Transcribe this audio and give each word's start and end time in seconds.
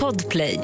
Podplay. 0.00 0.60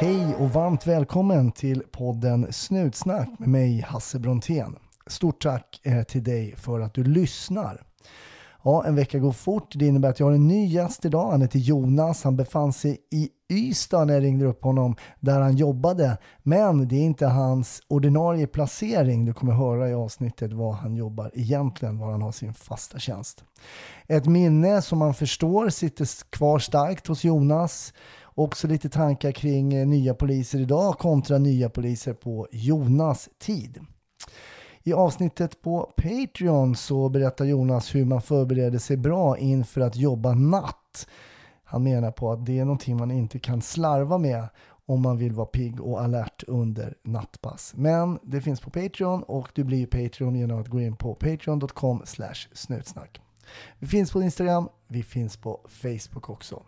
Hej 0.00 0.34
och 0.38 0.50
varmt 0.50 0.86
välkommen 0.86 1.52
till 1.52 1.82
podden 1.92 2.52
Snutsnack 2.52 3.28
med 3.38 3.48
mig 3.48 3.80
Hasse 3.80 4.18
Brontén. 4.18 4.76
Stort 5.06 5.42
tack 5.42 5.80
eh, 5.82 6.02
till 6.02 6.24
dig 6.24 6.54
för 6.56 6.80
att 6.80 6.94
du 6.94 7.04
lyssnar. 7.04 7.82
Ja, 8.66 8.84
en 8.86 8.94
vecka 8.94 9.18
går 9.18 9.32
fort. 9.32 9.72
Det 9.74 9.86
innebär 9.86 10.08
att 10.08 10.20
jag 10.20 10.26
har 10.26 10.32
en 10.32 10.48
ny 10.48 10.66
gäst 10.66 11.04
idag. 11.04 11.30
Han 11.30 11.42
heter 11.42 11.58
Jonas. 11.58 12.24
Han 12.24 12.36
befann 12.36 12.72
sig 12.72 12.98
i 13.10 13.28
Ystad 13.52 14.04
när 14.04 14.14
jag 14.14 14.22
ringde 14.22 14.46
upp 14.46 14.64
honom 14.64 14.96
där 15.20 15.40
han 15.40 15.56
jobbade. 15.56 16.18
Men 16.42 16.88
det 16.88 16.96
är 16.96 17.02
inte 17.02 17.26
hans 17.26 17.82
ordinarie 17.88 18.46
placering. 18.46 19.24
Du 19.24 19.32
kommer 19.32 19.52
höra 19.52 19.90
i 19.90 19.94
avsnittet 19.94 20.52
var 20.52 20.72
han 20.72 20.96
jobbar 20.96 21.30
egentligen, 21.34 21.98
var 21.98 22.10
han 22.10 22.22
har 22.22 22.32
sin 22.32 22.54
fasta 22.54 22.98
tjänst. 22.98 23.44
Ett 24.06 24.26
minne 24.26 24.82
som 24.82 24.98
man 24.98 25.14
förstår 25.14 25.68
sitter 25.68 26.30
kvar 26.30 26.58
starkt 26.58 27.06
hos 27.06 27.24
Jonas. 27.24 27.92
Också 28.24 28.66
lite 28.66 28.88
tankar 28.88 29.32
kring 29.32 29.90
nya 29.90 30.14
poliser 30.14 30.58
idag 30.58 30.98
kontra 30.98 31.38
nya 31.38 31.68
poliser 31.70 32.12
på 32.12 32.48
Jonas 32.50 33.28
tid. 33.38 33.80
I 34.86 34.92
avsnittet 34.92 35.62
på 35.62 35.92
Patreon 35.96 36.76
så 36.76 37.08
berättar 37.08 37.44
Jonas 37.44 37.94
hur 37.94 38.04
man 38.04 38.22
förbereder 38.22 38.78
sig 38.78 38.96
bra 38.96 39.38
inför 39.38 39.80
att 39.80 39.96
jobba 39.96 40.34
natt. 40.34 41.08
Han 41.64 41.82
menar 41.82 42.10
på 42.10 42.32
att 42.32 42.46
det 42.46 42.58
är 42.58 42.64
någonting 42.64 42.96
man 42.96 43.10
inte 43.10 43.38
kan 43.38 43.62
slarva 43.62 44.18
med 44.18 44.48
om 44.86 45.02
man 45.02 45.18
vill 45.18 45.32
vara 45.32 45.46
pigg 45.46 45.80
och 45.80 46.02
alert 46.02 46.44
under 46.46 46.94
nattpass. 47.02 47.72
Men 47.76 48.18
det 48.22 48.40
finns 48.40 48.60
på 48.60 48.70
Patreon 48.70 49.22
och 49.22 49.48
du 49.54 49.64
blir 49.64 49.86
Patreon 49.86 50.34
genom 50.34 50.60
att 50.60 50.68
gå 50.68 50.80
in 50.80 50.96
på 50.96 51.14
patreon.com 51.14 52.02
snutsnack. 52.52 53.20
Vi 53.78 53.86
finns 53.86 54.12
på 54.12 54.22
Instagram, 54.22 54.68
vi 54.88 55.02
finns 55.02 55.36
på 55.36 55.60
Facebook 55.68 56.30
också. 56.30 56.62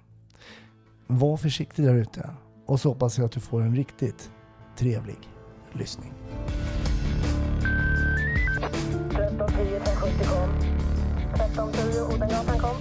Var 1.06 1.36
försiktig 1.36 1.84
där 1.84 1.94
ute 1.94 2.30
och 2.66 2.80
så 2.80 2.88
hoppas 2.88 3.18
jag 3.18 3.24
att 3.24 3.32
du 3.32 3.40
får 3.40 3.62
en 3.62 3.76
riktigt 3.76 4.30
trevlig 4.76 5.18
lyssning. 5.72 6.12
1310 9.58 9.76
1070 9.76 10.24
kom. 10.24 10.50
1310 11.34 12.14
Odengatan 12.14 12.58
kom. 12.58 12.76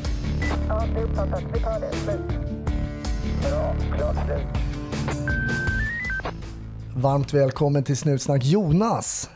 Ja, 0.68 0.84
det 0.94 1.00
är 1.00 1.04
uppfattat. 1.04 1.44
Vi 1.54 1.60
tar 1.60 1.80
det. 1.80 1.92
Slut. 1.92 2.20
Bra. 3.42 3.76
Klart 3.98 4.16
slut. 4.26 4.46
Varmt 6.96 7.34
välkommen 7.34 7.84
till 7.84 7.98
Snutsnack 7.98 8.46
Jonas! 8.46 9.30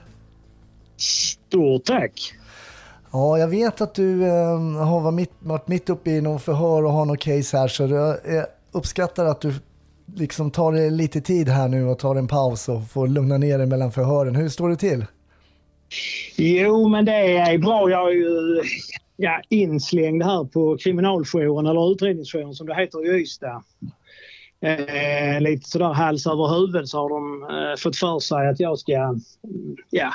Stort 0.98 1.86
tack! 1.86 2.34
Ja, 3.12 3.38
jag 3.38 3.48
vet 3.48 3.82
att 3.82 3.96
du 3.96 4.28
eh, 4.28 4.60
har 4.86 5.00
varit 5.00 5.14
mitt, 5.14 5.32
varit 5.40 5.68
mitt 5.68 5.90
uppe 5.90 6.12
i 6.12 6.22
någon 6.22 6.40
förhör 6.40 6.84
och 6.84 6.92
har 6.92 7.06
någon 7.06 7.18
case 7.18 7.58
här 7.58 7.68
så 7.68 7.84
jag 7.84 8.36
eh, 8.36 8.44
uppskattar 8.72 9.26
att 9.26 9.42
du 9.42 9.54
liksom 10.16 10.52
tar 10.52 10.72
dig 10.72 10.92
lite 10.92 11.22
tid 11.22 11.50
här 11.50 11.68
nu 11.68 11.88
och 11.88 12.00
tar 12.00 12.16
en 12.16 12.28
paus 12.28 12.70
och 12.70 12.88
får 12.90 13.08
lugna 13.08 13.38
ner 13.38 13.58
dig 13.58 13.68
mellan 13.68 13.92
förhören. 13.92 14.36
Hur 14.36 14.50
står 14.50 14.70
det 14.70 14.76
till? 14.76 15.06
Jo, 16.36 16.88
men 16.88 17.06
det 17.06 17.38
är 17.38 17.58
bra. 17.58 17.90
Jag 17.90 18.08
är 18.08 18.16
ju 18.16 18.62
ja, 19.18 19.42
inslängd 19.50 20.24
här 20.24 20.44
på 20.44 20.78
kriminaljouren 20.78 21.66
eller 21.66 21.92
utredningsjouren 21.92 22.54
som 22.54 22.68
det 22.68 22.76
heter 22.76 23.06
i 23.06 23.22
Ystad. 23.22 23.64
Eh, 24.64 25.42
lite 25.42 25.70
sådär 25.70 25.94
hals 25.94 26.28
över 26.28 26.60
huvud 26.60 26.90
så 26.90 26.98
har 26.98 27.10
de 27.10 27.44
eh, 27.44 27.76
fått 27.78 27.96
för 27.96 28.20
sig 28.20 28.48
att 28.48 28.60
jag 28.60 28.80
ska 28.80 29.20
ja, 29.90 30.14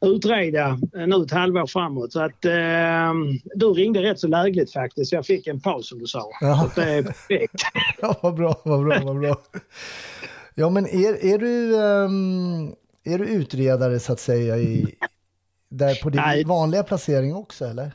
utreda 0.00 0.78
nu 0.92 1.22
ett 1.22 1.30
halvår 1.30 1.66
framåt. 1.66 2.12
Så 2.12 2.20
att 2.20 2.44
eh, 2.44 3.12
du 3.54 3.66
ringde 3.66 4.02
rätt 4.02 4.20
så 4.20 4.28
lägligt 4.28 4.72
faktiskt. 4.72 5.12
Jag 5.12 5.26
fick 5.26 5.46
en 5.46 5.60
paus 5.60 5.88
som 5.88 5.98
du 5.98 6.06
sa. 6.06 6.30
Ja. 6.40 6.70
Så 6.74 6.80
det 6.80 6.92
är 6.92 7.02
perfekt. 7.02 7.62
Ja, 8.00 8.16
vad 8.22 8.34
bra, 8.34 8.60
vad 8.64 8.84
bra, 8.84 9.00
vad 9.04 9.20
bra. 9.20 9.36
Ja, 10.54 10.70
men 10.70 10.86
är, 10.86 11.24
är, 11.24 11.38
du, 11.38 11.76
ehm, 11.76 12.72
är 13.04 13.18
du 13.18 13.24
utredare 13.24 14.00
så 14.00 14.12
att 14.12 14.20
säga 14.20 14.56
i, 14.56 14.94
där 15.76 16.02
på 16.02 16.10
din 16.10 16.20
Nej. 16.20 16.44
vanliga 16.44 16.82
placering 16.82 17.34
också 17.34 17.64
eller? 17.64 17.92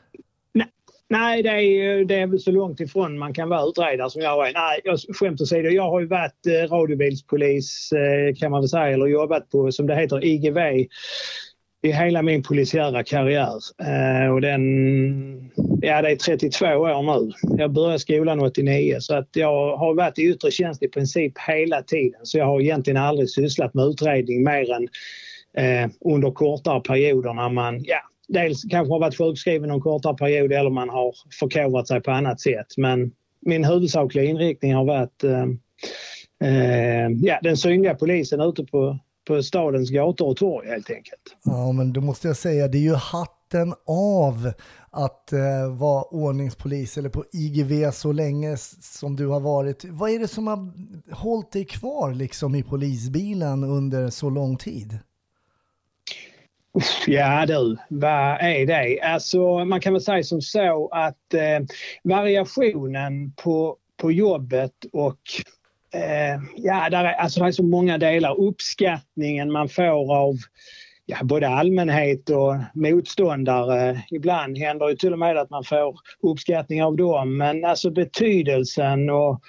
Nej, 1.12 1.44
det 1.44 1.50
är, 1.50 2.06
det 2.06 2.16
är 2.16 2.28
väl 2.28 2.40
så 2.40 2.52
långt 2.52 2.80
ifrån 2.80 3.20
man 3.20 3.34
kan 3.34 3.50
vara 3.50 3.70
utredare 3.70 4.10
som 4.10 4.22
jag 4.22 4.50
är. 4.50 4.54
Nej, 4.54 4.82
jag 4.84 5.00
skämt 5.16 5.42
åsido. 5.42 5.70
Jag 5.70 5.90
har 5.90 6.00
ju 6.00 6.06
varit 6.06 6.48
eh, 6.48 6.74
radiobilspolis 6.74 7.92
eh, 7.92 8.36
kan 8.36 8.52
man 8.52 8.62
väl 8.62 8.70
säga, 8.70 8.88
eller 8.88 9.06
jobbat 9.06 9.50
på, 9.50 9.72
som 9.72 9.88
det 9.88 9.96
heter, 9.96 10.26
IGV 10.26 10.58
i 11.84 11.92
hela 11.92 12.22
min 12.22 12.44
polisiära 12.44 13.04
karriär. 13.04 13.60
Eh, 13.82 14.34
och 14.34 14.42
den, 14.42 14.62
ja 15.82 16.02
det 16.02 16.12
är 16.12 16.16
32 16.16 16.66
år 16.66 17.26
nu. 17.26 17.32
Jag 17.58 17.72
började 17.72 18.00
skolan 18.00 18.40
89 18.40 18.98
så 19.00 19.16
att 19.16 19.30
jag 19.34 19.78
har 19.78 19.94
varit 19.94 20.20
i 20.20 20.22
yttre 20.22 20.52
tjänst 20.52 20.84
i 20.84 20.88
princip 20.88 21.34
hela 21.48 21.82
tiden. 21.82 22.20
Så 22.24 22.38
jag 22.38 22.46
har 22.46 22.62
egentligen 22.62 22.98
aldrig 22.98 23.30
sysslat 23.30 23.74
med 23.74 23.86
utredning 23.86 24.44
mer 24.44 24.72
än 24.72 24.88
Eh, 25.58 25.90
under 26.02 26.32
kortare 26.32 26.82
perioder 26.82 27.34
när 27.34 27.50
man, 27.50 27.84
ja, 27.84 28.00
dels 28.28 28.64
kanske 28.64 28.94
har 28.94 29.00
varit 29.00 29.18
sjukskriven 29.18 29.70
någon 29.70 29.82
kortare 29.82 30.16
period 30.16 30.52
eller 30.52 30.70
man 30.70 30.90
har 30.90 31.14
förkovrat 31.40 31.88
sig 31.88 32.02
på 32.02 32.12
annat 32.12 32.42
sätt. 32.42 32.68
Men 32.78 33.12
min 33.42 33.64
huvudsakliga 33.64 34.26
inriktning 34.26 34.74
har 34.74 34.86
varit 34.86 35.24
eh, 35.24 35.44
eh, 36.50 37.10
ja, 37.10 37.40
den 37.44 37.58
synliga 37.58 37.96
polisen 37.96 38.42
ute 38.42 38.64
på, 38.64 39.00
på 39.28 39.44
stadens 39.44 39.90
gator 39.90 40.28
och 40.28 40.38
torg 40.38 40.68
helt 40.68 40.90
enkelt. 40.90 41.22
Ja, 41.44 41.72
men 41.72 41.94
då 41.94 42.02
måste 42.02 42.28
jag 42.28 42.38
säga, 42.38 42.68
det 42.68 42.78
är 42.78 42.82
ju 42.82 42.96
hatten 42.96 43.74
av 43.88 44.52
att 44.90 45.34
eh, 45.34 45.78
vara 45.78 46.04
ordningspolis 46.04 46.98
eller 46.98 47.10
på 47.10 47.26
IGV 47.34 47.92
så 47.92 48.12
länge 48.12 48.58
som 48.82 49.16
du 49.16 49.28
har 49.28 49.40
varit. 49.40 49.86
Vad 49.86 50.10
är 50.10 50.20
det 50.20 50.28
som 50.28 50.48
har 50.48 50.72
hållit 51.16 51.52
dig 51.52 51.66
kvar 51.66 52.14
liksom 52.14 52.56
i 52.56 52.64
polisbilen 52.64 53.64
under 53.64 54.10
så 54.10 54.30
lång 54.30 54.58
tid? 54.58 55.00
Ja 57.08 57.46
du, 57.46 57.78
vad 57.90 58.38
är 58.42 58.66
det? 58.66 59.02
Alltså 59.02 59.66
man 59.66 59.82
kan 59.82 59.94
väl 59.94 60.02
säga 60.02 60.24
som 60.24 60.42
så 60.42 60.90
att 60.92 61.34
eh, 61.34 61.66
variationen 62.04 63.34
på, 63.44 63.78
på 64.02 64.12
jobbet 64.12 64.74
och 64.94 65.20
eh, 65.94 66.42
ja, 66.56 66.90
där 66.90 67.04
är, 67.04 67.14
alltså 67.14 67.40
det 67.40 67.48
är 67.48 67.52
så 67.52 67.64
många 67.64 67.98
delar. 67.98 68.40
Uppskattningen 68.40 69.52
man 69.52 69.70
får 69.70 70.16
av 70.16 70.36
ja, 71.06 71.18
både 71.24 71.50
allmänhet 71.50 72.30
och 72.30 72.56
motståndare. 72.74 74.02
Ibland 74.12 74.58
händer 74.58 74.88
det 74.88 74.96
till 74.96 75.14
och 75.14 75.20
med 75.20 75.38
att 75.38 75.50
man 75.50 75.64
får 75.64 75.96
uppskattning 76.24 76.84
av 76.84 76.96
dem. 76.96 77.38
Men 77.38 77.66
alltså 77.66 77.92
betydelsen 77.92 79.10
och 79.10 79.42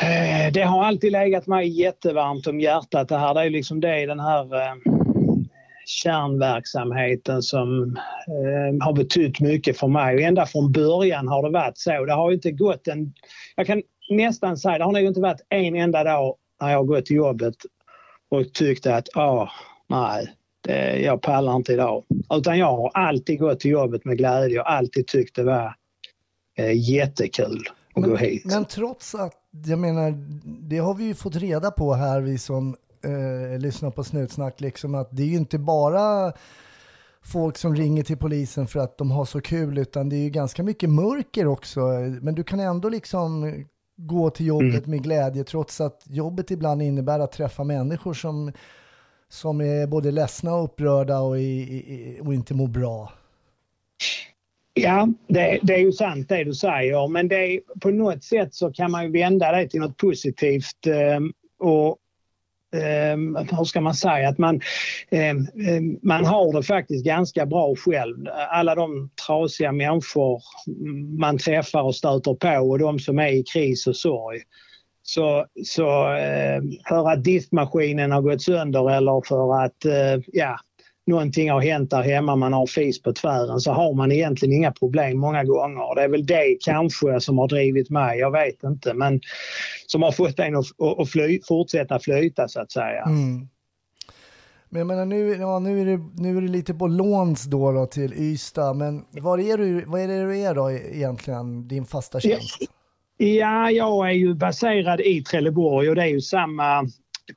eh, 0.00 0.52
det 0.52 0.62
har 0.62 0.84
alltid 0.84 1.12
legat 1.12 1.46
mig 1.46 1.80
jättevarmt 1.80 2.46
om 2.46 2.60
hjärtat 2.60 3.08
det 3.08 3.18
här. 3.18 3.34
Det 3.34 3.40
är 3.40 3.50
liksom 3.50 3.80
det 3.80 4.06
den 4.06 4.20
här 4.20 4.54
eh, 4.54 4.97
kärnverksamheten 5.88 7.42
som 7.42 7.96
eh, 8.28 8.86
har 8.86 8.92
betytt 8.92 9.40
mycket 9.40 9.78
för 9.78 9.88
mig. 9.88 10.14
Och 10.14 10.20
ända 10.20 10.46
från 10.46 10.72
början 10.72 11.28
har 11.28 11.42
det 11.42 11.50
varit 11.50 11.78
så. 11.78 12.04
Det 12.04 12.12
har 12.12 12.30
ju 12.30 12.34
inte 12.34 12.50
gått 12.50 12.88
en... 12.88 13.12
Jag 13.56 13.66
kan 13.66 13.82
nästan 14.10 14.56
säga, 14.56 14.78
det 14.78 14.84
har 14.84 14.92
nog 14.92 15.02
inte 15.02 15.20
varit 15.20 15.46
en 15.48 15.76
enda 15.76 16.04
dag 16.04 16.36
när 16.60 16.70
jag 16.70 16.86
gått 16.86 17.06
till 17.06 17.16
jobbet 17.16 17.54
och 18.28 18.52
tyckt 18.52 18.86
att 18.86 19.08
ah, 19.16 19.48
nej, 19.88 20.34
det, 20.60 21.00
jag 21.00 21.22
pallar 21.22 21.56
inte 21.56 21.72
idag. 21.72 22.04
Utan 22.34 22.58
jag 22.58 22.76
har 22.76 22.90
alltid 22.94 23.38
gått 23.38 23.60
till 23.60 23.70
jobbet 23.70 24.04
med 24.04 24.18
glädje 24.18 24.60
och 24.60 24.72
alltid 24.72 25.06
tyckt 25.06 25.36
det 25.36 25.44
var 25.44 25.74
eh, 26.58 26.90
jättekul 26.90 27.62
att 27.94 28.02
gå 28.02 28.16
hit. 28.16 28.44
men 28.44 28.64
trots 28.64 29.14
att, 29.14 29.34
jag 29.66 29.78
menar, 29.78 30.14
det 30.68 30.78
har 30.78 30.94
vi 30.94 31.04
ju 31.04 31.14
fått 31.14 31.36
reda 31.36 31.70
på 31.70 31.94
här, 31.94 32.20
vi 32.20 32.38
som 32.38 32.76
eh, 33.04 33.58
lyssnar 33.58 33.90
på 33.90 34.04
Snutsnack, 34.04 34.60
liksom 34.60 34.94
att 34.94 35.08
det 35.12 35.22
är 35.22 35.26
ju 35.26 35.36
inte 35.36 35.58
bara 35.58 36.32
folk 37.22 37.56
som 37.56 37.76
ringer 37.76 38.02
till 38.02 38.16
polisen 38.16 38.66
för 38.66 38.80
att 38.80 38.98
de 38.98 39.10
har 39.10 39.24
så 39.24 39.40
kul, 39.40 39.78
utan 39.78 40.08
det 40.08 40.16
är 40.16 40.22
ju 40.22 40.30
ganska 40.30 40.62
mycket 40.62 40.90
mörker 40.90 41.46
också. 41.46 41.80
Men 42.22 42.34
du 42.34 42.44
kan 42.44 42.60
ändå 42.60 42.88
liksom 42.88 43.54
gå 43.96 44.30
till 44.30 44.46
jobbet 44.46 44.86
med 44.86 45.02
glädje, 45.02 45.44
trots 45.44 45.80
att 45.80 46.02
jobbet 46.08 46.50
ibland 46.50 46.82
innebär 46.82 47.20
att 47.20 47.32
träffa 47.32 47.64
människor 47.64 48.14
som, 48.14 48.52
som 49.28 49.60
är 49.60 49.86
både 49.86 50.10
ledsna 50.10 50.54
och 50.54 50.64
upprörda 50.64 51.20
och, 51.20 51.38
i, 51.38 51.42
i, 51.42 52.20
och 52.22 52.34
inte 52.34 52.54
mår 52.54 52.68
bra. 52.68 53.12
Ja, 54.74 55.08
det, 55.26 55.58
det 55.62 55.74
är 55.74 55.78
ju 55.78 55.92
sant 55.92 56.28
det 56.28 56.44
du 56.44 56.54
säger, 56.54 57.08
men 57.08 57.28
det 57.28 57.60
på 57.80 57.90
något 57.90 58.24
sätt 58.24 58.54
så 58.54 58.72
kan 58.72 58.90
man 58.90 59.04
ju 59.04 59.10
vända 59.12 59.52
det 59.52 59.68
till 59.68 59.80
något 59.80 59.96
positivt. 59.96 60.86
Eh, 60.86 61.20
och 61.68 61.96
eh, 62.74 63.56
hur 63.56 63.64
ska 63.64 63.80
man 63.80 63.94
säga, 63.94 64.28
att 64.28 64.38
man, 64.38 64.60
eh, 65.10 65.34
man 66.02 66.24
har 66.24 66.52
det 66.52 66.62
faktiskt 66.62 67.04
ganska 67.04 67.46
bra 67.46 67.74
själv. 67.76 68.16
Alla 68.50 68.74
de 68.74 69.10
trasiga 69.26 69.72
människor 69.72 70.42
man 71.18 71.38
träffar 71.38 71.82
och 71.82 71.94
stöter 71.94 72.34
på 72.34 72.68
och 72.70 72.78
de 72.78 72.98
som 72.98 73.18
är 73.18 73.28
i 73.28 73.42
kris 73.42 73.86
och 73.86 73.96
sorg. 73.96 74.40
Så, 75.02 75.46
så 75.64 76.14
eh, 76.14 76.62
för 76.88 77.10
att 77.10 77.24
diskmaskinen 77.24 78.12
har 78.12 78.22
gått 78.22 78.42
sönder 78.42 78.90
eller 78.90 79.28
för 79.28 79.64
att 79.64 79.84
eh, 79.84 80.24
ja, 80.26 80.58
någonting 81.08 81.50
har 81.50 81.60
hänt 81.60 81.90
där 81.90 82.02
hemma, 82.02 82.36
man 82.36 82.52
har 82.52 82.66
fis 82.66 83.02
på 83.02 83.12
tvären, 83.12 83.60
så 83.60 83.72
har 83.72 83.94
man 83.94 84.12
egentligen 84.12 84.54
inga 84.54 84.72
problem 84.72 85.18
många 85.18 85.44
gånger. 85.44 85.94
Det 85.94 86.02
är 86.02 86.08
väl 86.08 86.26
det 86.26 86.56
kanske 86.60 87.20
som 87.20 87.38
har 87.38 87.48
drivit 87.48 87.90
mig, 87.90 88.18
jag 88.18 88.30
vet 88.30 88.64
inte, 88.64 88.94
men 88.94 89.20
som 89.86 90.02
har 90.02 90.12
fått 90.12 90.38
en 90.38 90.56
att, 90.56 90.66
att 90.98 91.10
fly, 91.10 91.40
fortsätta 91.48 91.98
flyta 91.98 92.48
så 92.48 92.60
att 92.60 92.72
säga. 92.72 93.02
Mm. 93.02 93.48
Men 94.70 94.78
jag 94.78 94.86
menar, 94.86 95.04
nu, 95.04 95.36
ja, 95.40 95.58
nu, 95.58 95.80
är 95.80 95.84
det, 95.84 96.22
nu 96.22 96.36
är 96.36 96.40
det 96.40 96.48
lite 96.48 96.74
på 96.74 96.86
låns 96.86 97.44
då, 97.44 97.72
då 97.72 97.86
till 97.86 98.14
Ystad, 98.14 98.74
men 98.74 99.04
var 99.10 99.38
är 99.38 99.58
du, 99.58 99.84
vad 99.86 100.00
är 100.00 100.08
det 100.08 100.22
du 100.22 100.38
är 100.38 100.54
då 100.54 100.70
egentligen, 100.70 101.68
din 101.68 101.84
fasta 101.84 102.20
tjänst? 102.20 102.58
Ja, 103.16 103.70
jag 103.70 104.08
är 104.08 104.12
ju 104.12 104.34
baserad 104.34 105.00
i 105.00 105.22
Trelleborg 105.22 105.88
och 105.88 105.94
det 105.94 106.02
är 106.02 106.06
ju 106.06 106.20
samma 106.20 106.88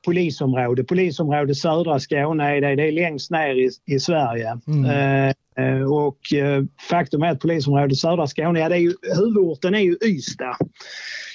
polisområde. 0.04 0.84
Polisområde 0.84 1.54
södra 1.54 2.00
Skåne 2.00 2.56
är 2.56 2.60
det, 2.60 2.76
det 2.76 2.88
är 2.88 2.92
längst 2.92 3.30
ner 3.30 3.54
i, 3.54 3.70
i 3.86 4.00
Sverige. 4.00 4.58
Mm. 4.66 5.34
Eh, 5.56 5.92
och 5.92 6.32
eh, 6.34 6.64
faktum 6.90 7.22
är 7.22 7.30
att 7.30 7.40
polisområdet 7.40 7.98
södra 7.98 8.26
Skåne, 8.26 8.60
ja, 8.60 8.68
det 8.68 8.74
är 8.74 8.80
ju, 8.80 8.94
huvudorten 9.16 9.74
är 9.74 9.80
ju 9.80 9.96
Ystad. 10.04 10.56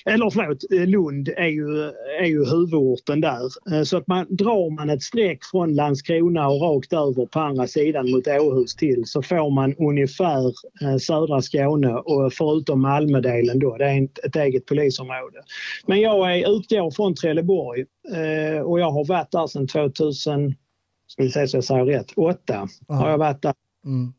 Eller 0.07 0.30
förlåt, 0.30 0.71
eh, 0.71 0.88
Lund 0.88 1.30
är 1.38 1.48
ju, 1.48 1.83
är 2.21 2.25
ju 2.25 2.45
huvudorten 2.45 3.21
där. 3.21 3.74
Eh, 3.74 3.83
så 3.83 3.98
att 3.98 4.07
man, 4.07 4.25
drar 4.30 4.69
man 4.69 4.89
ett 4.89 5.04
streck 5.04 5.39
från 5.51 5.75
Landskrona 5.75 6.48
och 6.48 6.62
rakt 6.62 6.94
över 6.94 7.25
på 7.25 7.39
andra 7.39 7.68
sidan 7.68 8.12
mot 8.12 8.27
Åhus 8.27 8.75
till 8.75 9.04
så 9.06 9.21
får 9.21 9.50
man 9.50 9.75
ungefär 9.75 10.48
eh, 10.81 10.98
södra 10.98 11.42
Skåne 11.42 11.94
och 11.94 12.33
förutom 12.33 12.81
Malmödelen 12.81 13.59
då, 13.59 13.77
det 13.77 13.86
är 13.86 14.04
ett, 14.04 14.25
ett 14.25 14.36
eget 14.36 14.65
polisområde. 14.65 15.42
Men 15.88 16.01
jag 16.01 16.38
är, 16.38 16.57
utgår 16.57 16.92
från 16.92 17.15
Trelleborg 17.15 17.86
och 18.63 18.80
jag 18.80 18.92
har 18.92 19.06
varit 19.06 19.31
där 19.31 19.48
sedan 19.48 19.68
2000, 19.68 20.56
ska 21.07 21.24
vi 21.24 21.30
se 21.30 21.48
så 21.48 21.57
jag 21.57 21.63
säger 21.63 21.86
rätt, 21.86 22.12
8 22.15 22.68
har 22.88 23.09
jag 23.09 23.18
varit 23.18 23.42
där. 23.42 23.54
Mm. 23.86 24.13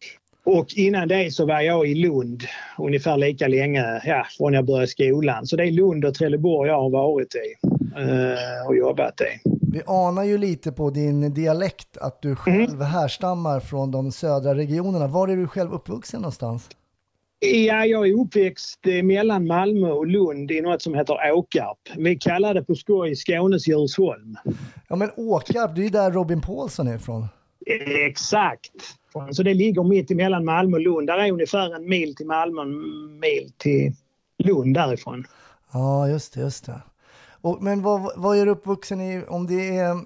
Och 0.50 0.66
innan 0.76 1.08
det 1.08 1.30
så 1.30 1.46
var 1.46 1.60
jag 1.60 1.88
i 1.88 1.94
Lund 1.94 2.42
ungefär 2.78 3.16
lika 3.16 3.48
länge, 3.48 4.02
ja, 4.04 4.26
från 4.38 4.52
jag 4.52 4.64
började 4.66 4.86
skolan. 4.86 5.46
Så 5.46 5.56
det 5.56 5.64
är 5.64 5.70
Lund 5.70 6.04
och 6.04 6.14
Trelleborg 6.14 6.70
jag 6.70 6.80
har 6.80 6.90
varit 6.90 7.34
i 7.34 7.68
eh, 7.96 8.66
och 8.68 8.76
jobbat 8.76 9.20
i. 9.20 9.24
Vi 9.72 9.82
anar 9.86 10.24
ju 10.24 10.38
lite 10.38 10.72
på 10.72 10.90
din 10.90 11.34
dialekt 11.34 11.96
att 11.96 12.22
du 12.22 12.36
själv 12.36 12.74
mm. 12.74 12.80
härstammar 12.80 13.60
från 13.60 13.90
de 13.90 14.12
södra 14.12 14.54
regionerna. 14.54 15.06
Var 15.06 15.28
är 15.28 15.36
du 15.36 15.48
själv 15.48 15.72
uppvuxen 15.72 16.20
någonstans? 16.20 16.68
Ja, 17.40 17.84
jag 17.84 18.08
är 18.08 18.20
uppväxt 18.20 18.80
mellan 19.02 19.46
Malmö 19.46 19.90
och 19.90 20.06
Lund 20.06 20.50
i 20.50 20.60
något 20.60 20.82
som 20.82 20.94
heter 20.94 21.32
Åkarp. 21.32 21.78
Vi 21.96 22.16
kallar 22.16 22.54
det 22.54 22.64
på 22.64 22.74
skoj 22.74 23.16
Skånes 23.16 23.68
Djursholm. 23.68 24.36
Ja, 24.88 24.96
men 24.96 25.10
Åkarp, 25.16 25.74
det 25.74 25.80
är 25.80 25.84
ju 25.84 25.90
där 25.90 26.10
Robin 26.10 26.40
Paulsson 26.40 26.88
är 26.88 26.96
ifrån. 26.96 27.26
Exakt. 28.08 28.97
Så 29.30 29.42
det 29.42 29.54
ligger 29.54 29.82
mitt 29.82 30.10
emellan 30.10 30.44
Malmö 30.44 30.76
och 30.76 30.82
Lund. 30.82 31.06
Där 31.06 31.18
är 31.18 31.32
ungefär 31.32 31.74
en 31.74 31.88
mil 31.88 32.16
till 32.16 32.26
Malmö, 32.26 32.62
en 32.62 33.20
mil 33.20 33.52
till 33.56 33.92
Lund 34.38 34.74
därifrån. 34.74 35.26
Ja, 35.72 36.08
just 36.08 36.34
det, 36.34 36.40
just 36.40 36.66
det. 36.66 36.80
Och, 37.40 37.62
men 37.62 37.82
vad, 37.82 38.12
vad 38.16 38.38
är 38.38 38.46
du 38.46 38.52
uppvuxen 38.52 39.00
i, 39.00 39.24
om 39.28 39.46
det 39.46 39.76
är, 39.76 39.96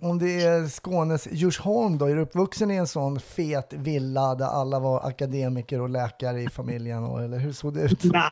om 0.00 0.18
det 0.18 0.42
är 0.42 0.68
Skånes 0.68 1.28
Djursholm 1.32 1.98
då? 1.98 2.04
Är 2.04 2.14
du 2.16 2.22
uppvuxen 2.22 2.70
i 2.70 2.74
en 2.74 2.86
sån 2.86 3.20
fet 3.20 3.72
villa 3.72 4.34
där 4.34 4.46
alla 4.46 4.80
var 4.80 5.08
akademiker 5.08 5.80
och 5.80 5.88
läkare 5.88 6.42
i 6.42 6.48
familjen? 6.48 7.04
Eller 7.04 7.38
hur 7.38 7.52
såg 7.52 7.74
det 7.74 7.80
ut? 7.80 8.04
Nej, 8.04 8.30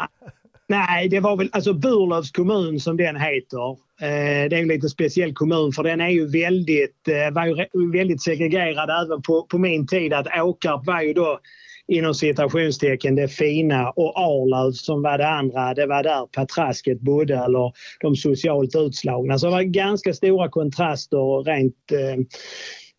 Nej, 0.66 1.08
det 1.08 1.20
var 1.20 1.36
väl 1.36 1.48
alltså 1.52 1.74
Burlövs 1.74 2.30
kommun 2.30 2.80
som 2.80 2.96
den 2.96 3.16
heter. 3.16 3.76
Eh, 4.00 4.48
det 4.50 4.56
är 4.56 4.62
en 4.62 4.68
lite 4.68 4.88
speciell 4.88 5.32
kommun 5.32 5.72
för 5.72 5.82
den 5.82 6.00
är 6.00 6.08
ju 6.08 6.26
väldigt, 6.26 7.08
eh, 7.08 7.34
var 7.34 7.46
ju 7.46 7.92
väldigt 7.92 8.22
segregerad 8.22 9.04
även 9.04 9.22
på, 9.22 9.46
på 9.46 9.58
min 9.58 9.86
tid. 9.86 10.12
Att 10.12 10.26
Åkarp 10.40 10.86
var 10.86 11.02
ju 11.02 11.12
då 11.12 11.40
inom 11.86 12.14
citationstecken 12.14 13.14
det 13.14 13.28
fina 13.28 13.90
och 13.90 14.18
Arlöv 14.18 14.72
som 14.72 15.02
var 15.02 15.18
det 15.18 15.28
andra, 15.28 15.74
det 15.74 15.86
var 15.86 16.02
där 16.02 16.26
patrasket 16.26 17.00
bodde 17.00 17.34
eller 17.34 17.72
de 18.00 18.16
socialt 18.16 18.76
utslagna. 18.76 19.38
Så 19.38 19.46
det 19.46 19.52
var 19.52 19.62
ganska 19.62 20.12
stora 20.12 20.48
kontraster 20.48 21.44
rent 21.44 21.92
eh, 21.92 22.24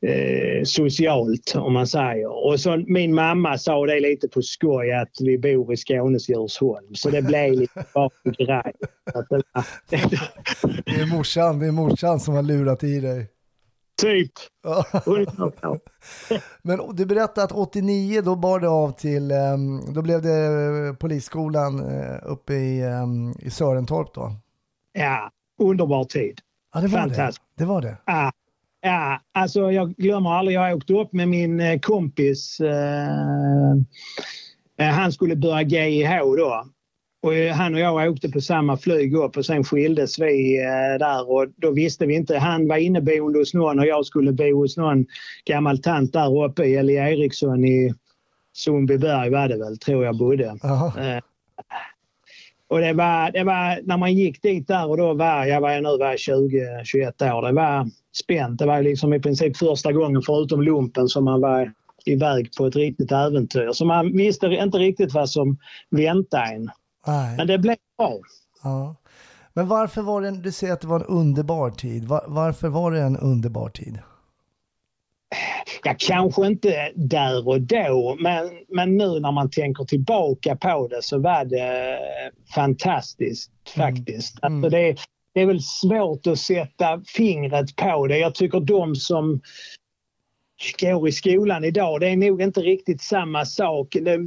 eh, 0.07 0.63
socialt 0.63 1.55
om 1.55 1.73
man 1.73 1.87
säger. 1.87 2.45
Och 2.45 2.59
så 2.59 2.83
min 2.87 3.15
mamma 3.15 3.57
sa 3.57 3.85
det 3.85 3.99
lite 3.99 4.27
på 4.27 4.41
skoj 4.41 4.91
att 4.91 5.11
vi 5.19 5.37
bor 5.37 5.73
i 5.73 5.77
Skånes 5.77 6.29
Djursholm 6.29 6.95
så 6.95 7.09
det 7.09 7.21
blev 7.21 7.53
lite 7.53 7.85
bara 7.93 8.09
en 8.23 8.31
grej. 8.31 8.73
det 10.85 11.01
är 11.01 11.15
morsan, 11.17 11.59
det 11.59 11.67
är 11.67 11.71
morsan 11.71 12.19
som 12.19 12.35
har 12.35 12.43
lurat 12.43 12.83
i 12.83 12.99
dig. 12.99 13.27
Typ. 14.01 14.31
Men 16.61 16.95
du 16.95 17.05
berättade 17.05 17.45
att 17.45 17.51
89 17.51 18.21
då 18.21 18.35
bar 18.35 18.59
det 18.59 18.69
av 18.69 18.91
till, 18.91 19.31
ehm, 19.31 19.93
då 19.93 20.01
blev 20.01 20.21
det 20.21 20.95
polisskolan 20.99 21.79
eh, 21.79 22.17
uppe 22.23 22.53
i, 22.53 22.81
ehm, 22.81 23.33
i 23.39 23.49
Sörentorp 23.49 24.13
då? 24.13 24.35
Ja, 24.93 25.31
underbar 25.59 26.03
tid. 26.03 26.39
Ja, 26.73 26.81
det 26.81 26.87
var 26.87 26.99
Fantastiskt. 26.99 27.41
det. 27.55 27.63
Det 27.63 27.67
var 27.67 27.81
det. 27.81 27.97
Ja, 28.05 28.31
Ja, 28.85 29.19
alltså 29.33 29.71
jag 29.71 29.95
glömmer 29.95 30.29
aldrig, 30.29 30.57
jag 30.57 30.77
åkte 30.77 30.93
upp 30.93 31.13
med 31.13 31.27
min 31.27 31.59
eh, 31.59 31.79
kompis. 31.79 32.59
Eh, 32.59 33.71
eh 34.79 34.93
han 34.93 35.11
skulle 35.11 35.35
börja 35.35 35.61
GIH 35.61 36.19
då. 36.37 36.65
Och 37.21 37.33
han 37.33 37.73
och 37.73 37.79
jag 37.79 38.11
åkte 38.11 38.29
på 38.29 38.41
samma 38.41 38.77
flyg 38.77 39.15
upp 39.15 39.37
och 39.37 39.45
sen 39.45 39.63
skildes 39.63 40.19
vi 40.19 40.57
eh, 40.63 40.99
där 40.99 41.31
och 41.31 41.47
då 41.55 41.71
visste 41.71 42.05
vi 42.05 42.15
inte. 42.15 42.37
Han 42.37 42.67
var 42.67 42.77
inneboende 42.77 43.39
hos 43.39 43.53
någon 43.53 43.79
och 43.79 43.85
jag 43.85 44.05
skulle 44.05 44.31
bo 44.31 44.55
hos 44.55 44.77
någon 44.77 45.05
gammal 45.45 45.77
tant 45.77 46.13
där 46.13 46.45
uppe, 46.45 46.63
Ellie 46.63 47.11
Eriksson 47.11 47.65
i 47.65 47.93
Sundbyberg 48.53 49.29
var 49.29 49.47
det 49.47 49.57
väl, 49.57 49.77
tror 49.77 50.05
jag 50.05 50.17
bodde. 50.17 50.45
Eh, 50.45 51.23
och 52.67 52.79
det 52.79 52.93
var, 52.93 53.31
det 53.31 53.43
var, 53.43 53.79
när 53.83 53.97
man 53.97 54.13
gick 54.13 54.41
dit 54.41 54.67
där 54.67 54.89
och 54.89 54.97
då 54.97 55.13
var 55.13 55.45
jag, 55.45 55.61
var 55.61 55.71
jag 55.71 55.83
nu 55.83 55.97
var 55.97 56.13
20-21 56.15 57.33
år, 57.33 57.41
det 57.41 57.53
var 57.53 57.89
spänt. 58.23 58.59
Det 58.59 58.65
var 58.65 58.81
liksom 58.81 59.13
i 59.13 59.19
princip 59.19 59.57
första 59.57 59.93
gången 59.93 60.21
förutom 60.21 60.61
lumpen 60.61 61.07
som 61.07 61.25
man 61.25 61.41
var 61.41 61.73
iväg 62.05 62.55
på 62.57 62.65
ett 62.65 62.75
riktigt 62.75 63.11
äventyr. 63.11 63.71
Så 63.71 63.85
man 63.85 64.17
visste 64.17 64.47
inte 64.47 64.77
riktigt 64.77 65.13
vad 65.13 65.29
som 65.29 65.57
väntade 65.89 66.53
en. 66.53 66.69
Nej. 67.07 67.37
Men 67.37 67.47
det 67.47 67.57
blev 67.57 67.75
bra. 67.97 68.19
Ja. 68.63 68.95
Men 69.53 69.67
varför 69.67 70.01
var 70.01 70.21
det, 70.21 70.31
du 70.31 70.51
säger 70.51 70.73
att 70.73 70.81
det 70.81 70.87
var 70.87 70.99
en 70.99 71.05
underbar 71.05 71.69
tid. 71.69 72.07
Var, 72.07 72.23
varför 72.27 72.67
var 72.67 72.91
det 72.91 73.01
en 73.01 73.17
underbar 73.17 73.69
tid? 73.69 73.99
Ja, 75.83 75.95
kanske 75.97 76.47
inte 76.47 76.91
där 76.95 77.47
och 77.47 77.61
då, 77.61 78.17
men, 78.19 78.49
men 78.69 78.97
nu 78.97 79.19
när 79.19 79.31
man 79.31 79.49
tänker 79.49 79.83
tillbaka 79.83 80.55
på 80.55 80.87
det 80.87 81.01
så 81.01 81.19
var 81.19 81.45
det 81.45 81.99
fantastiskt 82.55 83.51
mm. 83.75 83.87
faktiskt. 83.87 84.43
Mm. 84.43 84.53
Alltså 84.53 84.69
det, 84.69 84.95
det 85.33 85.41
är 85.41 85.45
väl 85.45 85.61
svårt 85.61 86.27
att 86.27 86.39
sätta 86.39 87.01
fingret 87.07 87.75
på 87.75 88.07
det. 88.07 88.17
Jag 88.17 88.35
tycker 88.35 88.59
de 88.59 88.95
som 88.95 89.41
går 90.79 91.07
i 91.07 91.11
skolan 91.11 91.63
idag, 91.63 91.99
det 91.99 92.07
är 92.07 92.17
nog 92.17 92.41
inte 92.41 92.61
riktigt 92.61 93.01
samma 93.01 93.45
sak. 93.45 93.87
Det, 94.01 94.19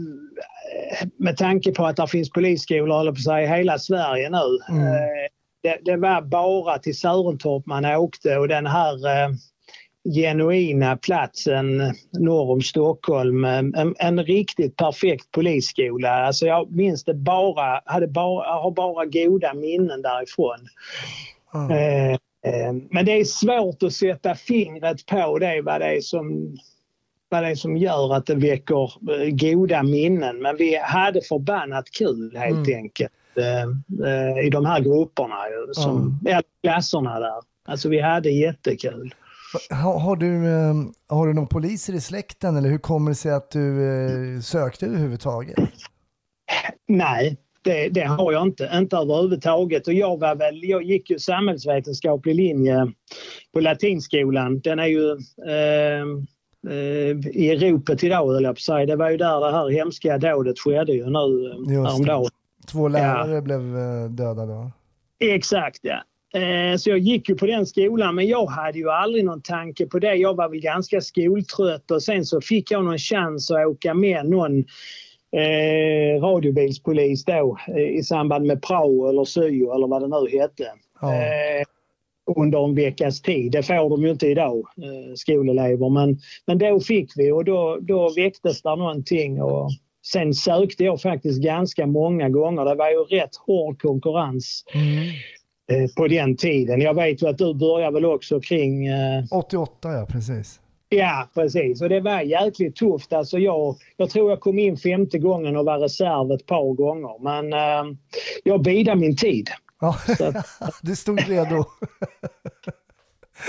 med 1.17 1.37
tanke 1.37 1.73
på 1.73 1.87
att 1.87 1.97
det 1.97 2.07
finns 2.07 2.31
polisskolor 2.31 3.13
på 3.13 3.21
sig, 3.21 3.45
i 3.45 3.49
hela 3.49 3.79
Sverige 3.79 4.31
nu. 4.31 4.75
Mm. 4.75 4.87
Eh, 4.87 5.29
det, 5.63 5.79
det, 5.85 5.97
var 5.97 6.23
bara 6.23 6.79
till 6.79 6.99
Sörentorp 6.99 7.67
man 7.67 7.85
åkte 7.85 8.37
och 8.37 8.49
den 8.49 8.67
här 8.67 9.07
eh, 9.07 9.29
genuina 10.05 10.97
platsen 10.97 11.79
norr 12.13 12.51
om 12.51 12.63
Stockholm. 12.63 13.45
En, 13.45 13.95
en, 13.99 14.25
riktigt 14.25 14.77
perfekt 14.77 15.31
polisskola. 15.31 16.11
Alltså 16.11 16.47
jag 16.47 16.71
minns 16.71 17.05
det 17.05 17.15
bara, 17.15 17.81
hade 17.85 18.09
bara, 18.09 18.61
har 18.61 18.71
bara 18.71 19.05
goda 19.07 19.55
minnen 19.55 20.03
därifrån. 20.03 20.59
Mm. 21.55 21.71
Eh, 21.71 22.13
eh, 22.53 22.73
men 22.91 23.05
det 23.05 23.21
är 23.21 23.25
svårt 23.25 23.83
att 23.83 23.93
sätta 23.93 24.35
fingret 24.35 25.07
på 25.07 25.39
det, 25.39 25.63
vad 25.63 25.81
det 25.81 25.97
är 25.97 26.01
som 26.01 26.57
vad 27.31 27.43
det 27.43 27.49
är 27.49 27.55
som 27.55 27.77
gör 27.77 28.15
att 28.15 28.27
det 28.27 28.35
väcker 28.35 29.13
eh, 29.13 29.31
goda 29.31 29.83
minnen. 29.83 30.43
Men 30.43 30.57
vi 30.57 30.77
hade 30.77 31.21
förbannat 31.21 31.91
kul 31.91 32.37
helt 32.37 32.69
mm. 32.69 32.79
enkelt 32.79 33.13
eh, 33.37 34.47
i 34.47 34.51
de 34.51 34.67
här 34.67 34.81
grupperna, 34.81 35.37
som, 35.73 36.21
mm. 36.27 36.43
klasserna 36.63 37.21
där. 37.21 37.43
Alltså 37.65 37.89
vi 37.89 38.01
hade 38.01 38.31
jättekul. 38.31 39.15
Har, 39.71 39.99
har, 39.99 40.17
du, 40.17 40.47
eh, 40.47 40.75
har 41.09 41.27
du 41.27 41.35
någon 41.35 41.47
poliser 41.47 41.93
i 41.93 42.01
släkten 42.01 42.57
eller 42.57 42.69
hur 42.69 42.79
kommer 42.79 43.11
det 43.11 43.15
sig 43.15 43.33
att 43.33 43.51
du 43.51 43.85
eh, 44.35 44.41
sökte 44.41 44.87
överhuvudtaget? 44.87 45.59
Nej, 46.89 47.37
det, 47.63 47.89
det, 47.89 48.01
har 48.01 48.33
jag 48.33 48.43
inte, 48.43 48.71
inte 48.75 48.97
överhuvudtaget. 48.97 49.87
Och 49.87 49.93
jag, 49.93 50.21
var 50.21 50.35
väl, 50.35 50.65
jag 50.65 50.83
gick 50.83 51.11
ju 51.11 51.19
samhällsvetenskaplig 51.19 52.35
linje 52.35 52.93
på 53.53 53.61
latinskolan. 53.61 54.61
Den 54.61 54.79
är 54.79 54.87
ju 54.87 55.11
eh, 55.47 56.03
eh, 56.73 57.17
i 57.27 57.57
ropet 57.57 58.05
idag, 58.05 58.33
höll 58.33 58.45
jag 58.45 58.55
på 58.55 58.61
säga. 58.61 58.87
Det 58.87 58.97
var 58.97 59.11
ju 59.11 59.17
där 59.17 59.41
det 59.41 59.53
här 59.53 59.69
hemska 59.69 60.19
dådet 60.19 60.59
skedde 60.59 60.93
ju 60.93 61.05
nu 61.05 61.73
häromdagen. 61.73 62.31
Två 62.67 62.89
lärare 62.89 63.35
ja. 63.35 63.41
blev 63.41 63.61
dödade 64.11 64.55
va? 64.55 64.73
Exakt 65.21 65.79
ja. 65.83 66.03
Eh, 66.35 66.77
så 66.77 66.91
jag 66.91 66.99
gick 66.99 67.29
ju 67.29 67.35
på 67.35 67.47
den 67.47 67.67
skolan 67.67 68.15
men 68.15 68.27
jag 68.27 68.47
hade 68.47 68.79
ju 68.79 68.91
aldrig 68.91 69.25
någon 69.25 69.43
tanke 69.43 69.87
på 69.87 69.99
det. 69.99 70.15
Jag 70.15 70.37
var 70.37 70.49
väl 70.49 70.61
ganska 70.61 71.01
skoltrött 71.01 71.91
och 71.91 72.03
sen 72.03 72.25
så 72.25 72.41
fick 72.41 72.71
jag 72.71 72.85
någon 72.85 72.99
chans 72.99 73.51
att 73.51 73.67
åka 73.67 73.95
med 73.95 74.27
någon 74.27 74.59
eh, 75.33 76.21
radiobilspolis 76.21 77.25
då 77.25 77.59
eh, 77.69 77.99
i 77.99 78.03
samband 78.03 78.47
med 78.47 78.63
prao 78.63 79.09
eller 79.09 79.25
syo 79.25 79.75
eller 79.75 79.87
vad 79.87 80.03
det 80.03 80.09
nu 80.09 80.39
hette. 80.39 80.73
Ja. 81.01 81.15
Eh, 81.15 81.65
under 82.37 82.65
en 82.65 82.75
veckas 82.75 83.23
tid. 83.23 83.53
Det 83.53 83.63
får 83.63 83.91
de 83.91 84.03
ju 84.03 84.11
inte 84.11 84.27
idag, 84.27 84.59
eh, 84.59 85.15
skolelever. 85.15 85.91
Men, 85.91 86.19
men 86.47 86.59
då 86.59 86.81
fick 86.81 87.13
vi 87.17 87.33
och 87.33 87.45
då, 87.45 87.79
då 87.81 88.13
väcktes 88.17 88.63
där 88.63 88.77
någonting. 88.77 89.43
Och 89.43 89.71
sen 90.13 90.35
sökte 90.35 90.85
jag 90.85 91.01
faktiskt 91.01 91.43
ganska 91.43 91.87
många 91.87 92.29
gånger. 92.29 92.65
Det 92.65 92.75
var 92.75 92.91
ju 92.91 93.05
rätt 93.05 93.37
hård 93.37 93.81
konkurrens 93.81 94.65
Mm. 94.75 95.05
Eh, 95.73 95.91
på 95.97 96.09
den 96.09 96.37
tiden. 96.37 96.81
Jag 96.81 96.95
vet 96.95 97.23
ju 97.23 97.29
att 97.29 97.39
du 97.39 97.55
började 97.55 97.95
väl 97.95 98.05
också 98.05 98.41
kring 98.41 98.87
eh, 98.87 99.25
88 99.31 99.93
ja, 99.93 100.07
precis. 100.11 100.61
Ja, 100.89 101.29
precis. 101.35 101.83
Och 101.83 101.89
det 101.89 102.01
var 102.01 102.21
jäkligt 102.21 102.77
tufft. 102.77 103.13
Alltså 103.13 103.39
jag, 103.39 103.77
jag 103.97 104.11
tror 104.11 104.31
jag 104.31 104.41
kom 104.41 104.59
in 104.59 104.77
femte 104.77 105.19
gången 105.19 105.57
och 105.57 105.65
var 105.65 105.79
reserv 105.79 106.33
ett 106.33 106.47
par 106.47 106.75
gånger. 106.75 107.23
Men 107.23 107.53
eh, 107.53 107.97
jag 108.45 108.63
bidade 108.63 109.01
min 109.01 109.17
tid. 109.17 109.49
Ja. 109.81 109.97
Du 110.83 110.97
stod 110.97 111.29
redo. 111.29 111.65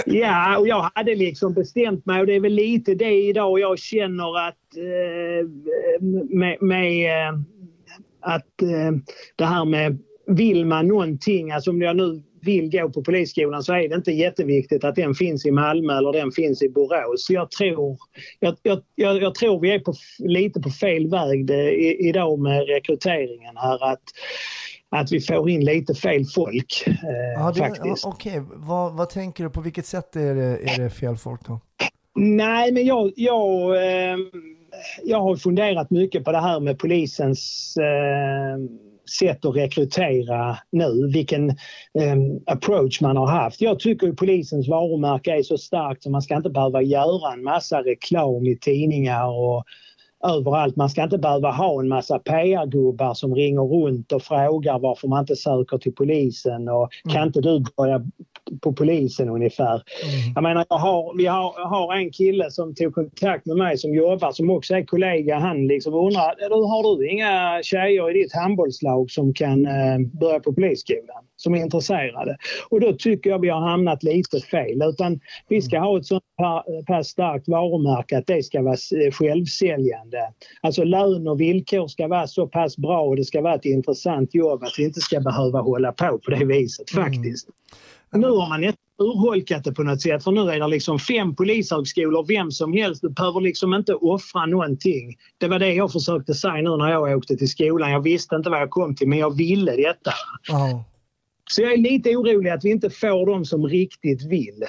Ja, 0.05 0.57
och 0.57 0.67
jag 0.67 0.91
hade 0.95 1.15
liksom 1.15 1.53
bestämt 1.53 2.05
mig 2.05 2.19
och 2.19 2.27
det 2.27 2.35
är 2.35 2.39
väl 2.39 2.53
lite 2.53 2.95
det 2.95 3.23
idag 3.23 3.59
jag 3.59 3.79
känner 3.79 4.47
att 4.47 4.77
eh, 4.77 5.47
med, 6.29 6.61
med 6.61 7.27
eh, 7.27 7.39
att 8.19 8.61
eh, 8.61 8.91
det 9.35 9.45
här 9.45 9.65
med 9.65 9.97
vill 10.29 10.65
man 10.65 10.87
någonting, 10.87 11.51
alltså 11.51 11.71
om 11.71 11.81
jag 11.81 11.95
nu 11.95 12.23
vill 12.41 12.71
gå 12.71 12.89
på 12.89 13.03
polisskolan 13.03 13.63
så 13.63 13.73
är 13.73 13.89
det 13.89 13.95
inte 13.95 14.11
jätteviktigt 14.11 14.83
att 14.83 14.95
den 14.95 15.13
finns 15.13 15.45
i 15.45 15.51
Malmö 15.51 15.97
eller 15.97 16.13
den 16.13 16.31
finns 16.31 16.61
i 16.61 16.69
Borås. 16.69 17.29
Jag 17.29 17.51
tror, 17.51 17.97
jag, 18.39 18.55
jag, 18.63 18.81
jag, 18.95 19.35
tror 19.35 19.59
vi 19.59 19.71
är 19.71 19.79
på, 19.79 19.93
lite 20.19 20.61
på 20.61 20.69
fel 20.69 21.09
väg 21.09 21.45
det, 21.45 21.71
i, 21.71 22.09
idag 22.09 22.39
med 22.39 22.67
rekryteringen 22.67 23.57
här. 23.57 23.91
Att, 23.91 24.03
att 24.89 25.11
vi 25.11 25.21
får 25.21 25.49
in 25.49 25.65
lite 25.65 25.93
fel 25.95 26.25
folk 26.35 26.83
eh, 26.87 26.93
Ja, 27.35 27.51
det, 27.51 27.59
faktiskt. 27.59 28.05
Okej, 28.05 28.41
vad, 28.55 28.97
vad 28.97 29.09
tänker 29.09 29.43
du? 29.43 29.49
På 29.49 29.61
vilket 29.61 29.85
sätt 29.85 30.15
är 30.15 30.35
det, 30.35 30.57
är 30.73 30.83
det 30.83 30.89
fel 30.89 31.17
folk 31.17 31.47
då? 31.47 31.59
Nej, 32.15 32.71
men 32.71 32.85
jag, 32.85 33.11
jag, 33.15 33.75
eh, 33.75 34.17
jag 35.03 35.21
har 35.21 35.35
funderat 35.35 35.91
mycket 35.91 36.23
på 36.23 36.31
det 36.31 36.41
här 36.41 36.59
med 36.59 36.79
polisens 36.79 37.75
eh, 37.77 38.57
sätt 39.09 39.45
att 39.45 39.55
rekrytera 39.55 40.57
nu, 40.71 41.09
vilken 41.13 41.49
eh, 41.49 42.15
approach 42.45 43.01
man 43.01 43.17
har 43.17 43.27
haft. 43.27 43.61
Jag 43.61 43.79
tycker 43.79 44.11
polisens 44.11 44.67
varumärke 44.67 45.37
är 45.37 45.43
så 45.43 45.57
starkt 45.57 46.03
så 46.03 46.09
man 46.09 46.21
ska 46.21 46.35
inte 46.35 46.49
behöva 46.49 46.81
göra 46.81 47.33
en 47.33 47.43
massa 47.43 47.81
reklam 47.81 48.45
i 48.45 48.57
tidningar 48.57 49.27
och 49.27 49.63
överallt. 50.25 50.75
Man 50.75 50.89
ska 50.89 51.03
inte 51.03 51.17
behöva 51.17 51.51
ha 51.51 51.79
en 51.79 51.87
massa 51.87 52.19
PR-gubbar 52.19 53.13
som 53.13 53.35
ringer 53.35 53.61
runt 53.61 54.11
och 54.11 54.23
frågar 54.23 54.79
varför 54.79 55.07
man 55.07 55.19
inte 55.19 55.35
söker 55.35 55.77
till 55.77 55.95
polisen 55.95 56.69
och 56.69 56.89
kan 57.13 57.27
inte 57.27 57.41
du 57.41 57.63
börja 57.77 58.05
på 58.61 58.73
polisen 58.73 59.29
ungefär. 59.29 59.73
Mm. 59.73 60.33
Jag 60.35 60.43
menar, 60.43 60.65
jag 60.69 60.77
har, 60.77 61.17
vi 61.17 61.25
har, 61.25 61.69
har 61.69 61.95
en 61.95 62.11
kille 62.11 62.51
som 62.51 62.75
tog 62.75 62.93
kontakt 62.93 63.45
med 63.45 63.57
mig 63.57 63.77
som 63.77 63.93
jobbar 63.95 64.31
som 64.31 64.49
också 64.49 64.75
är 64.75 64.83
kollega. 64.83 65.37
Han 65.39 65.67
liksom 65.67 65.93
undrar, 65.93 66.35
"Du, 66.49 66.55
har 66.55 66.97
du 66.97 67.09
inga 67.09 67.63
tjejer 67.63 68.09
i 68.09 68.13
ditt 68.23 68.33
handbollslag 68.33 69.11
som 69.11 69.33
kan 69.33 69.65
eh, 69.65 69.99
börja 70.19 70.39
på 70.39 70.53
polisskolan? 70.53 71.23
Som 71.35 71.55
är 71.55 71.59
intresserade? 71.61 72.37
Och 72.69 72.79
då 72.79 72.93
tycker 72.93 73.29
jag 73.29 73.39
vi 73.41 73.49
har 73.49 73.61
hamnat 73.69 74.03
lite 74.03 74.39
fel. 74.39 74.81
Utan 74.83 75.19
vi 75.47 75.61
ska 75.61 75.79
ha 75.79 75.97
ett 75.99 76.05
sånt 76.05 76.23
pa- 76.37 76.63
pass 76.87 77.07
starkt 77.07 77.47
varumärke 77.47 78.17
att 78.17 78.27
det 78.27 78.43
ska 78.43 78.61
vara 78.61 78.73
eh, 79.05 79.11
självsäljande. 79.11 80.19
Alltså 80.61 80.83
lön 80.83 81.27
och 81.27 81.41
villkor 81.41 81.87
ska 81.87 82.07
vara 82.07 82.27
så 82.27 82.47
pass 82.47 82.77
bra 82.77 83.01
och 83.01 83.15
det 83.15 83.23
ska 83.23 83.41
vara 83.41 83.55
ett 83.55 83.65
intressant 83.65 84.35
jobb 84.35 84.63
att 84.63 84.73
vi 84.77 84.83
inte 84.83 84.99
ska 85.01 85.19
behöva 85.19 85.59
hålla 85.61 85.91
på 85.91 86.19
på 86.25 86.31
det 86.31 86.45
viset 86.45 86.89
faktiskt. 86.89 87.47
Nu 88.11 88.27
har 88.27 88.49
man 88.49 88.73
urholkat 88.99 89.63
det 89.63 89.71
på 89.71 89.83
något 89.83 90.01
sätt 90.01 90.23
för 90.23 90.31
nu 90.31 90.41
är 90.41 90.59
det 90.59 90.67
liksom 90.67 90.99
fem 90.99 91.35
polishögskolor, 91.35 92.25
vem 92.27 92.51
som 92.51 92.73
helst. 92.73 93.01
Du 93.01 93.09
behöver 93.09 93.41
liksom 93.41 93.73
inte 93.73 93.93
offra 93.93 94.45
någonting. 94.45 95.15
Det 95.37 95.47
var 95.47 95.59
det 95.59 95.73
jag 95.73 95.91
försökte 95.91 96.33
säga 96.33 96.53
nu 96.53 96.77
när 96.77 96.91
jag 96.91 97.17
åkte 97.17 97.35
till 97.35 97.49
skolan. 97.49 97.91
Jag 97.91 98.01
visste 98.01 98.35
inte 98.35 98.49
vad 98.49 98.61
jag 98.61 98.69
kom 98.69 98.95
till 98.95 99.07
men 99.07 99.19
jag 99.19 99.37
ville 99.37 99.71
detta. 99.75 100.11
Ja. 100.47 100.83
Så 101.51 101.61
jag 101.61 101.73
är 101.73 101.77
lite 101.77 102.15
orolig 102.15 102.49
att 102.49 102.65
vi 102.65 102.71
inte 102.71 102.89
får 102.89 103.25
de 103.25 103.45
som 103.45 103.67
riktigt 103.67 104.23
vill. 104.23 104.63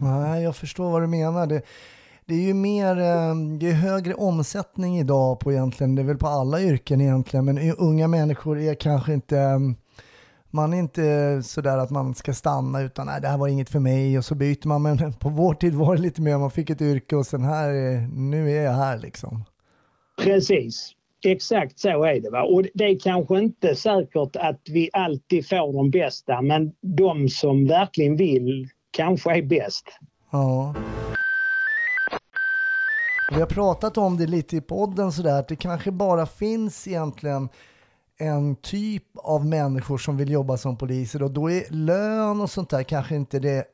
Nej, 0.00 0.42
jag 0.42 0.56
förstår 0.56 0.90
vad 0.90 1.02
du 1.02 1.06
menar. 1.06 1.46
Det, 1.46 1.62
det 2.26 2.34
är 2.34 2.46
ju 2.46 2.54
mer, 2.54 2.98
eh, 2.98 3.34
det 3.60 3.68
är 3.68 3.72
högre 3.72 4.14
omsättning 4.14 4.98
idag 4.98 5.40
på 5.40 5.52
egentligen, 5.52 5.94
det 5.94 6.02
är 6.02 6.06
väl 6.06 6.16
på 6.16 6.26
alla 6.26 6.62
yrken 6.62 7.00
egentligen, 7.00 7.44
men 7.44 7.72
unga 7.78 8.08
människor 8.08 8.58
är 8.58 8.74
kanske 8.74 9.12
inte, 9.12 9.38
eh, 9.38 9.58
man 10.52 10.72
är 10.72 10.78
inte 10.78 11.40
sådär 11.44 11.78
att 11.78 11.90
man 11.90 12.14
ska 12.14 12.34
stanna 12.34 12.80
utan 12.82 13.06
nej, 13.06 13.20
det 13.20 13.28
här 13.28 13.38
var 13.38 13.48
inget 13.48 13.70
för 13.70 13.78
mig 13.78 14.18
och 14.18 14.24
så 14.24 14.34
byter 14.34 14.68
man. 14.68 14.82
Men 14.82 15.12
på 15.12 15.28
vår 15.28 15.54
tid 15.54 15.74
var 15.74 15.96
det 15.96 16.02
lite 16.02 16.22
mer, 16.22 16.38
man 16.38 16.50
fick 16.50 16.70
ett 16.70 16.80
yrke 16.82 17.16
och 17.16 17.26
sen 17.26 17.44
här, 17.44 17.68
är- 17.68 18.08
nu 18.14 18.50
är 18.50 18.64
jag 18.64 18.72
här 18.72 18.98
liksom. 18.98 19.44
Precis. 20.22 20.92
Exakt 21.24 21.78
så 21.78 22.04
är 22.04 22.20
det. 22.20 22.30
Va? 22.30 22.42
Och 22.42 22.62
det 22.74 22.84
är 22.84 22.98
kanske 23.00 23.38
inte 23.38 23.74
säkert 23.76 24.36
att 24.36 24.60
vi 24.70 24.90
alltid 24.92 25.48
får 25.48 25.72
de 25.72 25.90
bästa 25.90 26.42
men 26.42 26.72
de 26.80 27.28
som 27.28 27.66
verkligen 27.66 28.16
vill 28.16 28.68
kanske 28.90 29.36
är 29.38 29.42
bäst. 29.42 29.84
Ja. 30.30 30.74
Vi 33.34 33.40
har 33.40 33.46
pratat 33.46 33.98
om 33.98 34.16
det 34.16 34.26
lite 34.26 34.56
i 34.56 34.60
podden 34.60 35.12
sådär, 35.12 35.38
att 35.38 35.48
det 35.48 35.56
kanske 35.56 35.90
bara 35.90 36.26
finns 36.26 36.88
egentligen 36.88 37.48
en 38.22 38.56
typ 38.56 39.04
av 39.14 39.46
människor 39.46 39.98
som 39.98 40.16
vill 40.16 40.30
jobba 40.30 40.56
som 40.56 40.76
poliser 40.76 41.22
och 41.22 41.30
då 41.30 41.50
är 41.50 41.72
lön 41.72 42.40
och 42.40 42.50
sånt 42.50 42.70
där 42.70 42.82
kanske 42.82 43.16
inte 43.16 43.38
det 43.38 43.64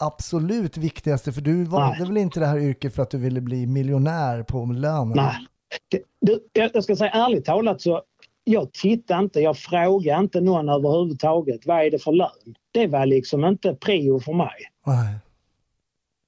absolut 0.00 0.76
viktigaste 0.76 1.32
för 1.32 1.40
du 1.40 1.64
valde 1.64 1.98
Nej. 1.98 2.08
väl 2.08 2.16
inte 2.16 2.40
det 2.40 2.46
här 2.46 2.58
yrket 2.58 2.94
för 2.94 3.02
att 3.02 3.10
du 3.10 3.18
ville 3.18 3.40
bli 3.40 3.66
miljonär 3.66 4.42
på 4.42 4.64
lönen? 4.64 5.16
Nej. 5.16 5.46
Du, 6.20 6.40
jag 6.52 6.84
ska 6.84 6.96
säga 6.96 7.10
ärligt 7.10 7.44
talat 7.44 7.80
så 7.80 8.02
jag 8.44 8.72
tittar 8.72 9.18
inte, 9.18 9.40
jag 9.40 9.56
frågar 9.58 10.20
inte 10.20 10.40
någon 10.40 10.68
överhuvudtaget 10.68 11.66
vad 11.66 11.86
är 11.86 11.90
det 11.90 11.98
för 11.98 12.12
lön. 12.12 12.54
Det 12.72 12.86
var 12.86 13.06
liksom 13.06 13.44
inte 13.44 13.74
prio 13.74 14.20
för 14.20 14.32
mig. 14.32 14.54
Nej. 14.86 15.14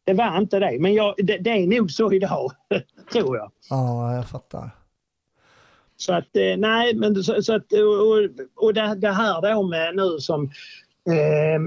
Det 0.05 0.13
var 0.13 0.39
inte 0.39 0.59
det. 0.59 0.79
Men 0.81 0.95
jag, 0.95 1.15
det, 1.17 1.39
det 1.39 1.51
är 1.51 1.67
nog 1.67 1.91
så 1.91 2.13
idag, 2.13 2.51
tror 3.13 3.37
jag. 3.37 3.53
Ja, 3.71 4.15
jag 4.15 4.29
fattar. 4.29 4.71
Så 5.97 6.13
att 6.13 6.37
eh, 6.37 6.57
nej, 6.59 6.95
men 6.95 7.25
så, 7.25 7.43
så 7.43 7.55
att 7.55 7.73
och, 7.73 8.65
och- 8.65 8.75
det, 8.75 8.95
det 8.95 9.13
här 9.13 9.55
då 9.55 9.63
med 9.63 9.97
nu 9.97 10.19
som 10.19 10.45
eh, 11.09 11.61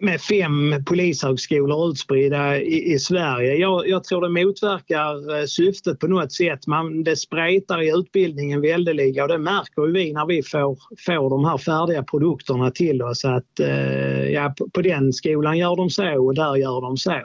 med 0.00 0.20
fem 0.20 0.84
polishögskolor 0.86 1.90
utspridda 1.90 2.56
i, 2.58 2.92
i 2.92 2.98
Sverige. 2.98 3.54
Jag, 3.54 3.88
jag 3.88 4.04
tror 4.04 4.20
det 4.20 4.44
motverkar 4.44 5.38
eh, 5.40 5.44
syftet 5.46 5.98
på 6.00 6.06
något 6.06 6.32
sätt. 6.32 6.66
Man, 6.66 7.04
det 7.04 7.16
spretar 7.16 7.82
i 7.82 7.90
utbildningen 7.98 8.60
väldeliga 8.60 9.22
och 9.22 9.28
det 9.28 9.38
märker 9.38 9.92
vi 9.92 10.12
när 10.12 10.26
vi 10.26 10.42
får, 10.42 10.78
får 11.06 11.30
de 11.30 11.44
här 11.44 11.58
färdiga 11.58 12.02
produkterna 12.02 12.70
till 12.70 13.02
oss 13.02 13.24
att 13.24 13.60
eh, 13.60 14.28
ja, 14.30 14.54
på, 14.58 14.68
på 14.70 14.82
den 14.82 15.12
skolan 15.12 15.58
gör 15.58 15.76
de 15.76 15.90
så 15.90 16.24
och 16.26 16.34
där 16.34 16.56
gör 16.56 16.80
de 16.80 16.96
så. 16.96 17.22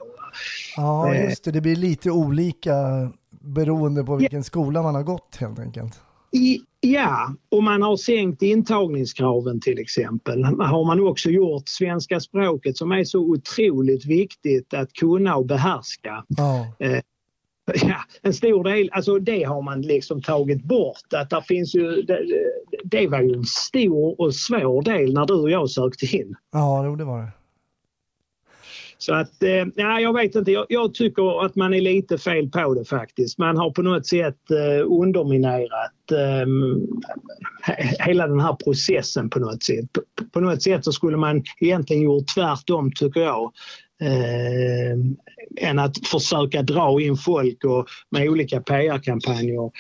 Ja, 0.78 1.16
just 1.16 1.44
det. 1.44 1.52
Det 1.52 1.62
blir 1.62 1.76
lite 1.76 2.12
olika 2.12 2.74
beroende 3.42 4.04
på 4.04 4.16
vilken 4.16 4.44
skola 4.44 4.82
man 4.82 4.96
har 4.96 5.04
gått 5.04 5.38
helt 5.40 5.60
enkelt. 5.60 5.94
I, 6.32 6.60
ja, 6.80 7.36
och 7.50 7.64
man 7.64 7.82
har 7.82 7.98
sänkt 7.98 8.42
intagningskraven 8.42 9.62
till 9.62 9.80
exempel. 9.80 10.44
Har 10.44 10.86
man 10.86 11.08
också 11.08 11.30
gjort 11.30 11.64
svenska 11.70 12.20
språket 12.20 12.78
som 12.78 12.92
är 12.92 13.04
så 13.04 13.20
otroligt 13.20 14.06
viktigt 14.06 14.74
att 14.74 14.94
kunna 14.94 15.36
och 15.36 15.46
behärska. 15.46 16.26
Ja, 16.28 16.74
Ja, 17.74 17.96
en 18.22 18.34
stor 18.34 18.64
del, 18.64 18.90
alltså 18.92 19.20
det 19.20 19.44
har 19.44 19.62
man 19.62 19.82
liksom 19.82 20.22
tagit 20.22 20.64
bort. 20.64 21.14
Att 21.14 21.30
där 21.30 21.42
finns 21.42 21.76
ju, 21.76 22.02
det, 22.02 22.20
det 22.84 23.08
var 23.08 23.22
ju 23.22 23.34
en 23.34 23.44
stor 23.44 24.22
och 24.22 24.36
svår 24.36 24.82
del 24.82 25.14
när 25.14 25.26
du 25.26 25.34
och 25.34 25.50
jag 25.50 25.70
sökte 25.70 26.06
in. 26.06 26.36
ja 26.52 26.96
det 26.98 27.04
var 27.04 27.22
det. 27.22 27.32
Så 29.02 29.14
att, 29.14 29.44
eh, 29.44 29.66
ja, 29.76 30.00
jag 30.00 30.14
vet 30.14 30.36
inte. 30.36 30.52
Jag, 30.52 30.66
jag 30.70 30.94
tycker 30.94 31.46
att 31.46 31.56
man 31.56 31.74
är 31.74 31.82
lite 31.82 32.18
fel 32.18 32.50
på 32.50 32.74
det 32.74 32.86
faktiskt. 32.86 33.38
Man 33.38 33.58
har 33.58 33.72
på 33.72 33.82
något 33.82 34.08
sätt 34.08 34.52
eh, 34.52 34.86
underminerat 34.92 36.12
eh, 36.12 36.48
he- 37.68 38.06
hela 38.06 38.28
den 38.28 38.40
här 38.40 38.54
processen 38.54 39.30
på 39.30 39.40
något 39.40 39.64
sätt. 39.64 39.94
På, 39.94 40.02
på 40.32 40.40
något 40.40 40.64
sätt 40.64 40.86
så 40.86 40.92
skulle 40.92 41.18
man 41.18 41.44
egentligen 41.60 42.04
gjort 42.04 42.28
tvärtom 42.36 42.92
tycker 42.96 43.22
jag. 43.22 43.52
Eh, 44.02 44.98
än 45.70 45.80
att 45.80 46.08
försöka 46.08 46.62
dra 46.62 47.02
in 47.02 47.18
folk 47.18 47.64
och 47.64 47.88
med 48.10 48.30
olika 48.30 48.62
PR-kampanjer 48.62 49.72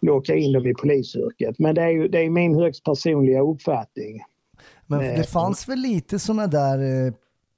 locka 0.00 0.34
in 0.34 0.52
dem 0.52 0.66
i 0.66 0.74
polisyrket. 0.74 1.58
Men 1.58 1.74
det 1.74 1.82
är, 1.82 1.90
ju, 1.90 2.08
det 2.08 2.18
är 2.18 2.30
min 2.30 2.54
högst 2.54 2.84
personliga 2.84 3.40
uppfattning. 3.40 4.22
Men 4.86 4.98
det 5.00 5.30
fanns 5.30 5.68
väl 5.68 5.78
lite 5.78 6.18
sådana 6.18 6.46
där 6.46 7.06
eh, 7.06 7.12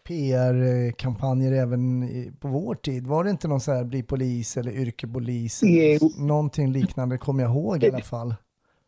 PR-kampanjer 0.08 1.52
även 1.52 2.08
på 2.40 2.48
vår 2.48 2.74
tid? 2.74 3.06
Var 3.06 3.24
det 3.24 3.30
inte 3.30 3.48
någon 3.48 3.60
så 3.60 3.72
här 3.72 3.84
bli 3.84 4.02
polis 4.02 4.56
eller 4.56 4.72
yrkepolis? 4.72 5.60
Jo. 5.64 6.10
Någonting 6.18 6.72
liknande 6.72 7.18
kommer 7.18 7.42
jag 7.42 7.52
ihåg 7.52 7.84
i 7.84 7.88
alla 7.88 8.00
fall. 8.00 8.34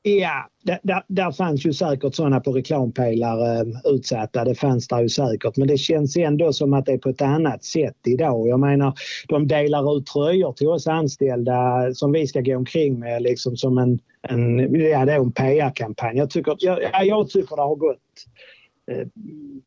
Ja, 0.03 0.49
där, 0.63 1.03
där, 1.09 1.33
fanns 1.33 1.67
ju 1.67 1.73
säkert 1.73 2.15
sådana 2.15 2.41
på 2.41 2.53
reklampelare 2.53 3.61
eh, 3.61 3.67
utsatta. 3.85 4.45
Det 4.45 4.55
fanns 4.55 4.89
där 4.89 5.03
ju 5.03 5.09
säkert. 5.09 5.57
Men 5.57 5.69
det 5.69 5.79
känns 5.79 6.17
ändå 6.17 6.53
som 6.53 6.75
att 6.75 6.87
det 6.87 6.93
är 6.93 6.99
på 6.99 7.09
ett 7.09 7.23
annat 7.23 7.65
sätt 7.65 7.97
idag. 8.07 8.49
Jag 8.49 8.61
menar, 8.61 8.95
de 9.29 9.49
delar 9.49 9.97
ut 9.97 10.07
tröjor 10.07 10.53
till 10.53 10.69
oss 10.69 10.87
anställda 10.87 11.89
som 11.95 12.13
vi 12.13 12.27
ska 12.27 12.41
gå 12.41 12.57
omkring 12.57 12.99
med 12.99 13.23
liksom 13.23 13.57
som 13.57 13.79
en, 13.79 13.99
en, 14.29 14.75
ja, 14.75 15.05
det 15.05 15.13
är 15.13 15.21
en 15.21 15.33
PR-kampanj. 15.33 16.19
Jag 16.19 16.31
tycker, 16.31 16.57
jag, 16.59 16.83
ja, 16.83 17.03
jag 17.03 17.31
tycker 17.31 17.57
det 17.57 17.63
har 17.63 17.77
gått 17.77 17.99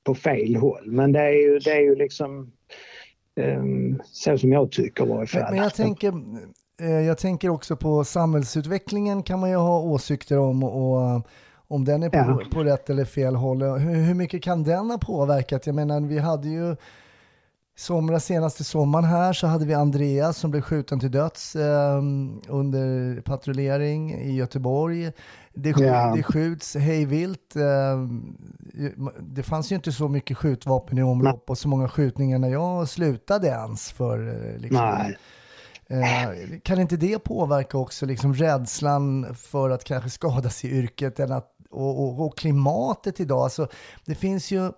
på 0.03 0.15
fel 0.15 0.55
håll. 0.55 0.91
Men 0.91 1.11
det 1.11 1.19
är 1.19 1.31
ju, 1.31 1.59
det 1.59 1.71
är 1.71 1.81
ju 1.81 1.95
liksom 1.95 2.51
eh, 3.35 3.63
så 4.03 4.37
som 4.37 4.51
jag 4.51 4.71
tycker 4.71 5.05
i 5.05 5.07
varje 5.09 5.27
fall. 5.27 5.51
Men, 5.53 5.63
jag, 5.63 5.73
tänker, 5.73 6.13
eh, 6.81 6.89
jag 6.89 7.17
tänker 7.17 7.49
också 7.49 7.75
på 7.75 8.03
samhällsutvecklingen 8.03 9.23
kan 9.23 9.39
man 9.39 9.49
ju 9.49 9.55
ha 9.55 9.79
åsikter 9.79 10.37
om 10.39 10.63
och 10.63 11.21
om 11.67 11.85
den 11.85 12.03
är 12.03 12.09
på, 12.09 12.17
Ja. 12.17 12.41
på 12.51 12.63
rätt 12.63 12.89
eller 12.89 13.05
fel 13.05 13.35
håll. 13.35 13.63
Hur, 13.63 13.95
hur 13.95 14.13
mycket 14.13 14.43
kan 14.43 14.63
den 14.63 14.89
ha 14.91 14.97
påverkat? 14.97 15.65
Jag 15.65 15.75
menar, 15.75 16.01
vi 16.01 16.19
hade 16.19 16.47
ju 16.49 16.75
somras, 17.75 18.25
senaste 18.25 18.63
sommaren 18.63 19.05
här 19.05 19.33
så 19.33 19.47
hade 19.47 19.65
vi 19.65 19.73
Andreas 19.73 20.37
som 20.37 20.51
blev 20.51 20.61
skjuten 20.61 20.99
till 20.99 21.11
döds 21.11 21.55
eh, 21.55 21.97
under 22.47 23.21
patrullering 23.21 24.13
i 24.13 24.31
Göteborg. 24.35 25.11
Det, 25.53 25.71
sk- 25.73 25.83
Ja. 25.83 26.13
det 26.15 26.23
skjuts 26.23 26.75
hejvilt. 26.75 27.55
Eh, 27.55 28.07
det 29.19 29.43
fanns 29.43 29.71
ju 29.71 29.75
inte 29.75 29.91
så 29.91 30.07
mycket 30.07 30.37
skjutvapen 30.37 30.97
i 30.97 31.03
omlopp 31.03 31.49
och 31.49 31.57
så 31.57 31.67
många 31.67 31.87
skjutningar 31.89 32.39
när 32.39 32.49
jag 32.49 32.89
slutade 32.89 33.47
ens 33.47 33.91
för 33.91 34.27
eh, 34.53 34.59
liksom. 34.59 34.77
Eh, 35.87 36.59
kan 36.63 36.79
inte 36.79 36.97
det 36.97 37.19
påverka 37.19 37.77
också 37.77 38.05
liksom 38.05 38.33
rädslan 38.33 39.35
för 39.35 39.69
att 39.69 39.83
kanske 39.83 40.09
skadas 40.19 40.65
i 40.65 40.69
yrket 40.69 41.19
att, 41.19 41.49
och, 41.69 42.03
och, 42.03 42.25
och 42.25 42.37
klimatet 42.37 43.19
idag? 43.19 43.39
Alltså, 43.43 43.67
det 44.05 44.15
finns 44.15 44.51
ju, 44.51 44.71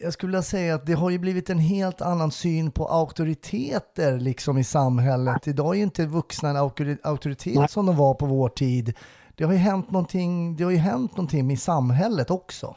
jag 0.00 0.12
skulle 0.12 0.30
vilja 0.30 0.42
säga 0.42 0.74
att 0.74 0.86
det 0.86 0.92
har 0.92 1.10
ju 1.10 1.18
blivit 1.18 1.50
en 1.50 1.58
helt 1.58 2.00
annan 2.00 2.30
syn 2.30 2.70
på 2.70 2.86
auktoriteter 2.86 4.18
liksom 4.18 4.58
i 4.58 4.64
samhället. 4.64 5.48
Idag 5.48 5.74
är 5.74 5.76
ju 5.76 5.82
inte 5.82 6.06
vuxna 6.06 6.50
en 6.50 6.56
auktori- 6.56 6.98
auktoritet 7.02 7.70
som 7.70 7.86
de 7.86 7.96
var 7.96 8.14
på 8.14 8.26
vår 8.26 8.48
tid. 8.48 8.94
Det 9.34 9.44
har 9.44 9.52
ju 9.52 9.58
hänt 9.58 9.90
någonting, 9.90 10.56
det 10.56 10.64
har 10.64 10.70
ju 10.70 10.76
hänt 10.76 11.16
någonting 11.16 11.50
i 11.50 11.56
samhället 11.56 12.30
också. 12.30 12.76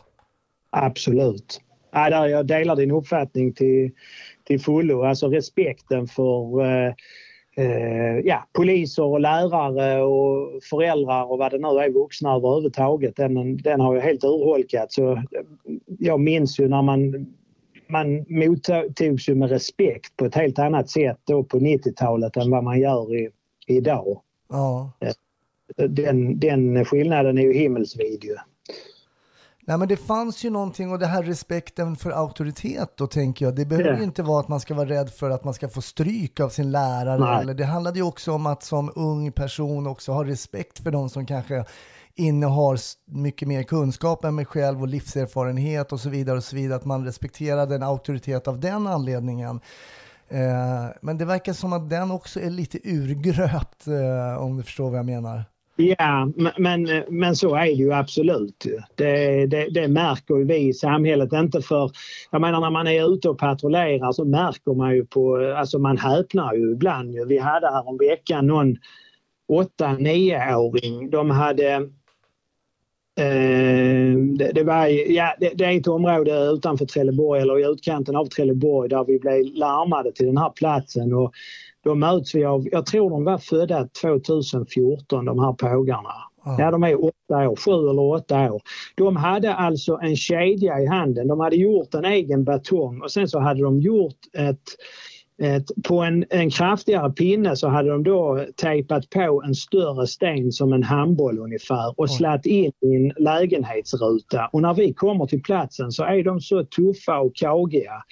Absolut. 0.70 1.62
Ja, 1.92 2.10
där 2.10 2.26
jag 2.26 2.48
delar 2.48 2.76
din 2.76 2.92
uppfattning 2.92 3.54
till, 3.54 3.92
till 4.44 4.62
fullo. 4.62 5.04
Alltså 5.04 5.28
respekten 5.28 6.08
för 6.08 6.62
eh, 6.66 6.94
eh, 7.56 8.20
ja, 8.24 8.48
poliser 8.54 9.04
och 9.04 9.20
lärare 9.20 10.04
och 10.04 10.64
föräldrar 10.64 11.32
och 11.32 11.38
vad 11.38 11.52
det 11.52 11.58
nu 11.58 11.68
är, 11.68 11.90
vuxna 11.90 12.36
överhuvudtaget. 12.36 13.16
Den, 13.16 13.58
den 13.58 13.80
har 13.80 13.94
ju 13.94 14.00
helt 14.00 14.24
urholkats. 14.24 14.96
Så, 14.96 15.12
eh, 15.12 15.22
jag 16.00 16.20
minns 16.20 16.60
ju 16.60 16.68
när 16.68 16.82
man 16.82 17.28
man 17.88 18.26
mottogs 18.30 19.30
ju 19.30 19.36
med 19.36 19.50
respekt 19.50 20.18
på 20.18 20.26
ett 20.26 20.36
helt 20.36 20.60
annat 20.60 20.90
sätt 20.90 21.20
då 21.24 21.44
på 21.44 21.60
90-talet 21.60 22.38
än 22.38 22.52
vad 22.52 22.64
man 22.64 22.80
gör 22.80 23.16
i, 23.16 23.30
idag. 23.68 24.22
Ja. 24.50 24.92
Den, 25.76 26.40
den 26.40 26.86
skillnaden 26.86 27.38
är 27.38 27.42
ju 27.42 27.54
himmelsvid 27.54 28.24
ju. 28.24 28.36
Nej 29.68 29.78
men 29.78 29.88
det 29.88 29.98
fanns 29.98 30.44
ju 30.46 30.50
någonting 30.50 30.92
och 30.92 31.00
det 31.00 31.06
här 31.06 31.24
respekten 31.24 31.96
för 31.96 32.12
auktoritet 32.12 32.98
då 32.98 33.08
tänker 33.08 33.46
jag. 33.46 33.56
Det 33.56 33.66
behöver 33.66 33.98
ju 33.98 34.04
inte 34.04 34.24
vara 34.24 34.40
att 34.40 34.48
man 34.48 34.60
ska 34.60 34.74
vara 34.74 34.90
rädd 34.90 35.10
för 35.10 35.30
att 35.30 35.44
man 35.44 35.54
ska 35.54 35.70
få 35.70 35.82
stryk 35.82 36.40
av 36.40 36.50
sin 36.50 36.72
lärare. 36.72 37.20
Nej. 37.20 37.42
Eller 37.42 37.54
det 37.54 37.66
handlade 37.66 38.00
ju 38.00 38.06
också 38.06 38.32
om 38.32 38.46
att 38.46 38.64
som 38.64 38.92
ung 38.96 39.32
person 39.32 39.88
också 39.88 40.12
ha 40.12 40.24
respekt 40.24 40.80
för 40.80 40.92
de 40.92 41.10
som 41.10 41.26
kanske 41.26 41.66
innehar 42.16 42.80
mycket 43.06 43.48
mer 43.48 43.64
kunskap 43.64 44.26
än 44.26 44.36
mig 44.36 44.46
själv 44.46 44.82
och 44.82 44.88
livserfarenhet 44.88 45.92
och 45.92 46.00
så 46.00 46.10
vidare 46.10 46.38
och 46.38 46.44
så 46.44 46.56
vidare. 46.56 46.78
Att 46.78 46.86
man 46.86 47.06
respekterade 47.06 47.76
en 47.76 47.84
auktoritet 47.84 48.48
av 48.48 48.60
den 48.60 48.88
anledningen. 48.88 49.60
Eh, 50.28 50.86
men 51.02 51.18
det 51.18 51.26
verkar 51.26 51.54
som 51.54 51.74
att 51.74 51.90
den 51.90 52.12
också 52.12 52.40
är 52.40 52.50
lite 52.50 52.80
urgröpt 52.84 53.88
eh, 53.88 54.44
om 54.44 54.58
du 54.58 54.64
förstår 54.64 54.90
vad 54.90 55.00
jag 55.00 55.06
menar. 55.06 55.46
Ja, 55.78 56.32
men- 56.58 57.04
men, 57.10 57.36
så 57.36 57.56
är 57.56 57.66
det 57.66 57.72
ju 57.72 57.94
absolut. 57.94 58.66
Det, 58.96 59.46
det, 59.46 59.68
det 59.70 59.88
märker 59.88 60.36
vi 60.46 60.58
i 60.58 60.74
samhället. 60.74 61.34
Inte 61.34 61.62
för, 61.62 61.92
jag 62.32 62.42
menar 62.42 62.62
när 62.62 62.70
man 62.70 62.88
är 62.88 63.14
ute 63.14 63.30
och 63.30 63.40
patrullerar 63.40 64.12
så 64.12 64.26
märker 64.26 64.74
man 64.74 64.96
ju 64.96 65.06
på, 65.06 65.54
alltså 65.58 65.80
man 65.80 65.98
häpnar 65.98 66.54
ju 66.54 66.72
ibland. 66.72 67.16
Vi 67.28 67.38
hade 67.38 67.68
här 67.68 67.88
om 67.90 67.98
veckan 67.98 68.48
någon 68.48 68.78
8-9-åring. 69.80 71.10
De 71.10 71.30
hade 71.30 71.90
Eh, 73.18 74.18
det, 74.38 74.52
det, 74.56 74.64
var, 74.64 74.88
ja, 75.12 75.36
det, 75.40 75.52
det 75.56 75.66
är 75.66 75.78
ett 75.78 75.88
område 75.88 76.32
utanför 76.54 76.86
Trelleborg 76.86 77.42
eller 77.42 77.60
i 77.60 77.72
utkanten 77.72 78.16
av 78.16 78.26
Trelleborg 78.26 78.90
där 78.90 79.06
vi 79.06 79.20
blev 79.20 79.46
larmade 79.56 80.12
till 80.12 80.26
den 80.26 80.38
här 80.38 80.50
platsen. 80.50 81.14
Och 81.14 81.32
då 81.86 81.96
möts 81.96 82.36
vi 82.36 82.46
av, 82.46 82.68
jag 82.72 82.86
tror 82.86 83.10
de 83.10 83.24
var 83.24 83.38
födda 83.38 83.88
2014 84.02 85.26
de 85.26 85.40
här 85.40 85.54
pågarna. 85.54 86.10
Ja. 86.46 86.56
Ja, 86.60 86.72
de 86.72 86.84
är 86.84 87.04
åtta 87.04 87.50
år, 87.50 87.56
sju 87.56 87.90
eller 87.90 88.02
åtta 88.02 88.52
år. 88.52 88.62
De 88.96 89.16
hade 89.16 89.54
alltså 89.54 90.00
en 90.02 90.16
kedja 90.16 90.80
i 90.80 90.86
handen. 90.86 91.28
De 91.28 91.40
hade 91.40 91.56
gjort 91.56 91.94
en 91.94 92.06
egen 92.06 92.44
batong 92.44 93.02
och 93.02 93.12
sen 93.12 93.28
så 93.28 93.40
hade 93.40 93.62
de 93.62 93.82
gjort 93.82 94.18
ett, 94.38 94.62
ett 95.42 95.66
på 95.88 96.00
en, 96.02 96.26
en 96.30 96.50
kraftigare 96.50 97.12
pinne 97.12 97.56
så 97.56 97.68
hade 97.68 97.90
de 97.90 98.04
då 98.04 98.46
tejpat 98.56 99.10
på 99.10 99.44
en 99.46 99.56
större 99.56 100.08
sten 100.08 100.52
som 100.52 100.74
en 100.74 100.84
handboll 100.84 101.40
ungefär 101.40 102.00
och 102.00 102.12
slatt 102.12 102.46
in 102.46 102.72
i 102.82 102.96
en 102.96 103.24
lägenhetsruta. 103.24 104.50
Och 104.54 104.62
när 104.62 104.74
vi 104.74 104.94
kommer 104.94 105.26
till 105.26 105.44
platsen 105.44 105.92
så 105.92 106.04
är 106.04 106.24
de 106.24 106.42
så 106.42 106.64
tuffa 106.64 107.20
och 107.20 107.36
kagiga. 107.36 108.04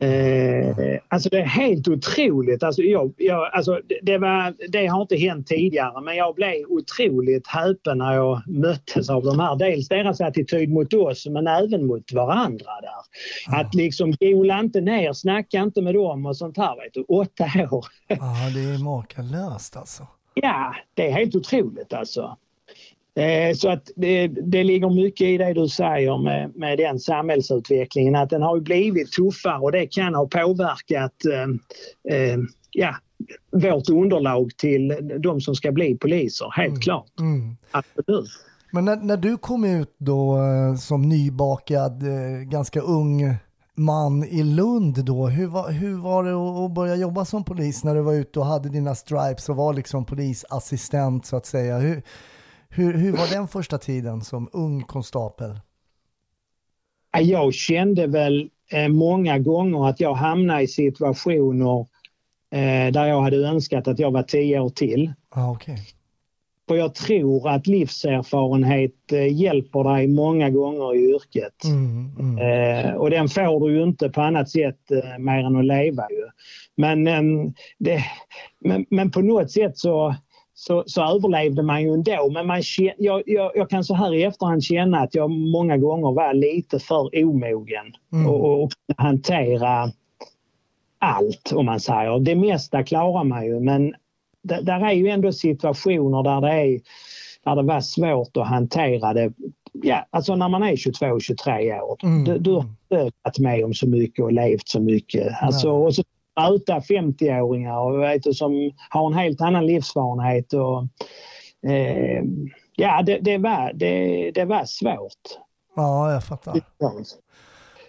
Eh, 0.00 0.98
alltså 1.08 1.28
det 1.28 1.38
är 1.38 1.44
helt 1.44 1.88
otroligt. 1.88 2.62
Alltså 2.62 2.82
jag, 2.82 3.12
jag, 3.16 3.50
alltså 3.52 3.80
det, 4.02 4.18
var, 4.18 4.54
det 4.68 4.86
har 4.86 5.02
inte 5.02 5.16
hänt 5.16 5.46
tidigare 5.46 6.00
men 6.00 6.16
jag 6.16 6.34
blev 6.34 6.54
otroligt 6.68 7.46
häpen 7.46 7.98
när 7.98 8.14
jag 8.14 8.42
möttes 8.46 9.10
av 9.10 9.24
de 9.24 9.40
här. 9.40 9.56
Dels 9.56 9.88
deras 9.88 10.20
attityd 10.20 10.70
mot 10.70 10.94
oss 10.94 11.26
men 11.26 11.46
även 11.46 11.86
mot 11.86 12.12
varandra 12.12 12.70
där. 12.82 13.58
Att 13.60 13.74
liksom 13.74 14.12
gola 14.20 14.60
inte 14.60 14.80
ner, 14.80 15.12
snacka 15.12 15.58
inte 15.58 15.82
med 15.82 15.94
dem 15.94 16.26
och 16.26 16.36
sånt 16.36 16.56
här. 16.56 16.76
Vet 16.76 16.94
du. 16.94 17.02
Åtta 17.08 17.44
år. 17.70 17.86
Ja, 18.08 18.50
det 18.54 18.60
är 18.60 18.84
makalöst 18.84 19.76
alltså. 19.76 20.06
Ja, 20.34 20.74
det 20.94 21.08
är 21.08 21.12
helt 21.12 21.34
otroligt 21.34 21.92
alltså. 21.92 22.36
Eh, 23.18 23.54
Så 23.54 23.68
att 23.68 23.90
det, 23.96 24.28
det 24.28 24.64
ligger 24.64 24.90
mycket 24.90 25.26
i 25.26 25.38
det 25.38 25.52
du 25.54 25.68
säger 25.68 26.18
med, 26.18 26.56
med 26.56 26.78
den 26.78 26.98
samhällsutvecklingen 26.98 28.14
att 28.16 28.30
den 28.30 28.42
har 28.42 28.60
blivit 28.60 29.12
tuffare 29.12 29.58
och 29.58 29.72
det 29.72 29.86
kan 29.86 30.14
ha 30.14 30.26
påverkat 30.26 31.12
eh, 31.32 32.14
eh, 32.16 32.38
ja, 32.70 32.94
vårt 33.52 33.88
underlag 33.88 34.50
till 34.56 34.96
de 35.22 35.40
som 35.40 35.54
ska 35.54 35.72
bli 35.72 35.94
poliser, 35.96 36.52
helt 36.56 36.82
klart. 36.82 37.20
Mm. 37.20 37.56
Absolut. 37.70 38.28
Men 38.72 38.84
när, 38.84 38.96
när 38.96 39.16
du 39.16 39.36
kom 39.36 39.64
ut 39.64 39.94
då 39.98 40.36
eh, 40.36 40.74
som 40.76 41.02
nybakad, 41.02 42.02
ganska 42.50 42.80
ung 42.80 43.34
man 43.74 44.24
i 44.24 44.42
Lund 44.42 45.04
då, 45.04 45.26
hur 45.28 45.46
var, 45.46 45.70
hur 45.70 45.96
var 45.96 46.24
det 46.24 46.30
att- 46.30 46.64
att 46.70 46.74
börja 46.74 46.96
jobba 46.96 47.24
som 47.24 47.44
polis 47.44 47.84
när 47.84 47.94
du 47.94 48.00
var 48.00 48.14
ute 48.14 48.38
och 48.40 48.46
hade 48.46 48.68
dina 48.68 48.94
stripes 48.94 49.48
och 49.48 49.56
var 49.56 49.72
liksom 49.72 50.04
polisassistent 50.04 51.26
så 51.26 51.36
att 51.36 51.46
säga? 51.46 51.78
Hur, 51.78 52.02
hur, 52.68 52.94
hur 52.94 53.12
var 53.12 53.26
den 53.30 53.48
första 53.48 53.78
tiden 53.78 54.20
som 54.20 54.48
ung 54.52 54.82
konstapel? 54.82 55.60
Ja, 57.12 57.20
Jag 57.20 57.54
kände 57.54 58.06
väl 58.06 58.50
eh, 58.72 58.88
många 58.88 59.38
gånger 59.38 59.88
att 59.88 60.00
jag 60.00 60.14
hamnade 60.14 60.62
i 60.62 60.68
situationer 60.68 61.80
eh, 62.50 62.92
där 62.92 63.06
jag 63.06 63.20
hade 63.22 63.36
önskat 63.36 63.88
att 63.88 63.98
jag 63.98 64.10
var 64.10 64.22
tio 64.22 64.60
år 64.60 64.70
till. 64.70 65.12
Ah, 65.28 65.50
okej. 65.50 65.78
För 66.68 66.76
jag 66.76 66.94
tror 66.94 67.48
att 67.48 67.66
livserfarenhet 67.66 69.12
eh, 69.12 69.36
hjälper 69.40 69.84
dig 69.84 70.06
många 70.06 70.50
gånger 70.50 70.94
i 70.94 70.98
yrket. 70.98 71.64
Mm, 71.64 72.10
mm. 72.18 72.38
Eh, 72.38 72.94
och 72.94 73.10
den 73.10 73.28
får 73.28 73.68
du 73.68 73.76
ju 73.76 73.82
inte 73.82 74.08
på 74.08 74.22
annat 74.22 74.50
sätt 74.50 74.90
eh, 74.90 75.18
mer 75.18 75.44
än 75.44 75.56
att 75.56 75.64
leva 75.64 76.06
ju. 76.10 76.28
Men, 76.76 77.06
ehm, 77.06 77.54
det, 77.78 78.04
men, 78.60 78.86
men 78.90 79.10
på 79.10 79.20
något 79.20 79.50
sätt 79.50 79.78
så, 79.78 80.14
så, 80.58 80.84
så 80.86 81.02
överlevde 81.02 81.62
man 81.62 81.82
ju 81.82 81.94
ändå. 81.94 82.30
Men 82.30 82.46
man, 82.46 82.62
jag, 82.98 83.22
jag, 83.26 83.52
jag 83.54 83.70
kan 83.70 83.84
så 83.84 83.94
här 83.94 84.14
i 84.14 84.22
efterhand 84.22 84.64
känna 84.64 85.00
att 85.00 85.14
jag 85.14 85.30
många 85.30 85.76
gånger 85.76 86.12
var 86.12 86.34
lite 86.34 86.78
för 86.78 87.24
omogen 87.24 87.86
Mm. 88.12 88.26
och, 88.26 88.62
och, 88.62 88.70
hantera 88.96 89.90
allt 90.98 91.52
om 91.52 91.66
man 91.66 91.80
säger. 91.80 92.20
Det 92.20 92.34
mesta 92.34 92.82
klarar 92.82 93.24
man 93.24 93.46
ju 93.46 93.60
men 93.60 93.94
där 94.42 94.86
är 94.86 94.92
ju 94.92 95.08
ändå 95.08 95.32
situationer 95.32 96.22
där 96.22 96.40
det, 96.40 96.52
är, 96.52 96.80
där 97.44 97.56
det 97.56 97.62
var 97.62 97.80
svårt 97.80 98.36
att 98.36 98.48
hantera 98.48 99.12
det 99.12 99.32
ja, 99.72 100.06
alltså 100.10 100.36
när 100.36 100.48
man 100.48 100.62
är 100.62 100.72
22-23 100.72 101.80
år. 101.80 101.98
Mm. 102.02 102.24
Du, 102.24 102.38
du 102.38 102.50
har 102.52 102.60
inte 102.60 103.16
varit 103.22 103.38
med 103.38 103.64
om 103.64 103.74
så 103.74 103.88
mycket 103.88 104.24
och 104.24 104.32
levt 104.32 104.68
så 104.68 104.80
mycket. 104.80 105.42
Alltså, 105.42 105.70
och 105.70 105.94
så 105.94 106.02
möta 106.40 106.78
50-åringar 106.78 107.78
och 107.78 108.02
vet 108.02 108.22
du, 108.22 108.32
som 108.34 108.70
har 108.90 109.06
en 109.06 109.18
helt 109.18 109.40
annan 109.40 109.66
livserfarenhet. 109.66 110.52
Och, 110.52 110.82
eh, 111.70 112.22
ja, 112.76 113.02
det, 113.02 113.18
det, 113.18 113.38
var, 113.38 113.72
det, 113.74 114.30
det 114.30 114.44
var 114.44 114.64
svårt. 114.64 115.12
Ja, 115.76 116.12
jag 116.12 116.24
fattar. 116.24 116.60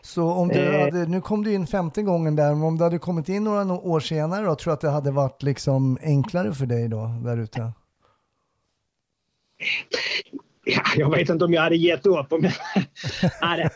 Så 0.01 0.23
om 0.31 0.47
du 0.47 0.75
Eh. 0.75 0.81
hade, 0.81 1.05
nu 1.05 1.21
kom 1.21 1.43
du 1.43 1.53
in 1.53 1.67
femte 1.67 2.01
gången 2.01 2.35
där, 2.35 2.55
men 2.55 2.63
om 2.63 2.77
du 2.77 2.83
hade 2.83 2.99
kommit 2.99 3.29
in 3.29 3.43
några 3.43 3.73
år 3.73 3.99
senare 3.99 4.45
då, 4.45 4.55
tror 4.55 4.71
du 4.71 4.73
att 4.73 4.81
det 4.81 4.89
hade 4.89 5.11
varit 5.11 5.43
liksom 5.43 5.97
enklare 6.03 6.53
för 6.53 6.65
dig 6.65 6.87
då, 6.87 7.09
där 7.23 7.37
ute? 7.37 7.71
Ja, 10.75 10.81
jag 10.97 11.11
vet 11.11 11.29
inte 11.29 11.45
om 11.45 11.53
jag 11.53 11.61
hade 11.61 11.75
gett 11.75 12.05
upp. 12.05 12.33
Om 12.33 12.43
jag... 12.43 12.53
Nej, 13.41 13.69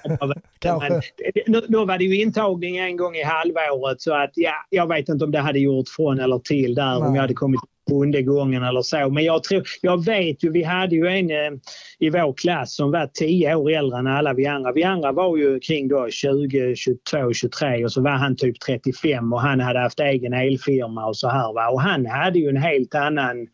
det 1.33 1.43
nu, 1.47 1.61
nu 1.67 1.77
var 1.77 1.97
det 1.97 2.03
ju 2.03 2.21
intagning 2.21 2.77
en 2.77 2.97
gång 2.97 3.15
i 3.15 3.23
halvåret 3.23 4.01
så 4.01 4.13
att 4.13 4.31
ja, 4.33 4.53
jag 4.69 4.87
vet 4.87 5.09
inte 5.09 5.25
om 5.25 5.31
det 5.31 5.39
hade 5.39 5.59
gjort 5.59 5.89
från 5.89 6.19
eller 6.19 6.39
till 6.39 6.75
där 6.75 6.97
om 6.97 7.03
Nej. 7.03 7.13
jag 7.15 7.21
hade 7.21 7.33
kommit 7.33 7.61
sjunde 7.89 8.21
gången 8.21 8.63
eller 8.63 8.81
så. 8.81 9.09
Men 9.09 9.23
jag 9.23 9.43
tror, 9.43 9.63
jag 9.81 10.05
vet 10.05 10.43
ju, 10.43 10.51
vi 10.51 10.63
hade 10.63 10.95
ju 10.95 11.07
en 11.07 11.31
eh, 11.31 11.59
i 11.99 12.09
vår 12.09 12.33
klass 12.33 12.75
som 12.75 12.91
var 12.91 13.09
10 13.13 13.55
år 13.55 13.71
äldre 13.71 13.99
än 13.99 14.07
alla 14.07 14.33
vi 14.33 14.45
andra. 14.45 14.71
Vi 14.71 14.83
andra 14.83 15.11
var 15.11 15.37
ju 15.37 15.59
kring 15.59 15.87
då 15.87 16.09
20, 16.09 16.75
22, 16.75 17.33
23 17.33 17.85
och 17.85 17.91
så 17.91 18.01
var 18.01 18.11
han 18.11 18.35
typ 18.35 18.59
35 18.59 19.33
och 19.33 19.41
han 19.41 19.59
hade 19.59 19.79
haft 19.79 19.99
egen 19.99 20.33
elfirma 20.33 21.05
och 21.05 21.17
så 21.17 21.29
här 21.29 21.53
va. 21.53 21.69
Och 21.69 21.81
han 21.81 22.05
hade 22.05 22.39
ju 22.39 22.49
en 22.49 22.57
helt 22.57 22.95
annan 22.95 23.47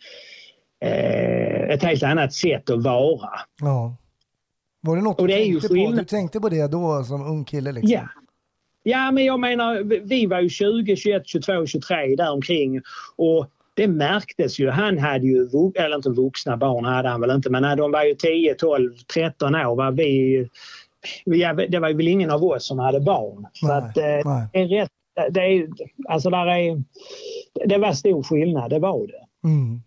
ett 0.82 1.84
helt 1.84 2.04
annat 2.04 2.34
sätt 2.34 2.70
att 2.70 2.84
vara. 2.84 3.30
Ja. 3.62 3.96
Var 4.82 4.96
det 4.96 5.02
något 5.02 5.20
Och 5.20 5.28
du 5.28 5.34
det 5.34 5.40
tänkte 5.40 5.68
på? 5.68 5.92
Du 5.92 6.04
tänkte 6.04 6.40
på 6.40 6.50
det 6.50 6.72
då 6.72 7.04
som 7.04 7.22
ung 7.22 7.46
kille 7.46 7.72
liksom? 7.72 7.92
Ja. 7.92 8.08
Ja, 8.84 9.12
men 9.12 9.26
jag 9.26 9.40
menar, 9.40 9.84
vi 10.08 10.26
var 10.26 10.40
ju 10.40 10.50
20, 10.50 10.96
21, 10.96 11.28
22, 11.28 11.66
23 11.66 12.16
däromkring 12.16 12.82
och 13.16 13.48
det 13.74 13.88
märktes 13.88 14.60
ju. 14.60 14.70
Han 14.70 14.98
hade 14.98 15.28
ju, 15.28 15.48
eller 15.76 15.96
inte 15.96 16.10
vuxna 16.10 16.58
barn 16.58 16.86
hade 16.86 17.10
han 17.10 17.22
väl 17.22 17.32
inte, 17.32 17.50
men 17.50 17.78
de 17.78 17.92
var 17.92 18.04
ju 18.04 18.16
10, 18.16 18.54
12, 18.54 18.94
13 19.14 19.56
år. 19.56 19.76
Va? 19.76 19.92
Vi, 19.92 20.48
det 21.70 21.80
var 21.80 21.94
väl 21.94 22.08
ingen 22.08 22.32
av 22.32 22.44
oss 22.44 22.68
som 22.68 22.80
hade 22.80 23.00
barn. 23.00 23.48
Så 23.54 23.68
Nej, 23.68 23.78
att, 23.78 23.98
eh, 23.98 24.48
det 24.54 24.60
är 24.60 24.68
rätt, 24.68 24.92
det, 25.30 25.40
är, 25.40 25.68
alltså 26.10 26.30
där 26.30 26.48
är, 26.48 26.84
det 27.66 27.78
var 27.78 27.94
stor 27.94 28.24
skillnad, 28.24 28.70
det 28.70 28.80
var 28.80 29.08
det. 29.08 29.48
Mm. 29.48 29.82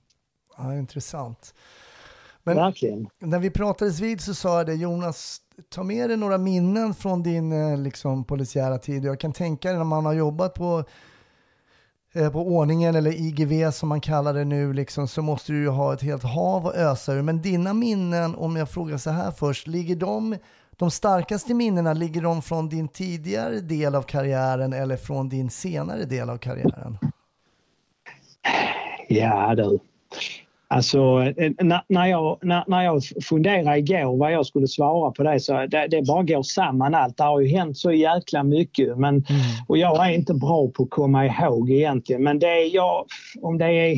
Ja, 0.57 0.75
intressant. 0.75 1.55
Men 2.45 2.57
Verkligen. 2.57 3.09
när 3.19 3.39
vi 3.39 3.51
pratades 3.51 4.01
vid 4.01 4.21
så 4.21 4.35
sa 4.35 4.57
jag 4.57 4.67
det, 4.67 4.75
Jonas, 4.75 5.41
ta 5.69 5.83
med 5.83 6.11
dig 6.11 6.17
några 6.17 6.39
minnen 6.39 6.95
från 6.95 7.23
din 7.23 7.53
eh, 7.53 7.79
liksom, 7.79 8.25
polisiära 8.25 8.79
tid. 8.79 9.05
Jag 9.05 9.21
kan 9.21 9.33
tänka 9.33 9.69
dig 9.69 9.79
när 9.79 9.85
man 9.85 10.07
har 10.07 10.13
jobbat 10.13 10.55
på, 10.55 10.85
eh, 12.15 12.33
på 12.33 12.41
ordningen 12.41 12.95
eller 12.95 13.11
IGV 13.11 13.71
som 13.71 13.89
man 13.89 14.01
kallar 14.01 14.35
det 14.35 14.45
nu, 14.45 14.73
liksom, 14.73 15.09
så 15.09 15.23
måste 15.23 15.53
du 15.53 15.59
ju 15.59 15.69
ha 15.69 15.95
ett 15.95 16.03
helt 16.03 16.23
hav 16.23 16.67
att 16.67 16.75
ösa 16.75 17.13
ur. 17.13 17.23
Men 17.23 17.43
dina 17.43 17.75
minnen, 17.75 18.35
om 18.35 18.57
jag 18.57 18.71
frågar 18.71 18.97
så 18.97 19.11
här 19.11 19.31
först, 19.31 19.67
ligger 19.67 19.97
de, 19.97 20.37
de 20.77 20.91
starkaste 20.91 21.55
minnena, 21.55 21.93
ligger 21.93 22.23
de 22.23 22.43
från 22.43 22.69
din 22.69 22.89
tidigare 22.89 23.61
del 23.61 23.95
av 23.95 24.03
karriären 24.03 24.73
eller 24.73 24.97
från 24.97 25.29
din 25.29 25.51
senare 25.51 26.05
del 26.05 26.31
av 26.31 26.39
karriären? 26.39 26.99
Ja 29.09 29.55
du. 29.55 29.79
Alltså 30.73 31.33
eh, 31.37 31.53
när, 31.89 32.07
jag, 32.07 32.39
när, 32.43 32.83
jag 32.83 33.03
funderade 33.25 33.79
igår 33.79 34.17
vad 34.17 34.33
jag 34.33 34.47
skulle 34.47 34.69
svara 34.69 35.11
på 35.11 35.23
det 35.23 35.41
så 35.41 35.67
det, 35.67 35.87
det 35.91 36.03
bara 36.07 36.23
går 36.23 36.43
samman 36.43 36.95
allt. 36.95 37.17
Det 37.17 37.23
har 37.23 37.41
ju 37.41 37.49
hänt 37.49 37.79
så 37.79 37.93
jäkla 37.93 38.43
mycket 38.43 38.99
men, 38.99 39.25
och 39.69 39.79
jag 39.79 40.09
är 40.09 40.15
inte 40.15 40.35
bra 40.35 40.69
på 40.69 40.83
att 40.83 40.91
komma 40.91 41.27
ihåg 41.27 41.71
egentligen 41.71 42.23
men 42.23 42.39
det 42.39 42.47
är 42.47 42.75
jag, 42.75 43.07
om 43.41 43.59
det 43.59 43.67
är, 43.67 43.97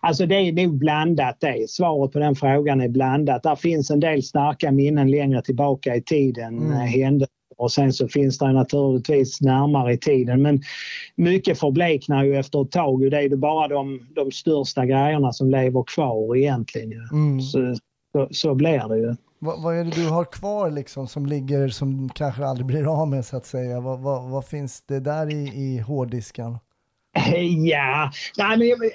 alltså 0.00 0.26
det 0.26 0.34
är 0.34 0.52
nog 0.52 0.78
blandat 0.78 1.36
det. 1.40 1.70
Svaret 1.70 2.12
på 2.12 2.18
den 2.18 2.34
frågan 2.34 2.80
är 2.80 2.88
blandat. 2.88 3.42
Där 3.42 3.56
finns 3.56 3.90
en 3.90 4.00
del 4.00 4.22
starka 4.22 4.72
minnen 4.72 5.10
längre 5.10 5.42
tillbaka 5.42 5.94
i 5.96 6.02
tiden, 6.02 6.58
Mm. 6.58 6.72
mm. 6.72 7.26
Och 7.56 7.72
sen 7.72 7.92
så 7.92 8.08
finns 8.08 8.38
det 8.38 8.52
naturligtvis 8.52 9.40
närmare 9.40 9.92
i 9.92 9.98
tiden. 9.98 10.42
Men 10.42 10.62
mycket 11.16 11.58
förbleknar 11.58 12.24
ju 12.24 12.36
efter 12.36 12.62
ett 12.62 12.70
tag 12.70 13.02
och 13.02 13.10
det 13.10 13.16
är 13.16 13.22
ju 13.22 13.36
bara 13.36 13.68
de, 13.68 14.08
de 14.14 14.32
största 14.32 14.86
grejerna 14.86 15.32
som 15.32 15.50
lever 15.50 15.82
kvar 15.82 16.36
egentligen. 16.36 17.08
Mm. 17.12 17.40
Så, 17.40 17.76
så, 18.12 18.28
så 18.30 18.54
blir 18.54 18.88
det 18.88 18.98
ju. 18.98 19.16
Vad, 19.38 19.62
vad 19.62 19.76
är 19.76 19.84
det 19.84 19.90
du 19.90 20.08
har 20.08 20.24
kvar 20.24 20.70
liksom 20.70 21.06
som 21.06 21.26
ligger 21.26 21.68
som 21.68 22.08
kanske 22.08 22.44
aldrig 22.44 22.66
blir 22.66 23.00
av 23.00 23.08
med 23.08 23.24
så 23.24 23.36
att 23.36 23.46
säga? 23.46 23.80
Vad, 23.80 24.00
vad, 24.00 24.30
vad 24.30 24.44
finns 24.44 24.82
det 24.82 25.00
där 25.00 25.30
i, 25.30 25.48
i 25.54 25.78
hårddisken? 25.78 26.58
Ja, 27.66 28.10
nej, 28.38 28.56
men 28.58 28.90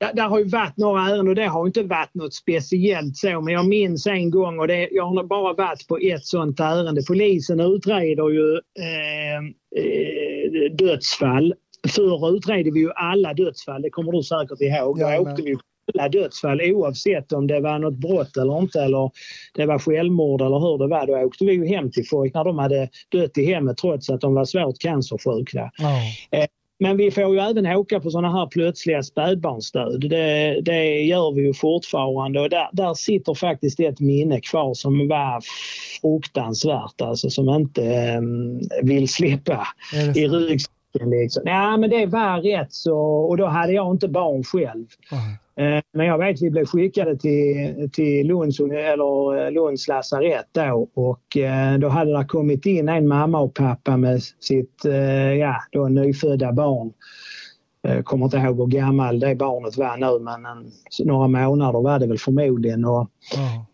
där, 0.00 0.12
där 0.14 0.28
har 0.28 0.38
ju 0.38 0.44
varit 0.44 0.76
några 0.76 1.02
ärenden 1.02 1.28
och 1.28 1.34
det 1.34 1.46
har 1.46 1.66
inte 1.66 1.82
varit 1.82 2.14
något 2.14 2.34
speciellt 2.34 3.16
så 3.16 3.40
men 3.40 3.54
jag 3.54 3.66
minns 3.68 4.06
en 4.06 4.30
gång 4.30 4.58
och 4.58 4.68
det, 4.68 4.88
jag 4.92 5.04
har 5.04 5.24
bara 5.24 5.52
varit 5.52 5.88
på 5.88 5.98
ett 5.98 6.24
sånt 6.24 6.60
ärende. 6.60 7.02
Polisen 7.08 7.60
utreder 7.60 8.30
ju 8.30 8.54
eh, 8.54 9.38
eh, 9.84 10.72
dödsfall. 10.78 11.54
Förr 11.88 12.36
utredde 12.36 12.70
vi 12.70 12.80
ju 12.80 12.90
alla 12.92 13.34
dödsfall, 13.34 13.82
det 13.82 13.90
kommer 13.90 14.12
du 14.12 14.22
säkert 14.22 14.60
ihåg. 14.60 14.98
Då 14.98 15.02
Jajamän. 15.02 15.32
åkte 15.32 15.42
vi 15.42 15.56
alla 15.94 16.08
dödsfall 16.08 16.60
oavsett 16.60 17.32
om 17.32 17.46
det 17.46 17.60
var 17.60 17.78
något 17.78 17.94
brott 17.94 18.36
eller 18.36 18.58
inte 18.58 18.80
eller 18.80 19.10
det 19.54 19.66
var 19.66 19.78
självmord 19.78 20.40
eller 20.40 20.58
hur 20.58 20.78
det 20.78 20.86
var. 20.86 21.06
Då 21.06 21.18
åkte 21.18 21.44
vi 21.44 21.52
ju 21.52 21.66
hem 21.66 21.90
till 21.90 22.08
folk 22.08 22.34
när 22.34 22.44
de 22.44 22.58
hade 22.58 22.88
dött 23.12 23.38
i 23.38 23.44
hemmet 23.44 23.76
trots 23.76 24.10
att 24.10 24.20
de 24.20 24.34
var 24.34 24.44
svårt 24.44 24.78
cancersjuka. 24.78 25.70
Ja. 25.78 26.46
Men 26.80 26.96
vi 26.96 27.10
får 27.10 27.34
ju 27.34 27.40
även 27.40 27.66
åka 27.66 28.00
på 28.00 28.10
sådana 28.10 28.32
här 28.32 28.46
plötsliga 28.46 29.02
spädbarnsdöd. 29.02 30.00
Det, 30.10 30.60
det 30.60 31.00
gör 31.00 31.32
vi 31.32 31.42
ju 31.42 31.54
fortfarande 31.54 32.40
och 32.40 32.50
där, 32.50 32.68
där 32.72 32.94
sitter 32.94 33.34
faktiskt 33.34 33.80
ett 33.80 34.00
minne 34.00 34.40
kvar 34.40 34.74
som 34.74 35.08
var 35.08 35.42
fruktansvärt 36.00 37.00
alltså 37.00 37.30
som 37.30 37.48
inte 37.48 37.84
eh, 37.84 38.20
vill 38.82 39.08
släppa 39.08 39.68
i 40.14 40.28
ryggsäcken. 40.28 41.10
Liksom. 41.10 41.42
Ja 41.46 41.76
men 41.76 41.90
det 41.90 42.06
var 42.06 42.40
rätt 42.40 42.72
så 42.72 42.98
och 42.98 43.36
då 43.36 43.46
hade 43.46 43.72
jag 43.72 43.90
inte 43.90 44.08
barn 44.08 44.44
själv. 44.44 44.86
Ja. 45.10 45.16
Eh, 45.58 45.82
Men 45.92 46.06
jag 46.06 46.18
vet 46.18 46.42
vi 46.42 46.50
blev 46.50 46.64
skickade 46.64 47.16
till, 47.16 47.90
till 47.92 48.26
Lunds, 48.26 48.60
eller 48.60 49.46
eh, 49.46 49.52
Lunds 49.52 49.88
lasarett 49.88 50.48
då 50.52 50.88
och 50.94 51.36
eh, 51.36 51.78
då 51.78 51.88
hade 51.88 52.18
det 52.18 52.24
kommit 52.24 52.66
in 52.66 52.88
en 52.88 53.08
mamma 53.08 53.40
och 53.40 53.54
pappa 53.54 53.96
med 53.96 54.22
sitt 54.22 54.84
ja, 55.38 55.56
då 55.72 55.88
nyfödda 55.88 56.52
barn. 56.52 56.92
Jag 57.82 58.04
kommer 58.04 58.24
inte 58.24 58.36
ihåg 58.36 58.58
hur 58.58 58.66
gammal 58.66 59.20
det 59.20 59.34
barnet 59.34 59.76
var 59.76 59.96
nu 59.96 60.24
men 60.24 60.46
en, 60.46 60.70
några 61.04 61.28
månader 61.28 61.82
var 61.82 61.98
det 61.98 62.06
väl 62.06 62.18
förmodligen. 62.18 62.84
Och, 62.84 63.10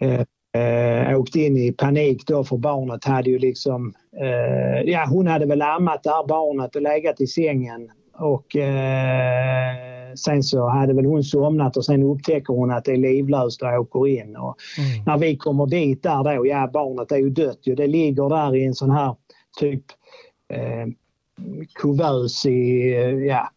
eh, 0.00 0.20
eh, 0.62 1.18
åkte 1.20 1.40
in 1.40 1.56
i 1.56 1.72
panik 1.72 2.26
då 2.26 2.44
för 2.44 2.56
barnet 2.56 3.04
hade 3.04 3.30
ju 3.30 3.38
liksom, 3.38 3.94
eh, 4.20 4.90
ja 4.90 5.06
hon 5.08 5.26
hade 5.26 5.46
väl 5.46 5.62
ammat 5.62 6.02
det 6.02 6.10
här 6.10 6.26
barnet 6.26 6.76
och 6.76 6.82
legat 6.82 7.20
i 7.20 7.26
sängen 7.26 7.90
och 8.12 8.56
eh, 8.56 9.93
sen 10.16 10.42
så 10.42 10.68
hade 10.68 10.92
väl 10.94 11.05
hon 11.05 11.24
somnat 11.24 11.77
och 11.77 11.85
sen 11.85 12.03
upptäcker 12.03 12.55
hon 12.55 12.70
att 12.70 12.85
det 12.85 12.92
är 12.92 12.96
livlöst 12.96 13.62
och 13.62 13.68
åker 13.68 14.07
in. 14.09 14.37
Och 14.37 14.57
Mm. 14.79 15.05
när 15.07 15.18
vi 15.18 15.37
kommer 15.37 15.66
dit 15.66 16.03
där 16.03 16.37
då, 16.37 16.46
ja 16.46 16.70
barnet 16.72 17.12
är 17.12 17.16
ju 17.16 17.31
dött 17.31 17.61
ju. 17.62 17.74
Det 17.74 17.87
ligger 17.87 18.29
där 18.29 18.57
i 18.57 18.64
en 18.64 18.74
sån 18.74 18.90
här 18.90 19.14
typ 19.61 19.85
eh, 20.48 20.87
kuvös 21.74 22.46
i, 22.46 22.92
eh, 22.94 23.11
ja, 23.11 23.50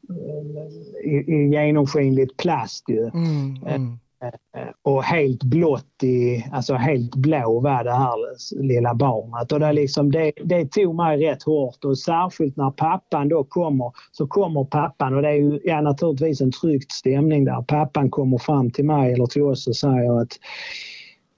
i, 1.04 1.10
i 1.10 1.50
genomskinligt 1.52 2.38
plast 2.38 2.90
ju. 2.90 3.04
Mm, 3.04 3.58
mm. 3.68 4.00
Eh, 4.24 4.70
och 4.82 5.04
helt 5.04 5.44
blått 5.44 6.04
i, 6.04 6.46
alltså 6.52 6.74
helt 6.76 7.16
blå 7.16 7.60
var 7.60 7.84
det 7.84 7.94
här 7.94 8.16
lilla 8.62 8.94
barnet. 8.94 9.52
Och 9.52 9.60
det, 9.60 9.74
liksom, 9.74 10.12
det, 10.12 10.32
det 10.44 10.72
tog 10.72 10.96
mig 10.96 11.26
rätt 11.26 11.44
hårt 11.44 11.86
och 11.86 12.00
särskilt 12.00 12.58
när 12.58 12.72
pappan 12.72 13.30
då 13.30 13.44
kommer, 13.44 13.92
så 14.12 14.28
kommer 14.28 14.64
pappan 14.64 15.16
och 15.16 15.22
det 15.22 15.30
är 15.30 15.34
ju 15.34 15.60
ja, 15.64 15.82
naturligtvis 15.82 16.42
en 16.42 16.52
tryckt 16.52 16.92
stämning 16.92 17.46
där. 17.46 17.62
Pappan 17.62 18.10
kommer 18.10 18.38
fram 18.38 18.72
till 18.72 18.86
mig 18.86 19.14
eller 19.14 19.26
till 19.26 19.44
oss 19.44 19.68
och 19.68 19.76
säger 19.76 20.22
att 20.22 20.40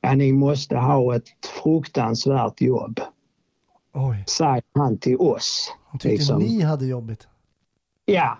ja, 0.01 0.13
ni 0.13 0.31
måste 0.31 0.77
ha 0.77 1.15
ett 1.15 1.27
fruktansvärt 1.63 2.61
jobb, 2.61 2.99
Oj, 3.93 4.23
säger 4.27 4.63
han 4.73 4.97
till 4.97 5.17
oss. 5.17 5.73
han 5.87 5.99
tyckte 5.99 6.15
liksom. 6.15 6.41
ni 6.41 6.61
hade 6.61 6.85
jobbigt. 6.85 7.27
Ja, 8.05 8.37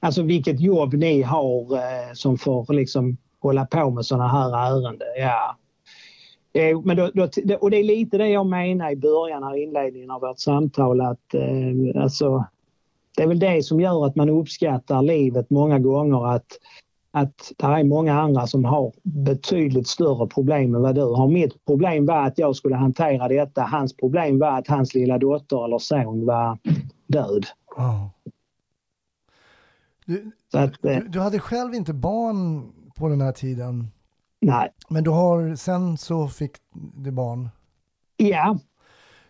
alltså 0.00 0.22
vilket 0.22 0.60
jobb 0.60 0.94
ni 0.94 1.22
har 1.22 1.76
eh, 1.76 2.12
som 2.14 2.38
får 2.38 2.72
liksom 2.72 3.16
hålla 3.40 3.66
på 3.66 3.90
med 3.90 4.06
sådana 4.06 4.28
här 4.28 4.66
ärenden. 4.66 5.08
Ja. 5.18 5.56
Eh, 6.52 6.80
men 6.80 6.96
då, 6.96 7.10
då, 7.14 7.28
och 7.60 7.70
det 7.70 7.76
är 7.76 7.84
lite 7.84 8.18
det 8.18 8.28
jag 8.28 8.46
menar 8.46 8.90
i 8.90 8.96
början 8.96 9.42
här 9.42 9.62
inledningen 9.62 10.10
av 10.10 10.20
vårt 10.20 10.38
samtal 10.38 11.00
att 11.00 11.34
eh, 11.34 12.02
alltså, 12.02 12.44
det 13.16 13.22
är 13.22 13.26
väl 13.26 13.38
det 13.38 13.62
som 13.62 13.80
gör 13.80 14.06
att 14.06 14.16
man 14.16 14.28
uppskattar 14.28 15.02
livet 15.02 15.50
många 15.50 15.78
gånger 15.78 16.34
att 16.34 16.58
att 17.10 17.52
det 17.56 17.66
är 17.66 17.84
många 17.84 18.20
andra 18.20 18.46
som 18.46 18.64
har 18.64 18.92
betydligt 19.02 19.88
större 19.88 20.26
problem 20.26 20.74
än 20.74 20.82
vad 20.82 20.94
du 20.94 21.02
har. 21.02 21.28
Mitt 21.28 21.64
problem 21.64 22.06
var 22.06 22.26
att 22.26 22.38
jag 22.38 22.56
skulle 22.56 22.76
hantera 22.76 23.28
detta. 23.28 23.62
Hans 23.62 23.96
problem 23.96 24.38
var 24.38 24.58
att 24.58 24.68
hans 24.68 24.94
lilla 24.94 25.18
dotter 25.18 25.64
eller 25.64 25.78
son 25.78 26.26
var 26.26 26.58
död. 27.06 27.46
Ja. 27.76 28.10
Du, 30.04 30.32
att, 30.52 30.84
eh, 30.84 30.96
du, 30.96 31.08
du 31.08 31.20
hade 31.20 31.38
själv 31.38 31.74
inte 31.74 31.92
barn 31.92 32.72
på 32.98 33.08
den 33.08 33.20
här 33.20 33.32
tiden, 33.32 33.90
nej. 34.40 34.72
men 34.88 35.04
du 35.04 35.10
har, 35.10 35.56
sen 35.56 35.96
så 35.98 36.28
fick 36.28 36.52
du 36.94 37.10
barn. 37.10 37.48
Ja, 38.16 38.58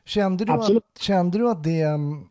Kände 0.09 0.45
du, 0.45 0.53
att, 0.53 0.99
kände 1.01 1.39
du 1.39 1.51
att 1.51 1.65
det 1.65 1.83
mm, 1.83 2.29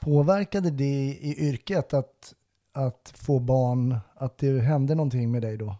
påverkade 0.00 0.70
det 0.70 1.18
i 1.20 1.48
yrket 1.48 1.94
att, 1.94 2.34
att 2.72 3.12
få 3.16 3.38
barn, 3.38 3.98
att 4.14 4.38
det 4.38 4.60
hände 4.60 4.94
någonting 4.94 5.30
med 5.30 5.42
dig 5.42 5.56
då? 5.56 5.76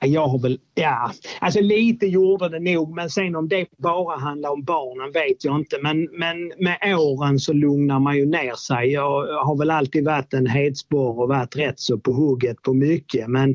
Jag 0.00 0.28
har 0.28 0.38
väl, 0.38 0.58
ja, 0.74 1.12
alltså 1.40 1.60
lite 1.60 2.06
gjorde 2.06 2.48
det 2.48 2.60
nog 2.60 2.94
men 2.94 3.10
sen 3.10 3.36
om 3.36 3.48
det 3.48 3.66
bara 3.76 4.18
handlar 4.18 4.50
om 4.50 4.62
barnen 4.64 5.12
vet 5.12 5.44
jag 5.44 5.56
inte. 5.56 5.78
Men, 5.82 6.08
men 6.12 6.52
med 6.58 6.98
åren 6.98 7.38
så 7.38 7.52
lugnar 7.52 8.00
man 8.00 8.16
ju 8.16 8.26
ner 8.26 8.54
sig. 8.54 8.92
Jag 8.92 9.26
har 9.44 9.58
väl 9.58 9.70
alltid 9.70 10.04
varit 10.04 10.34
en 10.34 10.46
hetsporr 10.46 11.20
och 11.20 11.28
varit 11.28 11.56
rätt 11.56 11.80
så 11.80 11.98
på 11.98 12.12
hugget 12.12 12.62
på 12.62 12.74
mycket. 12.74 13.28
Men 13.28 13.50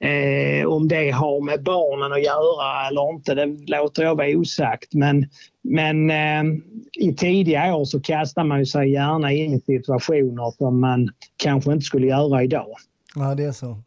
eh, 0.00 0.66
om 0.66 0.88
det 0.88 1.10
har 1.10 1.40
med 1.40 1.62
barnen 1.62 2.12
att 2.12 2.24
göra 2.24 2.88
eller 2.88 3.14
inte, 3.14 3.34
det 3.34 3.76
låter 3.76 4.02
jag 4.02 4.14
vara 4.14 4.28
osagt. 4.28 4.94
Men, 4.94 5.26
men 5.62 6.10
eh, 6.10 6.58
i 6.98 7.14
tidiga 7.14 7.74
år 7.76 7.84
så 7.84 8.00
kastar 8.00 8.44
man 8.44 8.58
ju 8.58 8.66
sig 8.66 8.90
gärna 8.92 9.32
in 9.32 9.54
i 9.54 9.60
situationer 9.60 10.50
som 10.50 10.80
man 10.80 11.08
kanske 11.36 11.72
inte 11.72 11.84
skulle 11.84 12.06
göra 12.06 12.42
idag. 12.42 12.74
Ja, 13.14 13.34
det 13.34 13.44
är 13.44 13.52
så. 13.52 13.82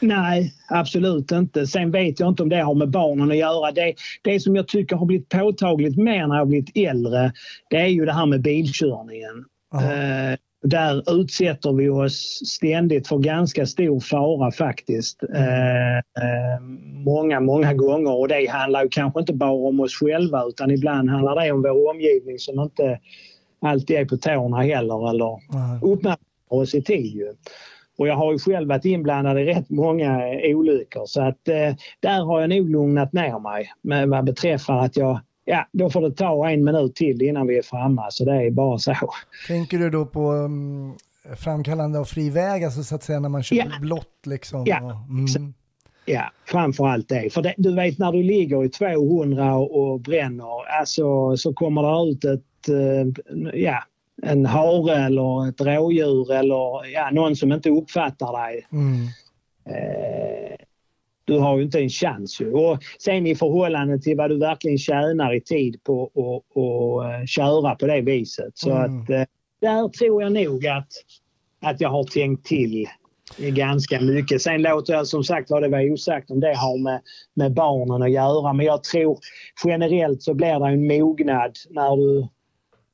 Nej, 0.00 0.52
absolut 0.68 1.32
inte. 1.32 1.66
Sen 1.66 1.90
vet 1.90 2.20
jag 2.20 2.28
inte 2.28 2.42
om 2.42 2.48
det 2.48 2.60
har 2.60 2.74
med 2.74 2.90
barnen 2.90 3.30
att 3.30 3.36
göra. 3.36 3.72
Det, 3.72 3.94
det 4.22 4.40
som 4.40 4.56
jag 4.56 4.68
tycker 4.68 4.96
har 4.96 5.06
blivit 5.06 5.28
påtagligt 5.28 5.96
mer 5.96 6.26
när 6.26 6.36
jag 6.36 6.48
blivit 6.48 6.76
äldre, 6.76 7.32
det 7.70 7.76
är 7.76 7.86
ju 7.86 8.04
det 8.04 8.12
här 8.12 8.26
med 8.26 8.42
bilkörningen. 8.42 9.44
Eh, 9.74 10.38
där 10.62 11.20
utsätter 11.20 11.72
vi 11.72 11.88
oss 11.88 12.40
ständigt 12.46 13.08
för 13.08 13.18
ganska 13.18 13.66
stor 13.66 14.00
fara 14.00 14.52
faktiskt. 14.52 15.22
Eh, 15.34 15.96
eh, 15.96 16.60
många, 17.04 17.40
många 17.40 17.74
gånger 17.74 18.20
och 18.20 18.28
det 18.28 18.50
handlar 18.50 18.82
ju 18.82 18.88
kanske 18.88 19.20
inte 19.20 19.32
bara 19.32 19.68
om 19.68 19.80
oss 19.80 19.94
själva 19.94 20.44
utan 20.48 20.70
ibland 20.70 21.10
handlar 21.10 21.44
det 21.44 21.52
om 21.52 21.62
vår 21.62 21.90
omgivning 21.90 22.38
som 22.38 22.60
inte 22.60 23.00
alltid 23.60 23.96
är 23.96 24.04
på 24.04 24.16
tårna 24.16 24.62
heller 24.62 25.10
eller 25.10 25.38
uppmärksammar 25.82 26.18
oss 26.48 26.74
i 26.74 26.82
tid. 26.82 27.22
Och 27.98 28.08
jag 28.08 28.14
har 28.16 28.32
ju 28.32 28.38
själv 28.38 28.68
varit 28.68 28.84
inblandad 28.84 29.38
i 29.40 29.44
rätt 29.44 29.70
många 29.70 30.28
eh, 30.34 30.56
olyckor 30.56 31.06
så 31.06 31.22
att 31.22 31.48
eh, 31.48 31.74
där 32.00 32.24
har 32.24 32.40
jag 32.40 32.50
nog 32.50 32.70
lugnat 32.70 33.12
ner 33.12 33.38
mig 33.38 33.72
med 33.82 34.08
vad 34.08 34.24
beträffar 34.24 34.78
att 34.78 34.96
jag, 34.96 35.20
ja 35.44 35.66
då 35.72 35.90
får 35.90 36.00
det 36.00 36.12
ta 36.12 36.50
en 36.50 36.64
minut 36.64 36.94
till 36.94 37.22
innan 37.22 37.46
vi 37.46 37.58
är 37.58 37.62
framme 37.62 38.06
så 38.10 38.24
det 38.24 38.46
är 38.46 38.50
bara 38.50 38.78
så. 38.78 38.94
Tänker 39.48 39.78
du 39.78 39.90
då 39.90 40.06
på 40.06 40.32
um, 40.32 40.94
framkallande 41.36 41.98
av 41.98 42.04
fri 42.04 42.30
väg, 42.30 42.64
alltså 42.64 42.82
så 42.82 42.94
att 42.94 43.02
säga 43.02 43.20
när 43.20 43.28
man 43.28 43.42
kör 43.42 43.56
Ja. 43.56 43.64
blått 43.80 44.26
liksom? 44.26 44.64
Ja. 44.66 44.76
Och, 44.76 45.36
mm. 45.36 45.54
Ja, 46.08 46.22
framförallt 46.44 47.08
det. 47.08 47.32
För 47.32 47.42
det, 47.42 47.54
du 47.56 47.74
vet 47.74 47.98
när 47.98 48.12
du 48.12 48.22
ligger 48.22 48.64
i 48.64 48.68
200 48.68 49.54
och, 49.54 49.92
och 49.92 50.00
bränner 50.00 50.78
alltså, 50.80 51.36
så 51.36 51.52
kommer 51.52 51.82
det 51.82 52.10
ut 52.10 52.24
ett, 52.24 52.68
eh, 52.68 53.60
ja, 53.60 53.82
en 54.22 54.46
hare 54.46 54.96
eller 54.96 55.48
ett 55.48 55.60
rådjur 55.60 56.32
eller 56.32 56.86
ja, 56.92 57.10
någon 57.12 57.36
som 57.36 57.52
inte 57.52 57.70
uppfattar 57.70 58.46
dig. 58.46 58.66
Mm. 58.72 59.02
Eh, 59.68 60.56
du 61.24 61.38
har 61.38 61.56
ju 61.56 61.62
inte 61.62 61.78
en 61.80 61.88
chans. 61.88 62.40
Ju. 62.40 62.52
Och 62.52 62.78
sen 62.98 63.26
i 63.26 63.34
förhållande 63.34 63.98
till 63.98 64.16
vad 64.16 64.30
du 64.30 64.38
verkligen 64.38 64.78
tjänar 64.78 65.34
i 65.34 65.40
tid 65.40 65.84
på 65.84 66.04
att 66.04 66.56
och, 66.56 67.04
eh, 67.04 67.24
köra 67.26 67.74
på 67.74 67.86
det 67.86 68.00
viset. 68.00 68.58
Så 68.58 68.70
Mm. 68.70 69.02
att 69.02 69.10
eh, 69.10 69.22
där 69.60 69.88
tror 69.88 70.22
jag 70.22 70.32
nog 70.32 70.66
att, 70.66 70.88
att 71.62 71.80
jag 71.80 71.88
har 71.88 72.04
tänkt 72.04 72.46
till 72.46 72.86
ganska 73.38 74.00
mycket. 74.00 74.42
Sen 74.42 74.62
låter 74.62 74.92
jag 74.92 75.06
som 75.06 75.24
sagt 75.24 75.50
vad 75.50 75.62
det 75.62 75.68
var 75.68 75.92
osagt 75.92 76.30
om 76.30 76.40
det 76.40 76.54
har 76.56 76.82
med, 76.82 77.00
med 77.34 77.54
barnen 77.54 78.02
att 78.02 78.10
göra. 78.10 78.52
Men 78.52 78.66
jag 78.66 78.84
tror 78.84 79.18
generellt 79.64 80.22
så 80.22 80.34
blir 80.34 80.60
det 80.60 80.66
en 80.66 80.86
mognad 80.86 81.52
när 81.70 81.96
du 81.96 82.28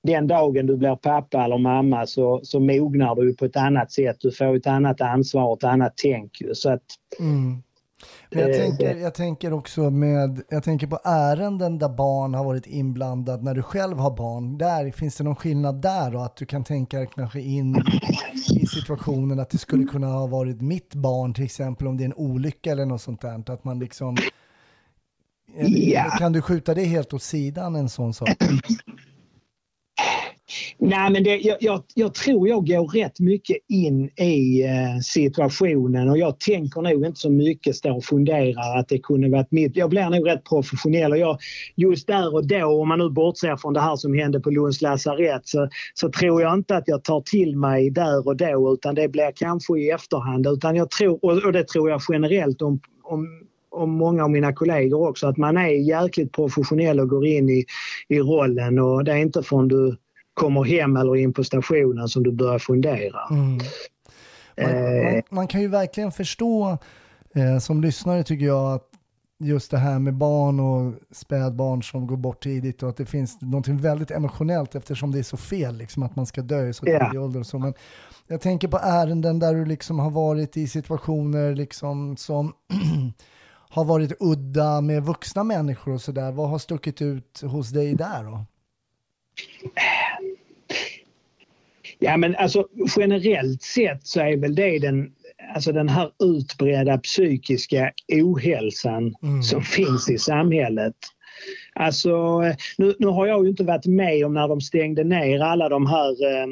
den 0.03 0.27
dagen 0.27 0.67
du 0.67 0.77
blir 0.77 0.97
pappa 0.97 1.45
eller 1.45 1.59
mamma 1.59 2.07
så, 2.07 2.41
så 2.45 2.61
mognar 2.61 3.15
du 3.15 3.35
på 3.37 3.45
ett 3.45 3.57
annat 3.57 3.93
sätt. 3.93 4.17
Du 4.21 4.33
får 4.33 4.57
ett 4.57 4.67
annat 4.67 5.01
ansvar 5.01 5.45
och 5.45 5.59
ett 5.59 5.65
annat 5.65 5.93
tänk. 5.97 6.43
Så 6.53 6.71
att, 6.71 6.83
Mm. 7.21 7.63
Men 8.31 8.41
jag 8.41 8.51
Eh, 8.51 8.57
tänker, 8.57 8.97
jag 8.97 9.15
tänker 9.15 9.53
också 9.53 9.91
med, 9.91 10.43
jag 10.49 10.63
tänker 10.65 10.87
på 10.87 10.99
ärenden 11.05 11.79
där 11.79 11.89
barn 11.89 12.35
har 12.35 12.45
varit 12.45 12.67
inblandad 12.67 13.43
när 13.43 13.55
du 13.55 13.63
själv 13.63 13.99
har 13.99 14.17
barn. 14.17 14.59
Där, 14.59 14.91
finns 14.91 15.17
det 15.17 15.25
någon 15.25 15.37
skillnad 15.37 15.83
där 15.83 16.11
då? 16.11 16.19
Att 16.19 16.37
du 16.37 16.47
kan 16.47 16.65
tänka 16.65 17.07
kanske 17.07 17.41
in 17.41 17.77
i 18.61 18.67
situationen 18.67 19.41
att 19.41 19.51
det 19.51 19.59
skulle 19.59 19.85
kunna 19.85 20.07
ha 20.07 20.27
varit 20.27 20.61
mitt 20.61 20.95
barn 20.95 21.35
till 21.35 21.45
exempel 21.45 21.87
om 21.87 21.97
det 21.97 22.03
är 22.03 22.07
en 22.07 22.15
olycka 22.15 22.73
eller 22.73 22.87
något 22.87 23.03
sånt 23.03 23.21
där. 23.21 23.53
Att 23.53 23.65
man 23.65 23.79
liksom, 23.79 24.17
Ja. 25.77 26.05
kan 26.19 26.33
du 26.33 26.43
skjuta 26.43 26.75
det 26.75 26.85
helt 26.85 27.13
åt 27.13 27.23
sidan 27.23 27.77
en 27.77 27.89
sån 27.89 28.15
sak? 28.15 28.29
Nej, 30.79 31.13
men 31.13 31.25
det, 31.25 31.37
jag, 31.37 31.57
jag, 31.61 31.83
jag 31.95 32.15
tror 32.15 32.49
jag 32.49 32.67
går 32.67 32.87
rätt 32.87 33.21
mycket 33.21 33.57
in 33.69 34.05
i 34.05 34.63
eh, 34.63 35.01
situationen 35.03 36.09
och 36.09 36.19
jag 36.19 36.41
tänker 36.41 36.83
nog 36.83 37.07
inte 37.07 37.21
så 37.21 37.31
mycket 37.31 37.77
stå 37.77 37.97
och 37.97 38.05
funderar 38.05 38.79
att 38.79 38.89
det 38.89 38.99
kunde 38.99 39.31
varit 39.31 39.51
mitt. 39.51 39.77
Jag 39.77 39.91
blir 39.91 40.11
nog 40.11 40.29
rätt 40.29 40.45
professionell 40.45 41.13
och 41.13 41.19
jag, 41.19 41.39
just 41.77 42.07
där 42.07 42.35
och 42.35 42.47
då, 42.47 42.67
om 42.83 42.89
man 42.89 42.99
nu 42.99 43.11
bortser 43.11 43.57
från 43.57 43.75
det 43.75 43.81
här 43.81 43.97
som 43.97 44.15
hände 44.15 44.41
på 44.41 44.51
Lunds 44.51 44.83
lasarett, 44.83 45.49
så, 45.49 45.69
så 45.95 46.11
tror 46.11 46.43
jag 46.43 46.55
inte 46.55 46.77
att 46.77 46.89
jag 46.89 47.05
tar 47.05 47.21
till 47.21 47.57
mig 47.57 47.91
där 47.91 48.27
och 48.27 48.37
då 48.37 48.73
utan 48.75 48.95
det 48.95 49.09
blir 49.09 49.33
kanske 49.35 49.79
i 49.79 49.91
efterhand. 49.91 50.47
Utan 50.47 50.77
jag 50.77 50.91
tror, 50.91 51.25
och, 51.25 51.45
och 51.45 51.53
det 51.53 51.69
tror 51.69 51.91
jag 51.91 52.01
generellt 52.09 52.63
om, 52.63 52.81
om 53.03 53.27
och 53.73 53.89
många 53.89 54.25
av 54.25 54.31
mina 54.31 54.53
kollegor 54.53 55.09
också, 55.09 55.27
att 55.27 55.37
man 55.37 55.57
är 55.57 55.69
jäkligt 55.69 56.33
professionell 56.33 57.01
och 57.01 57.09
går 57.09 57.27
in 57.27 57.49
i, 57.49 57.65
i 58.09 58.19
rollen 58.19 58.79
och 58.79 59.05
det 59.05 59.13
är 59.13 59.17
inte 59.17 59.43
förrän 59.43 59.69
du 59.69 59.97
kommer 60.35 60.65
hem 60.65 60.97
eller 60.97 61.17
in 61.17 61.33
på 61.33 61.45
stationen 61.45 62.09
som 62.09 62.23
du 62.23 62.33
börjar 62.33 62.59
fundera. 62.59 63.21
Mm. 63.31 63.51
Man, 63.53 63.59
Eh. 64.57 65.13
man, 65.13 65.23
man 65.31 65.47
kan 65.47 65.61
ju 65.61 65.69
verkligen 65.69 66.13
förstå 66.13 66.79
eh, 67.35 67.59
som 67.59 67.81
lyssnare 67.81 68.23
tycker 68.23 68.47
jag 68.47 68.73
att 68.75 68.89
just 69.39 69.71
det 69.71 69.79
här 69.79 69.99
med 69.99 70.15
barn 70.15 70.61
och 70.61 70.95
spädbarn 71.11 71.83
som 71.83 72.07
går 72.07 72.17
bort 72.17 72.43
tidigt 72.43 72.83
och 72.83 72.89
att 72.89 72.97
det 72.97 73.07
finns 73.07 73.41
något 73.41 73.69
väldigt 73.69 74.11
emotionellt 74.11 74.75
eftersom 74.75 75.11
det 75.13 75.19
är 75.19 75.23
så 75.23 75.37
fel 75.37 75.77
liksom 75.77 76.03
att 76.03 76.17
man 76.17 76.27
ska 76.27 76.43
dö 76.43 76.69
i 76.69 76.73
så 76.73 76.85
tidig 76.85 77.21
ålder 77.21 77.41
och 77.41 77.47
så. 77.47 77.59
Men 77.59 77.75
jag 78.27 78.41
tänker 78.41 78.69
på 78.69 78.79
ärenden 78.79 79.39
där 79.39 79.55
du 79.55 79.65
liksom 79.65 79.99
har 79.99 80.11
varit 80.11 80.57
i 80.57 80.69
situationer 80.69 81.55
liksom 81.55 82.17
som 82.17 82.53
har 83.71 83.85
varit 83.85 84.13
udda 84.21 84.81
med 84.81 85.03
vuxna 85.03 85.45
människor 85.45 85.93
och 85.95 86.01
sådär. 86.01 86.33
Vad 86.33 86.49
har 86.51 86.59
stuckit 86.59 87.03
ut 87.03 87.41
hos 87.43 87.71
dig 87.71 87.95
där 87.95 88.25
då? 88.25 88.45
Ja 91.99 92.17
men 92.17 92.37
alltså 92.37 92.69
generellt 92.97 93.63
sett 93.63 94.07
så 94.07 94.21
är 94.21 94.37
väl 94.37 94.55
det 94.55 94.79
den, 94.79 95.13
alltså 95.55 95.73
den 95.73 95.89
här 95.89 96.11
utbredda 96.23 96.99
psykiska 96.99 97.93
ohälsan 98.13 99.15
Mm. 99.23 99.43
som 99.43 99.63
finns 99.63 100.11
i 100.11 100.19
samhället. 100.19 100.95
Alltså 101.75 102.41
nu, 102.79 102.95
nu 102.99 103.07
har 103.07 103.27
jag 103.27 103.45
ju 103.45 103.51
inte 103.51 103.65
varit 103.65 103.87
med 103.87 104.27
om 104.27 104.35
när 104.35 104.49
de 104.49 104.61
stängde 104.61 105.05
ner 105.05 105.41
alla 105.41 105.69
de 105.69 105.87
här 105.87 106.11
eh, 106.11 106.47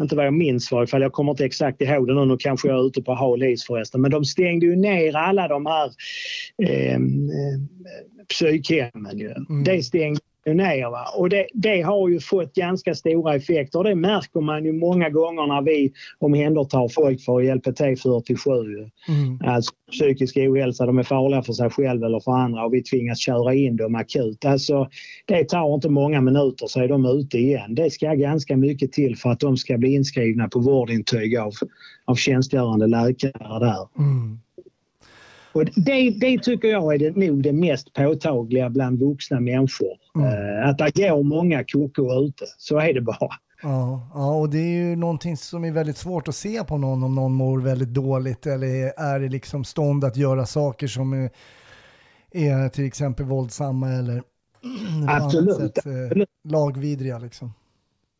inte 0.00 0.16
vad 0.16 0.26
jag 0.26 0.34
minns 0.34 0.72
var 0.72 0.84
ifall 0.84 1.02
jag 1.02 1.12
kommer 1.12 1.30
inte 1.32 1.44
exakt 1.44 1.80
ihåg 1.80 2.06
det 2.06 2.14
nu, 2.14 2.24
nu 2.24 2.36
kanske 2.38 2.68
jag 2.68 2.78
är 2.78 2.86
ute 2.86 3.02
på 3.02 3.14
hal 3.14 3.42
is 3.42 3.64
förresten. 3.66 4.00
Men 4.00 4.10
de 4.10 4.24
stängde 4.24 4.66
ju 4.66 4.76
ner 4.76 5.16
alla 5.16 5.48
de 5.48 5.66
här 5.66 5.90
eh, 6.62 6.94
eh, 6.94 6.98
psykhemmen. 8.28 9.18
Ju. 9.18 9.30
Mm. 9.30 9.64
Det 9.64 9.82
stängde 9.82 10.20
ner. 10.46 10.90
Va? 10.90 11.04
Och 11.16 11.28
det, 11.28 11.46
det 11.54 11.82
har 11.82 12.08
ju 12.08 12.20
fått 12.20 12.54
ganska 12.54 12.94
stora 12.94 13.34
effekter. 13.34 13.78
Och 13.78 13.84
det 13.84 13.94
märker 13.94 14.40
man 14.40 14.64
ju 14.64 14.72
många 14.72 15.08
gånger 15.08 15.46
när 15.46 15.62
vi 15.62 15.92
omhändertar 16.18 16.88
folk 16.88 17.20
för 17.20 17.54
LPT 17.54 18.02
47. 18.02 18.50
Ju. 18.50 18.78
Mm. 19.08 19.40
Alltså 19.44 19.72
psykisk 19.92 20.36
ohälsa, 20.36 20.86
de 20.86 20.98
är 20.98 21.02
farliga 21.02 21.42
för 21.42 21.52
sig 21.52 21.70
själva 21.70 22.06
eller 22.06 22.20
för 22.20 22.32
andra 22.32 22.64
och 22.64 22.74
vi 22.74 22.82
tvingas 22.82 23.18
köra 23.18 23.54
in 23.54 23.76
dem 23.76 23.94
akut. 23.94 24.44
Alltså, 24.44 24.88
det 25.26 25.44
tar 25.44 25.74
inte 25.74 25.88
många 25.88 26.20
minuter 26.20 26.66
så 26.66 26.80
är 26.80 26.88
de 26.88 27.06
ute 27.06 27.38
igen. 27.38 27.74
Det 27.74 27.90
ska 27.90 28.14
ganska 28.14 28.56
mycket 28.56 28.92
till 28.92 29.16
för 29.16 29.30
att 29.30 29.40
de 29.40 29.56
ska 29.56 29.78
bli 29.78 29.94
inskrivna 29.94 30.48
på 30.48 30.58
vårdintyg 30.58 31.36
av, 31.36 31.52
av 32.04 32.14
tjänstgörande 32.14 32.86
läkare 32.86 33.58
där. 33.58 33.88
Mm. 33.98 34.38
Och 35.52 35.64
det, 35.64 36.10
det 36.10 36.38
tycker 36.42 36.68
jag 36.68 36.94
är 36.94 36.98
det, 36.98 37.16
nog 37.16 37.42
det 37.42 37.52
mest 37.52 37.92
påtagliga 37.92 38.70
bland 38.70 38.98
vuxna 38.98 39.40
människor. 39.40 39.96
Mm. 40.16 40.28
Eh, 40.28 40.68
att 40.68 40.78
det 40.78 41.08
går 41.08 41.22
många 41.22 41.64
koko 41.64 42.24
ute. 42.24 42.44
Så 42.58 42.78
är 42.78 42.94
det 42.94 43.00
bara. 43.00 43.28
Ja, 43.62 44.10
ja, 44.14 44.34
och 44.34 44.50
det 44.50 44.58
är 44.58 44.88
ju 44.88 44.96
någonting 44.96 45.36
som 45.36 45.64
är 45.64 45.72
väldigt 45.72 45.96
svårt 45.96 46.28
att 46.28 46.34
se 46.34 46.64
på 46.64 46.78
någon 46.78 47.02
om 47.02 47.14
någon 47.14 47.32
mår 47.32 47.60
väldigt 47.60 47.88
dåligt 47.88 48.46
eller 48.46 49.00
är 49.00 49.22
i 49.22 49.28
liksom 49.28 49.64
stånd 49.64 50.04
att 50.04 50.16
göra 50.16 50.46
saker 50.46 50.86
som 50.86 51.12
är, 51.12 51.30
är 52.30 52.68
till 52.68 52.86
exempel 52.86 53.26
våldsamma 53.26 53.92
eller 53.92 54.22
Absolut. 55.08 55.56
sätt, 55.56 55.86
eh, 55.86 56.22
lagvidriga. 56.44 57.18
Liksom. 57.18 57.52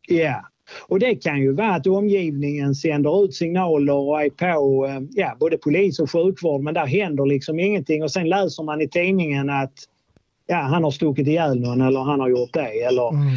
Ja, 0.07 0.45
och 0.87 0.99
det 0.99 1.15
kan 1.15 1.39
ju 1.41 1.53
vara 1.53 1.73
att 1.75 1.87
omgivningen 1.87 2.75
sänder 2.75 3.23
ut 3.25 3.33
signaler 3.35 3.93
och 3.93 4.21
är 4.21 4.29
på 4.29 4.85
eh, 4.85 4.99
ja, 5.11 5.35
både 5.39 5.57
polis 5.57 5.99
och 5.99 6.11
sjukvård 6.11 6.61
men 6.61 6.73
där 6.73 6.85
händer 6.85 7.25
liksom 7.25 7.59
ingenting 7.59 8.03
och 8.03 8.11
sen 8.11 8.29
läser 8.29 8.63
man 8.63 8.81
i 8.81 8.87
tidningen 8.89 9.49
att 9.49 9.73
ja, 10.47 10.55
han 10.57 10.83
har 10.83 10.91
stuckit 10.91 11.27
ihjäl 11.27 11.59
någon 11.59 11.81
eller 11.81 11.99
han 11.99 12.19
har 12.19 12.29
gjort 12.29 12.53
det. 12.53 12.67
Eller, 12.83 13.09
Mm. 13.09 13.27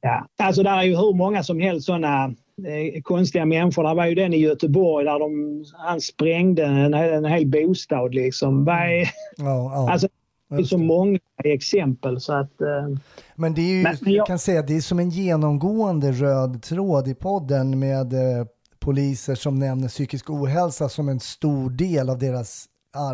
ja. 0.00 0.26
Alltså 0.38 0.62
där 0.62 0.78
är 0.78 0.82
ju 0.82 0.96
hur 0.96 1.14
många 1.14 1.42
som 1.42 1.60
helst 1.60 1.86
sådana 1.86 2.24
eh, 2.66 3.02
konstiga 3.02 3.44
människor. 3.44 3.82
Det 3.88 3.94
var 3.94 4.06
ju 4.06 4.14
den 4.14 4.32
i 4.34 4.38
Göteborg 4.38 5.04
där 5.04 5.18
de, 5.18 5.64
han 5.86 6.00
sprängde 6.00 6.64
en, 6.64 6.94
en 6.94 7.24
hel 7.24 7.46
bostad 7.46 8.14
liksom. 8.14 8.68
Är- 8.68 9.00
Ja, 9.36 9.70
ja. 9.74 9.90
Alltså, 9.92 10.08
det 10.48 10.56
är 10.56 10.62
så 10.62 10.78
många 10.78 11.18
exempel 11.44 12.20
så 12.20 12.32
att... 12.32 12.60
Eh, 12.60 12.88
Men 13.34 13.54
det 13.54 13.60
är 13.60 13.74
ju, 13.76 13.82
Men- 13.82 14.12
jag 14.12 14.26
kan 14.26 14.38
säga, 14.38 14.62
det 14.62 14.76
är 14.76 14.80
som 14.80 14.98
en 14.98 15.10
genomgående 15.10 16.12
röd 16.12 16.62
tråd 16.62 17.08
i 17.08 17.14
podden 17.14 17.78
med 17.78 18.12
eh, 18.12 18.46
poliser 18.78 19.34
som 19.34 19.58
nämner 19.58 19.88
psykisk 19.88 20.30
ohälsa 20.30 20.88
som 20.88 21.08
en 21.08 21.20
stor 21.20 21.70
del 21.70 22.10
av 22.10 22.18
deras, 22.18 22.66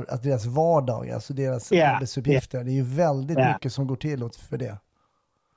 att 0.09 0.23
deras 0.23 0.47
vardag, 0.47 1.11
alltså 1.11 1.33
deras 1.35 1.73
Ja, 1.73 1.87
arbetsuppgifter. 1.89 2.65
Det 2.65 2.71
är 2.71 2.75
ju 2.75 2.83
väldigt 2.85 3.39
Ja. 3.39 3.53
mycket 3.53 3.73
som 3.73 3.87
går 3.87 3.97
till 3.97 4.29
för 4.49 4.57
det. 4.59 4.79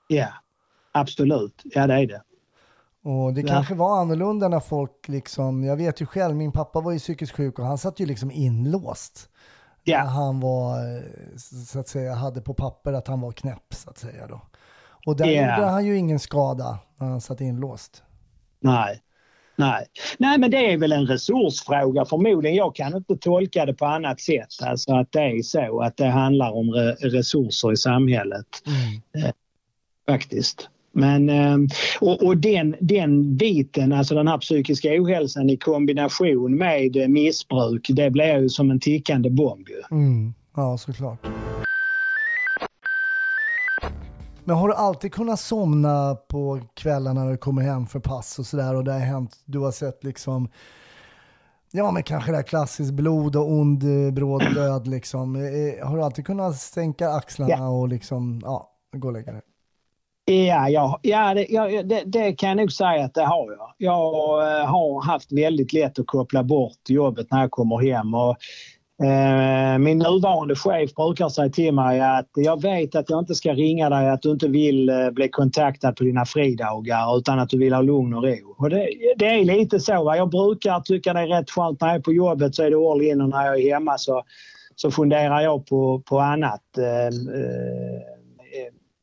ja, 0.08 0.28
absolut. 0.92 1.62
Ja, 1.64 1.88
det 1.88 1.94
är 1.94 2.08
det. 2.08 2.22
Och 3.10 3.34
det 3.34 3.44
kanske 3.44 3.76
var 3.76 4.00
annorlunda 4.02 4.48
när 4.48 4.60
folk 4.60 5.08
liksom, 5.08 5.64
jag 5.64 5.76
vet 5.78 6.02
ju 6.02 6.06
själv, 6.06 6.36
min 6.36 6.52
pappa 6.52 6.82
var 6.82 6.92
ju 6.92 7.00
psykiskt 7.00 7.32
sjuk 7.36 7.60
och 7.60 7.66
han 7.66 7.78
satt 7.78 8.00
ju 8.00 8.06
liksom 8.06 8.32
inlåst. 8.32 9.30
Ja. 9.88 10.04
När 10.04 10.10
han 10.10 10.40
var, 10.40 10.78
eh, 10.98 11.02
så 11.68 11.80
att 11.80 11.88
säga, 11.88 12.14
hade 12.14 12.42
på 12.42 12.54
papper 12.54 12.94
att 12.94 13.08
han 13.08 13.22
var 13.22 13.32
knäpp 13.32 13.74
så 13.74 13.90
att 13.90 13.98
säga 13.98 14.28
då. 14.28 14.42
Och 15.06 15.16
där 15.16 15.26
Ja. 15.26 15.42
gjorde 15.56 15.70
han 15.70 15.86
ju 15.86 15.98
ingen 15.98 16.20
skada 16.20 16.80
när 17.00 17.08
han 17.08 17.22
satt 17.22 17.42
inlåst. 17.42 18.04
Nej. 18.60 19.02
Nej. 19.56 19.86
Nej, 20.18 20.38
men 20.38 20.52
det 20.52 20.74
är 20.74 20.78
väl 20.78 20.92
en 20.92 21.06
resursfråga 21.08 22.06
förmodligen. 22.06 22.58
Jag 22.58 22.76
kan 22.76 22.96
inte 22.98 23.18
tolka 23.18 23.66
det 23.66 23.74
på 23.74 23.86
annat 23.86 24.22
sätt. 24.22 24.48
Alltså 24.64 24.94
att 24.96 25.12
det 25.12 25.20
är 25.22 25.42
så 25.42 25.82
att 25.82 25.98
det 25.98 26.08
handlar 26.08 26.52
om 26.52 26.72
re 26.72 26.92
resurser 26.94 27.72
i 27.74 27.78
samhället. 27.78 28.46
Mm. 28.68 29.32
Faktiskt. 30.08 30.70
Men, 30.98 31.30
eh, 31.30 31.58
och, 32.02 32.24
och 32.24 32.38
den, 32.38 32.76
den 32.80 33.38
biten, 33.38 33.94
alltså 33.94 34.16
den 34.16 34.28
här 34.28 34.38
psykiska 34.38 34.90
ohälsan 35.02 35.50
i 35.50 35.58
kombination 35.58 36.58
med 36.58 36.96
eh, 36.98 37.08
missbruk, 37.08 37.88
det 37.90 38.10
blir 38.12 38.38
ju 38.40 38.50
som 38.50 38.72
en 38.72 38.80
tickande 38.80 39.30
bomb. 39.30 39.68
Mm. 39.92 40.34
Ja, 40.56 40.78
såklart. 40.78 41.20
Men 44.44 44.56
har 44.56 44.68
du 44.68 44.74
alltid 44.74 45.14
kunnat 45.14 45.40
somna 45.40 46.16
på 46.16 46.60
kvällarna 46.74 47.24
när 47.24 47.32
du 47.32 47.38
kommer 47.38 47.62
hem 47.62 47.88
för 47.88 48.00
pass 48.00 48.40
och 48.40 48.46
sådär 48.46 48.76
och 48.76 48.84
det 48.84 48.92
har 48.92 49.00
hänt, 49.00 49.32
du 49.46 49.60
har 49.60 49.72
sett 49.72 50.04
liksom, 50.04 50.50
ja 51.72 51.92
men 51.92 52.04
kanske 52.04 52.32
det 52.32 52.36
här 52.38 52.44
klassiskt 52.44 52.94
blod 52.94 53.36
och 53.36 53.52
ond 53.52 53.84
eh, 53.84 54.14
bråd 54.14 54.54
död 54.56 54.88
liksom. 54.88 55.36
Eh, 55.36 55.88
Har 55.88 55.98
du 55.98 56.04
alltid 56.04 56.26
kunnat 56.26 56.56
sänka 56.56 57.10
axlarna 57.10 57.52
Ja. 57.52 57.68
och 57.70 57.88
liksom, 57.88 58.42
ja, 58.44 58.70
gå 58.96 59.08
och 59.08 59.14
lägga 59.14 59.32
dig? 59.32 59.42
Ja, 60.28 60.70
ja, 60.70 61.00
ja 61.02 61.34
det, 61.34 61.46
ja 61.50 61.84
det, 61.84 62.04
det 62.06 62.34
kan 62.34 62.50
jag 62.50 62.58
nog 62.58 62.72
säga 62.72 63.06
att 63.06 63.14
det 63.14 63.26
har 63.26 63.52
jag. 63.52 63.74
Jag 63.78 64.42
eh, 64.42 64.66
har 64.66 65.06
haft 65.06 65.32
väldigt 65.32 65.74
lätt 65.74 66.00
att 66.00 66.08
koppla 66.08 66.44
bort 66.44 66.90
jobbet 66.90 67.28
när 67.32 67.42
jag 67.42 67.52
kommer 67.52 67.78
hem. 67.78 68.14
Och, 68.14 68.36
eh, 69.06 69.78
min 69.78 69.98
nuvarande 69.98 70.56
chef 70.56 70.94
brukar 70.96 71.30
säga 71.30 71.50
till 71.50 71.74
mig 71.74 72.02
att 72.02 72.30
jag 72.36 72.62
vet 72.62 72.96
att 72.96 73.10
jag 73.10 73.20
inte 73.20 73.36
ska 73.36 73.54
ringa 73.54 73.90
dig 73.90 74.10
att 74.10 74.22
du 74.22 74.32
inte 74.32 74.48
vill 74.48 74.90
eh, 74.90 75.10
bli 75.10 75.30
kontaktad 75.30 75.96
på 75.96 76.04
dina 76.04 76.26
fridagar 76.26 77.18
utan 77.18 77.40
att 77.40 77.50
du 77.50 77.58
vill 77.58 77.74
ha 77.74 77.82
lugn 77.82 78.14
och 78.14 78.24
ro. 78.24 78.56
Och 78.58 78.70
det, 78.70 78.90
det 79.18 79.26
är 79.26 79.46
lite 79.46 79.80
så. 79.80 80.04
Va? 80.04 80.18
Jag 80.18 80.30
brukar 80.30 80.80
tycka 80.80 81.14
det 81.14 81.20
är 81.20 81.28
rätt 81.28 81.50
skönt 81.50 81.82
när 81.82 81.88
jag 81.88 81.96
är 81.98 82.02
på 82.02 82.14
jobbet 82.14 82.56
så 82.56 82.64
är 82.64 82.72
det 82.72 82.92
all 82.92 83.02
in 83.02 83.22
och 83.22 83.30
när 83.30 83.46
jag 83.46 83.60
är 83.60 83.74
hemma 83.74 83.98
så, 83.98 84.24
så 84.76 84.92
funderar 84.92 85.42
jag 85.42 85.66
på, 85.66 86.02
på 86.06 86.20
annat. 86.20 86.78
Eh, 86.78 87.06
eh, 87.06 88.15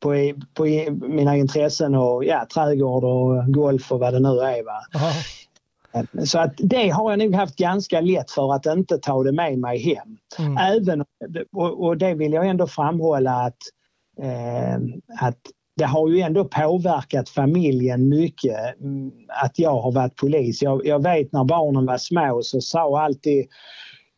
på, 0.03 0.33
på 0.53 0.63
mina 1.07 1.37
intressen 1.37 1.95
och 1.95 2.25
ja, 2.25 2.45
trädgård 2.53 3.03
och 3.03 3.53
golf 3.53 3.91
och 3.91 3.99
vad 3.99 4.13
det 4.13 4.19
nu 4.19 4.39
är. 4.39 4.63
Va? 4.63 4.81
Så 6.25 6.39
att 6.39 6.53
det 6.57 6.89
har 6.89 7.11
jag 7.11 7.19
nog 7.19 7.35
haft 7.35 7.55
ganska 7.55 8.01
lätt 8.01 8.31
för 8.31 8.53
att 8.53 8.65
inte 8.65 8.97
ta 8.97 9.23
det 9.23 9.31
med 9.31 9.59
mig 9.59 9.79
hem. 9.79 10.17
Mm. 10.39 10.57
Även, 10.57 11.01
och, 11.51 11.85
och 11.85 11.97
det 11.97 12.13
vill 12.13 12.33
jag 12.33 12.47
ändå 12.47 12.67
framhålla 12.67 13.31
att, 13.31 13.57
eh, 14.21 14.75
att 15.19 15.39
det 15.75 15.85
har 15.85 16.09
ju 16.09 16.19
ändå 16.19 16.45
påverkat 16.45 17.29
familjen 17.29 18.09
mycket 18.09 18.81
mm, 18.81 19.11
att 19.27 19.59
jag 19.59 19.81
har 19.81 19.91
varit 19.91 20.15
polis. 20.15 20.61
Jag, 20.61 20.85
jag 20.85 21.03
vet 21.03 21.31
när 21.31 21.43
barnen 21.43 21.85
var 21.85 21.97
små 21.97 22.41
så 22.43 22.61
sa 22.61 23.01
alltid 23.01 23.47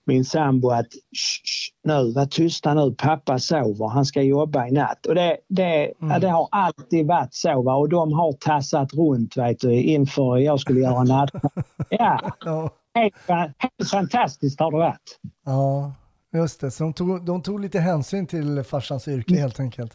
min 0.05 0.25
sambo 0.25 0.69
att 0.69 0.85
"Shh, 1.15 1.71
nu, 1.83 2.13
var 2.13 2.25
tysta 2.25 2.73
nu, 2.73 2.95
pappa 2.97 3.39
sover, 3.39 3.87
han 3.87 4.05
ska 4.05 4.21
jobba 4.21 4.67
i 4.67 4.71
natt. 4.71 5.05
Och 5.05 5.15
det, 5.15 5.37
det, 5.49 5.93
ja, 5.99 6.19
det 6.19 6.29
har 6.29 6.47
alltid 6.51 7.07
varit 7.07 7.33
så 7.33 7.61
va? 7.61 7.75
och 7.75 7.89
de 7.89 8.13
har 8.13 8.33
tassat 8.33 8.93
runt 8.93 9.37
vet 9.37 9.59
du, 9.59 9.73
inför 9.81 10.37
jag 10.37 10.59
skulle 10.59 10.79
göra 10.79 11.03
natt. 11.03 11.29
Ja, 11.89 12.31
Ja. 12.45 12.69
helt, 12.95 13.15
helt 13.57 13.89
fantastiskt 13.91 14.59
har 14.59 14.71
det 14.71 14.77
varit. 14.77 15.19
ja, 15.45 15.93
just 16.33 16.61
det. 16.61 16.71
Så 16.71 16.83
de 16.83 16.93
tog, 16.93 17.25
de 17.25 17.41
tog 17.41 17.59
lite 17.59 17.79
hänsyn 17.79 18.27
till 18.27 18.63
farsans 18.63 19.07
yrke 19.07 19.31
Mm. 19.33 19.41
helt 19.41 19.59
enkelt. 19.59 19.91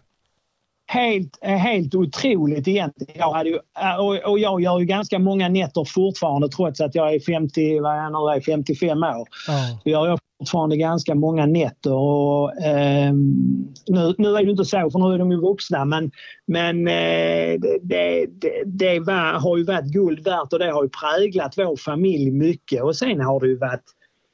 Helt, 0.92 1.38
eh, 1.42 1.56
helt 1.56 1.94
otroligt 1.94 2.68
egentligen. 2.68 3.14
Jag 3.18 3.32
hade 3.32 3.50
ju, 3.50 3.54
eh, 3.54 3.96
och, 3.96 4.30
och 4.30 4.38
jag 4.38 4.60
gör 4.60 4.78
ju 4.78 4.84
ganska 4.84 5.18
många 5.18 5.48
nätter 5.48 5.84
fortfarande 5.84 6.48
trots 6.48 6.80
att 6.80 6.94
jag 6.94 7.14
är 7.14 7.20
50, 7.20 7.80
vad 7.80 7.98
jag 7.98 8.12
nu 8.12 8.36
är, 8.36 8.40
55 8.40 8.98
år. 9.02 9.28
Ja. 9.48 9.78
Så 9.82 9.88
gör 9.88 10.06
jag 10.06 10.18
fortfarande 10.38 10.76
ganska 10.76 11.14
många 11.14 11.46
nätter. 11.46 11.92
Och, 11.92 12.62
ehm, 12.62 13.34
nu, 13.86 14.14
nu 14.18 14.36
är 14.36 14.44
det 14.44 14.50
inte 14.50 14.64
så 14.64 14.90
för 14.90 14.98
nu 15.08 15.14
är 15.14 15.18
de 15.18 15.30
ju 15.30 15.40
vuxna 15.40 15.84
men, 15.84 16.10
men 16.46 16.88
eh, 16.88 17.60
det, 17.60 17.78
det, 17.82 18.26
det, 18.26 18.62
det 18.66 19.00
var, 19.00 19.40
har 19.40 19.56
ju 19.56 19.64
varit 19.64 19.92
guld 19.92 20.24
värt 20.24 20.52
och 20.52 20.58
det 20.58 20.72
har 20.72 20.82
ju 20.82 20.88
präglat 20.88 21.58
vår 21.58 21.76
familj 21.76 22.30
mycket. 22.30 22.82
Och 22.82 22.96
sen 22.96 23.20
har 23.20 23.40
det 23.40 23.46
ju 23.46 23.58
varit 23.58 23.84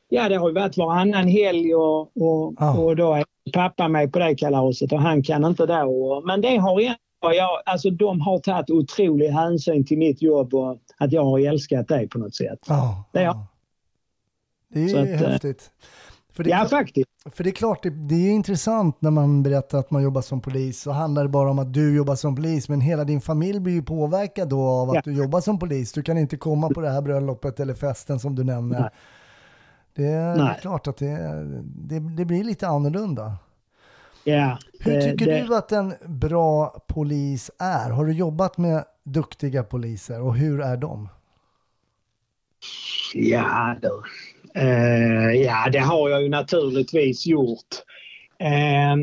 Ja, 0.08 0.28
det 0.28 0.36
har 0.36 0.48
ju 0.48 0.54
varit 0.54 0.76
varannan 0.76 1.28
helg 1.28 1.74
och, 1.74 2.00
och, 2.00 2.54
Ja. 2.58 2.78
och 2.78 2.96
då 2.96 3.14
är 3.14 3.24
pappa 3.52 3.88
med 3.88 4.12
på 4.12 4.18
det 4.18 4.34
kalaset 4.34 4.92
och 4.92 5.00
han 5.00 5.22
kan 5.22 5.44
inte 5.44 5.66
då. 5.66 6.22
Men 6.26 6.40
det 6.40 6.56
har 6.56 6.80
ändå, 6.80 6.96
jag, 7.36 7.48
alltså 7.66 7.90
de 7.90 8.20
har 8.20 8.38
tagit 8.38 8.70
otrolig 8.70 9.28
hänsyn 9.28 9.84
till 9.86 9.98
mitt 9.98 10.22
jobb 10.22 10.54
och 10.54 10.78
att 10.98 11.12
jag 11.12 11.24
har 11.24 11.38
älskat 11.38 11.88
det 11.88 12.08
på 12.08 12.18
något 12.18 12.34
sätt. 12.34 12.58
Ja, 12.68 13.04
Det 13.12 13.18
är- 13.18 13.24
ja. 13.24 13.46
Det 14.68 14.80
är 14.92 15.02
att, 15.14 15.22
eh, 15.22 15.28
häftigt. 15.28 15.70
För 16.32 16.44
det, 16.44 16.50
Ja, 16.50 16.56
klart- 16.56 16.70
faktiskt. 16.70 17.08
för 17.30 17.44
det 17.44 17.50
är 17.50 17.52
klart, 17.52 17.82
det, 17.82 17.90
det 17.90 18.14
är 18.14 18.30
intressant 18.30 18.96
när 19.02 19.10
man 19.10 19.42
berättar 19.42 19.78
att 19.78 19.90
man 19.90 20.02
jobbar 20.02 20.20
som 20.22 20.40
polis. 20.40 20.80
Så 20.82 20.90
handlar 20.90 21.22
det 21.22 21.28
bara 21.28 21.50
om 21.50 21.58
att 21.58 21.72
du 21.74 21.96
jobbar 21.96 22.14
som 22.14 22.36
polis, 22.36 22.68
men 22.68 22.80
hela 22.80 23.04
din 23.04 23.20
familj 23.20 23.60
blir 23.60 23.74
ju 23.74 23.82
påverkad 23.82 24.48
då 24.48 24.60
av 24.62 24.88
att 24.90 24.94
Ja. 24.94 25.02
du 25.04 25.12
jobbar 25.12 25.40
som 25.40 25.58
polis. 25.58 25.92
Du 25.92 26.02
kan 26.02 26.18
inte 26.18 26.36
komma 26.36 26.68
på 26.68 26.80
det 26.80 26.90
här 26.90 27.02
bröllopet 27.02 27.60
eller 27.60 27.74
festen 27.74 28.18
som 28.18 28.34
du 28.34 28.44
nämner. 28.44 28.80
Nej. 28.80 28.90
Det, 29.96 30.02
det 30.02 30.08
är 30.12 30.36
Nej. 30.36 30.58
klart 30.60 30.86
att 30.86 30.96
det, 30.96 31.44
det, 31.64 31.98
det 32.16 32.24
blir 32.24 32.44
lite 32.44 32.68
annorlunda. 32.68 33.32
Ja, 34.24 34.58
Hur 34.80 34.92
det- 34.92 35.02
tycker 35.02 35.26
det- 35.26 35.42
du 35.46 35.56
att 35.56 35.72
en 35.72 35.94
bra 36.06 36.78
polis 36.86 37.50
är? 37.58 37.90
Har 37.90 38.04
du 38.04 38.12
jobbat 38.12 38.58
med 38.58 38.84
duktiga 39.04 39.62
poliser 39.62 40.20
och 40.22 40.36
hur 40.36 40.60
är 40.60 40.76
de? 40.76 41.08
Ja, 43.14 43.76
du. 43.82 44.02
Eh, 44.60 45.30
ja, 45.32 45.68
det 45.72 45.78
har 45.78 46.08
jag 46.10 46.22
ju 46.22 46.28
naturligtvis 46.28 47.26
gjort. 47.26 47.66
Eh, 48.38 48.96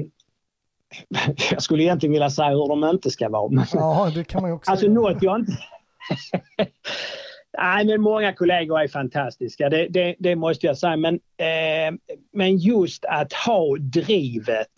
jag 1.51 1.61
skulle 1.61 1.83
egentligen 1.83 2.13
vilja 2.13 2.29
säga 2.29 2.49
hur 2.49 2.67
de 2.69 2.83
inte 2.89 3.11
ska 3.11 3.29
vara. 3.29 3.49
Men, 3.51 3.65
Ja, 3.73 4.11
det 4.15 4.23
kan 4.23 4.41
man 4.41 4.49
ju 4.51 4.55
också 4.55 4.71
alltså 4.71 4.87
något 4.87 5.23
jag 5.23 5.39
inte... 5.39 5.51
Nej, 7.57 7.85
men 7.85 8.01
många 8.01 8.33
kollegor 8.33 8.79
är 8.79 8.87
fantastiska, 8.87 9.69
det, 9.69 9.87
det, 9.87 10.15
det 10.19 10.35
måste 10.35 10.67
jag 10.67 10.77
säga. 10.77 10.97
Men, 10.97 11.13
eh, 11.15 11.93
men 12.31 12.57
just 12.57 13.05
att 13.05 13.33
ha 13.33 13.77
drivet, 13.77 14.71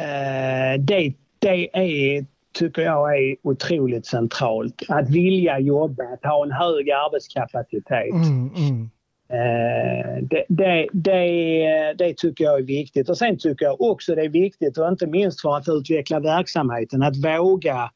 eh, 0.00 0.80
det, 0.80 1.14
det 1.38 1.68
är, 1.72 2.26
tycker 2.52 2.82
jag 2.82 3.18
är 3.18 3.36
otroligt 3.42 4.06
centralt. 4.06 4.82
Att 4.88 5.10
vilja 5.10 5.58
jobba, 5.58 6.04
att 6.04 6.24
ha 6.24 6.44
en 6.44 6.52
hög 6.52 6.90
arbetskapacitet. 6.90 8.12
Mm, 8.12 8.50
mm. 8.56 8.90
Eh, 9.30 10.22
det, 10.22 10.44
det, 10.48 10.88
det, 10.92 11.94
det 11.98 12.16
tycker 12.16 12.44
jag 12.44 12.58
är 12.58 12.64
viktigt. 12.64 13.08
Och 13.08 13.18
sen 13.18 13.38
tycker 13.38 13.64
jag 13.64 13.80
också 13.80 14.14
det 14.14 14.22
är 14.22 14.28
viktigt, 14.28 14.78
och 14.78 14.88
inte 14.88 15.06
minst 15.06 15.40
för 15.40 15.56
att 15.56 15.68
utveckla 15.68 16.20
verksamheten, 16.20 17.02
att 17.02 17.16
våga 17.16 17.90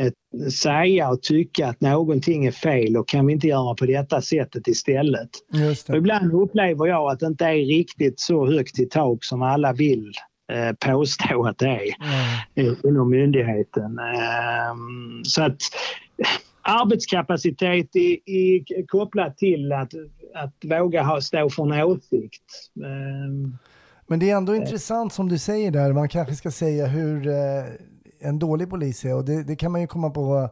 ett, 0.00 0.52
säga 0.52 1.10
och 1.10 1.22
tycka 1.22 1.68
att 1.68 1.80
någonting 1.80 2.46
är 2.46 2.50
fel 2.50 2.96
och 2.96 3.08
kan 3.08 3.26
vi 3.26 3.32
inte 3.32 3.46
göra 3.46 3.74
på 3.74 3.86
detta 3.86 4.22
sättet 4.22 4.68
istället. 4.68 5.30
Ibland 5.96 6.32
upplever 6.32 6.86
jag 6.86 7.10
att 7.10 7.20
det 7.20 7.26
inte 7.26 7.44
är 7.44 7.66
riktigt 7.66 8.20
så 8.20 8.46
högt 8.46 8.78
i 8.78 8.86
tak 8.86 9.24
som 9.24 9.42
alla 9.42 9.72
vill 9.72 10.12
eh, 10.52 10.92
påstå 10.92 11.46
att 11.46 11.58
det 11.58 11.68
är 11.68 11.94
eh, 12.54 12.72
inom 12.84 13.10
myndigheten. 13.10 13.98
Ehm, 13.98 15.24
så 15.24 15.42
att 15.42 15.58
arbetskapacitet 16.62 17.96
i, 17.96 18.20
i, 18.26 18.64
kopplat 18.88 19.36
till 19.36 19.72
att, 19.72 19.92
att 20.34 20.54
våga 20.64 21.02
ha, 21.02 21.20
stå 21.20 21.50
för 21.50 21.62
en 21.72 21.82
åsikt. 21.82 22.44
Ehm, 22.84 23.56
Men 24.06 24.18
det 24.18 24.30
är 24.30 24.36
ändå 24.36 24.54
intressant 24.54 25.12
som 25.12 25.28
du 25.28 25.38
säger 25.38 25.70
där, 25.70 25.92
man 25.92 26.08
kanske 26.08 26.34
ska 26.34 26.50
säga 26.50 26.86
hur 26.86 27.28
eh, 27.28 27.64
en 28.28 28.38
dålig 28.38 28.70
polis 28.70 29.04
är 29.04 29.14
och 29.14 29.24
det, 29.24 29.42
det 29.42 29.56
kan 29.56 29.72
man 29.72 29.80
ju 29.80 29.86
komma 29.86 30.10
på 30.10 30.50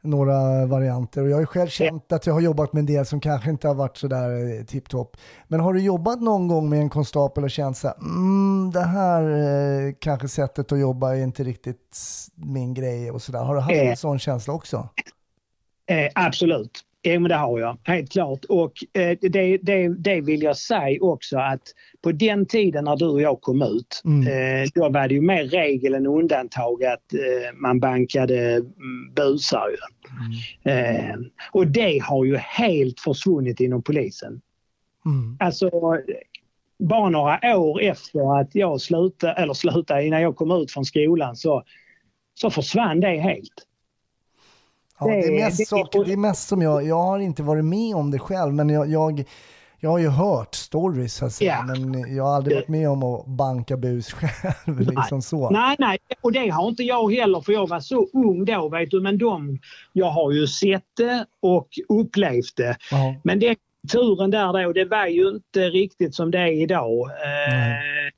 några 0.00 0.66
varianter 0.66 1.22
och 1.22 1.28
jag 1.28 1.36
har 1.36 1.40
ju 1.40 1.46
själv 1.46 1.68
känt 1.68 2.12
att 2.12 2.26
jag 2.26 2.34
har 2.34 2.40
jobbat 2.40 2.72
med 2.72 2.80
en 2.80 2.86
del 2.86 3.06
som 3.06 3.20
kanske 3.20 3.50
inte 3.50 3.68
har 3.68 3.74
varit 3.74 3.96
sådär 3.96 4.58
eh, 4.58 4.64
tipptopp. 4.64 5.16
Men 5.48 5.60
har 5.60 5.72
du 5.72 5.80
jobbat 5.80 6.20
någon 6.20 6.48
gång 6.48 6.70
med 6.70 6.78
en 6.80 6.90
konstapel 6.90 7.44
och 7.44 7.50
känt 7.50 7.76
så 7.76 7.88
här, 7.88 7.96
mm, 7.96 8.70
det 8.74 8.84
här 8.84 9.22
eh, 9.22 9.94
kanske 10.00 10.28
sättet 10.28 10.72
att 10.72 10.78
jobba 10.80 11.14
är 11.16 11.22
inte 11.22 11.44
riktigt 11.44 11.96
min 12.34 12.74
grej 12.74 13.10
och 13.10 13.22
sådär. 13.22 13.38
Har 13.44 13.54
du 13.54 13.60
haft 13.60 13.74
Eh. 13.74 13.90
en 13.90 13.96
sån 13.96 14.18
känsla 14.18 14.54
också? 14.54 14.88
Eh, 15.86 16.10
absolut. 16.14 16.84
Jo, 17.14 17.20
men 17.20 17.28
det 17.28 17.34
har 17.34 17.58
jag. 17.58 17.78
Helt 17.84 18.12
klart. 18.12 18.44
Och 18.48 18.72
eh, 18.92 19.18
det, 19.20 19.58
det, 19.58 19.88
det 19.88 20.20
vill 20.20 20.42
jag 20.42 20.56
säga 20.56 21.02
också 21.02 21.38
att 21.38 21.62
på 22.02 22.12
den 22.12 22.46
tiden 22.46 22.84
när 22.84 22.96
du 22.96 23.06
och 23.06 23.22
jag 23.22 23.40
kom 23.40 23.62
ut, 23.62 24.02
Mm. 24.04 24.26
eh, 24.62 24.68
då 24.74 24.88
var 24.88 25.08
det 25.08 25.14
ju 25.14 25.20
mer 25.20 25.44
regel 25.44 25.94
än 25.94 26.06
undantag 26.06 26.84
att 26.84 27.12
eh, 27.14 27.56
man 27.56 27.80
bankade 27.80 28.54
mm, 28.54 29.14
busar. 29.16 29.68
Ju. 29.70 30.72
Eh, 30.72 31.14
och 31.52 31.66
det 31.66 31.98
har 31.98 32.24
ju 32.24 32.36
helt 32.36 33.00
försvunnit 33.00 33.60
inom 33.60 33.82
polisen. 33.82 34.40
Mm. 35.06 35.36
Alltså, 35.40 35.70
bara 36.78 37.08
några 37.10 37.58
år 37.58 37.80
efter 37.82 38.40
att 38.40 38.54
jag 38.54 38.80
slutade, 38.80 39.32
eller 39.32 39.54
slutade, 39.54 40.06
innan 40.06 40.22
jag 40.22 40.36
kom 40.36 40.50
ut 40.50 40.72
från 40.72 40.84
skolan 40.84 41.36
så, 41.36 41.62
så 42.34 42.50
försvann 42.50 43.00
det 43.00 43.16
helt. 43.20 43.67
Ja, 45.00 45.06
det, 45.06 45.12
är 45.18 45.30
Det- 45.32 45.44
mest 45.44 45.58
det- 45.58 45.66
saker, 45.66 46.04
det 46.04 46.12
är 46.12 46.16
mest 46.16 46.48
som 46.48 46.62
jag, 46.62 46.84
jag 46.86 47.02
har 47.02 47.18
inte 47.18 47.42
varit 47.42 47.64
med 47.64 47.94
om 47.96 48.10
det 48.10 48.18
själv, 48.18 48.54
men 48.54 48.68
jag, 48.68 48.88
jag, 48.90 49.24
jag 49.80 49.90
har 49.90 49.98
ju 49.98 50.08
hört 50.08 50.54
stories 50.54 51.14
så 51.14 51.24
att 51.26 51.32
säga, 51.32 51.64
Ja. 51.68 51.74
men 51.74 52.16
jag 52.16 52.24
har 52.24 52.36
aldrig 52.36 52.56
varit 52.56 52.68
med 52.68 52.88
om 52.90 53.02
att 53.02 53.26
banka 53.26 53.76
bus 53.76 54.12
själv. 54.12 54.80
Liksom 54.80 55.22
så. 55.22 55.50
Nej, 55.50 55.76
nej, 55.78 55.98
och 56.20 56.32
det 56.32 56.48
har 56.48 56.68
inte 56.68 56.82
jag 56.82 57.12
heller 57.12 57.40
för 57.40 57.52
jag 57.52 57.68
var 57.68 57.80
så 57.80 58.06
ung 58.12 58.44
då 58.44 58.68
vet 58.68 58.90
du. 58.90 59.00
Men 59.00 59.18
de, 59.18 59.58
jag 59.92 60.10
har 60.10 60.32
ju 60.32 60.46
sett 60.46 60.84
det 60.96 61.26
och 61.42 61.68
upplevt 61.88 62.56
det. 62.56 62.76
Ja. 62.90 63.14
Men 63.24 63.40
den 63.40 63.56
turen 63.92 64.30
där 64.30 64.64
då, 64.64 64.72
det 64.72 64.84
var 64.84 65.06
ju 65.06 65.28
inte 65.28 65.60
riktigt 65.60 66.14
som 66.14 66.30
det 66.30 66.38
är 66.38 66.62
idag. 66.62 67.08
D- 67.08 68.10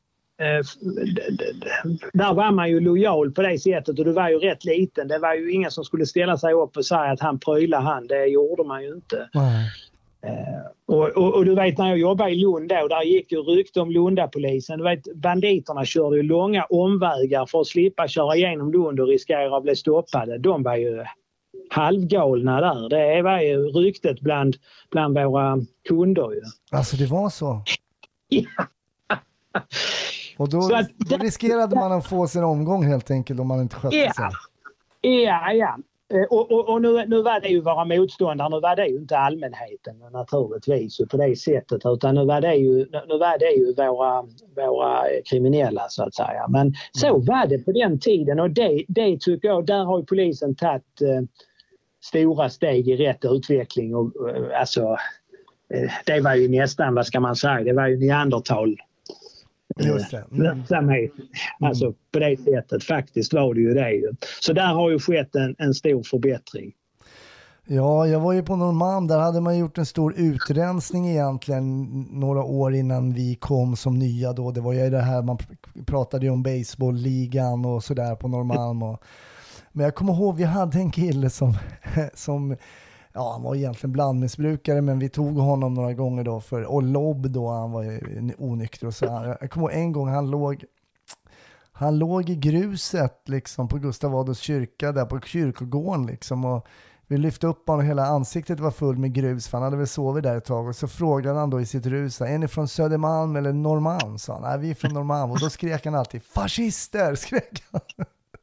där 2.13 2.35
var 2.35 2.53
man 2.53 2.71
ju 2.71 2.81
lojal 2.81 3.31
på 3.31 3.43
det 3.43 3.59
sättet 3.59 3.99
och 3.99 4.05
du 4.05 4.13
var 4.13 4.29
ju 4.29 4.39
rätt 4.39 4.65
liten. 4.65 5.09
Det 5.09 5.19
var 5.19 5.35
ju 5.35 5.53
ingen 5.53 5.71
som 5.71 5.85
skulle 5.85 6.07
ställa 6.07 6.39
sig 6.39 6.53
upp 6.53 6.77
och 6.77 6.87
säga 6.87 7.11
att 7.13 7.21
han 7.21 7.39
prylar 7.39 7.81
han. 7.81 8.07
Det 8.07 8.27
gjorde 8.27 8.65
man 8.65 8.83
ju 8.83 8.95
inte. 8.95 9.29
Nej. 9.35 9.71
Och, 10.87 11.09
och, 11.09 11.35
och 11.35 11.45
du 11.45 11.55
vet 11.55 11.79
när 11.79 11.89
jag 11.89 11.99
jobbade 11.99 12.31
i 12.31 12.35
Lund 12.35 12.69
då, 12.69 12.89
där 12.89 13.03
gick 13.03 13.33
ju 13.33 13.39
rykte 13.39 13.81
om 13.81 13.91
Lundapolisen. 13.91 14.79
Du 14.79 14.85
vet 14.85 15.15
banditerna 15.15 15.85
körde 15.85 16.17
ju 16.17 16.23
långa 16.23 16.65
omvägar 16.65 17.47
för 17.47 17.61
att 17.61 17.67
slippa 17.67 18.09
köra 18.09 18.37
igenom 18.37 18.73
Lund 18.73 19.01
och 19.01 19.09
riskera 19.09 19.57
att 19.57 19.63
bli 19.63 19.77
stoppade. 19.77 20.39
De 20.39 20.63
var 20.63 20.77
ju 20.77 21.05
halvgalna 21.71 22.61
där. 22.61 22.89
Det 22.89 23.23
var 23.23 23.41
ju 23.41 23.57
ryktet 23.57 24.21
bland, 24.21 24.57
bland 24.91 25.19
våra 25.19 25.59
kunder 25.89 26.33
ju. 26.33 26.43
Alltså 26.71 26.97
det 26.97 27.07
var 27.07 27.31
så. 27.31 27.63
Ja. 28.29 28.43
Och 30.41 30.49
då, 30.49 30.59
att- 30.75 30.99
då 30.99 31.17
riskerade 31.17 31.77
man 31.77 31.93
att 31.93 32.07
få 32.07 32.27
sin 32.27 32.45
omgång 32.45 32.85
helt 32.85 33.11
enkelt 33.11 33.41
om 33.41 33.49
man 33.49 33.61
inte 33.61 33.77
skötte 33.77 33.97
Ja. 33.97 34.13
sig. 34.13 34.25
Ja, 35.25 35.53
ja. 35.53 35.77
Eh, 36.15 36.23
Och, 36.31 36.53
och, 36.53 36.69
och 36.69 36.83
nu, 36.83 37.07
nu 37.07 37.23
var 37.23 37.41
det 37.41 37.49
ju 37.49 37.61
våra 37.61 37.85
motståndare, 37.85 38.49
nu 38.49 38.61
var 38.61 38.77
det 38.77 38.87
ju 38.87 38.97
inte 38.97 39.19
allmänheten 39.19 39.97
naturligtvis 40.13 40.99
på 41.11 41.17
det 41.17 41.37
sättet 41.39 41.81
utan 41.85 42.15
nu 42.15 42.25
var 42.25 42.41
det 42.41 42.55
ju, 42.55 42.77
nu 43.09 43.19
var 43.19 43.39
det 43.39 43.51
ju 43.51 43.75
våra, 43.75 44.23
våra 44.57 45.03
kriminella 45.31 45.87
så 45.89 46.03
att 46.05 46.15
säga. 46.15 46.47
Men 46.49 46.75
så 46.93 47.19
var 47.19 47.47
det 47.47 47.59
på 47.59 47.73
den 47.73 47.99
tiden 48.01 48.41
och 48.41 48.51
det, 48.51 48.85
det 48.89 49.21
tycker 49.21 49.49
jag, 49.49 49.67
där 49.67 49.85
har 49.85 49.99
ju 49.99 50.05
polisen 50.05 50.55
tagit 50.55 51.01
eh, 51.03 51.23
stora 52.05 52.51
steg 52.51 52.89
i 52.89 52.97
rätt 52.97 53.25
utveckling 53.25 53.95
och 53.95 54.29
eh, 54.31 54.61
alltså 54.61 54.97
eh, 55.75 55.91
det 56.07 56.21
var 56.21 56.35
ju 56.35 56.49
nästan, 56.49 56.95
vad 56.95 57.07
ska 57.07 57.21
man 57.21 57.37
säga, 57.37 57.61
det 57.65 57.73
var 57.73 57.87
ju 57.87 57.97
neandertal 58.07 58.77
Just 59.77 60.11
det. 60.11 60.25
Mm. 60.31 60.59
verksamhet. 60.59 61.13
Alltså 61.61 61.95
på 62.13 62.19
det 62.19 62.37
sättet 62.37 62.85
faktiskt 62.85 63.33
var 63.33 63.55
det 63.55 63.61
ju 63.61 63.75
det. 63.75 64.17
Så 64.41 64.53
där 64.53 64.75
har 64.75 64.91
ju 64.91 64.99
skett 64.99 65.35
en, 65.35 65.55
en 65.59 65.75
stor 65.75 66.03
förbättring. 66.03 66.73
Ja, 67.73 68.07
jag 68.07 68.21
var 68.21 68.33
ju 68.33 68.43
på 68.43 68.57
Norrmalm, 68.57 69.07
där 69.07 69.19
hade 69.19 69.41
man 69.41 69.59
gjort 69.59 69.79
en 69.79 69.87
stor 69.87 70.15
utrensning 70.17 71.09
egentligen 71.09 71.85
några 72.11 72.43
år 72.43 72.75
innan 72.75 73.13
vi 73.13 73.35
kom 73.35 73.77
som 73.77 73.99
nya 73.99 74.33
då. 74.33 74.51
Det 74.51 74.61
var 74.61 74.73
ju 74.73 74.91
det 74.91 75.01
här, 75.01 75.23
man 75.23 75.39
pr- 75.39 75.85
pratade 75.85 76.27
ju 76.27 76.33
om 76.33 76.43
baseballligan 76.43 77.65
och 77.65 77.85
sådär 77.85 78.15
på 78.15 78.29
Norrmalm. 78.29 78.83
Och, 78.83 79.03
men 79.73 79.85
jag 79.85 79.95
kommer 79.95 80.13
ihåg, 80.15 80.37
vi 80.37 80.45
hade 80.45 80.79
en 80.79 80.91
kille 80.91 81.31
som, 81.31 81.55
som 82.15 82.57
ja 83.13 83.33
han 83.33 83.43
var 83.43 83.55
egentligen 83.55 83.93
blandmissbrukare 83.93 84.81
men 84.81 84.99
vi 84.99 85.09
tog 85.09 85.37
honom 85.37 85.75
några 85.75 85.93
gånger 85.93 86.25
då 86.25 86.41
för, 86.41 86.63
och 86.63 86.83
Lobb 86.83 87.31
då, 87.31 87.49
han 87.49 87.73
var 87.73 88.01
onykter 88.39 88.87
och 88.87 88.95
så 88.95 89.11
här. 89.11 89.37
Jag 89.41 89.51
kommer 89.51 89.71
ihåg 89.71 89.81
en 89.81 89.93
gång 89.93 90.09
han 90.09 90.31
låg 90.31 90.65
han 91.73 91.99
låg 91.99 92.31
i 92.31 92.37
gruset 92.37 93.23
liksom 93.29 93.69
på 93.69 93.79
Gustav 93.79 94.17
Adolfs 94.17 94.41
kyrka 94.41 94.93
där 94.93 95.05
på 95.05 95.21
kyrkogården 95.21 96.07
liksom 96.07 96.45
och 96.45 96.67
vi 97.07 97.19
lyfte 97.19 97.47
upp 97.47 97.69
honom 97.69 97.81
och 97.81 97.87
hela 97.87 98.07
ansiktet 98.07 98.61
var 98.61 98.71
fullt 98.71 98.99
med 98.99 99.13
grus 99.13 99.49
för 99.49 99.59
han 99.59 99.65
hade 99.65 99.77
väl 99.77 99.87
sovit 99.87 100.23
där 100.23 100.37
ett 100.37 100.45
tag 100.45 100.69
och 100.69 100.77
så 100.77 100.89
frågade 100.89 101.39
han 101.39 101.51
då 101.51 101.61
i 101.61 101.67
sitt 101.67 101.87
rus, 101.87 102.21
är 102.21 102.39
ni 102.39 102.49
från 102.49 102.69
Södermalm 102.69 103.37
eller 103.37 103.53
Norrmalm? 103.53 104.19
sa 104.19 104.33
han, 104.33 104.43
nej 104.43 104.59
vi 104.59 104.71
är 104.71 104.75
från 104.75 104.93
Norrmalm 104.95 105.31
och 105.31 105.41
då 105.41 105.51
skrek 105.51 105.85
han 105.85 105.95
alltid 105.95 106.23
fascister, 106.23 107.15
skrek 107.25 107.65
han. 107.71 107.81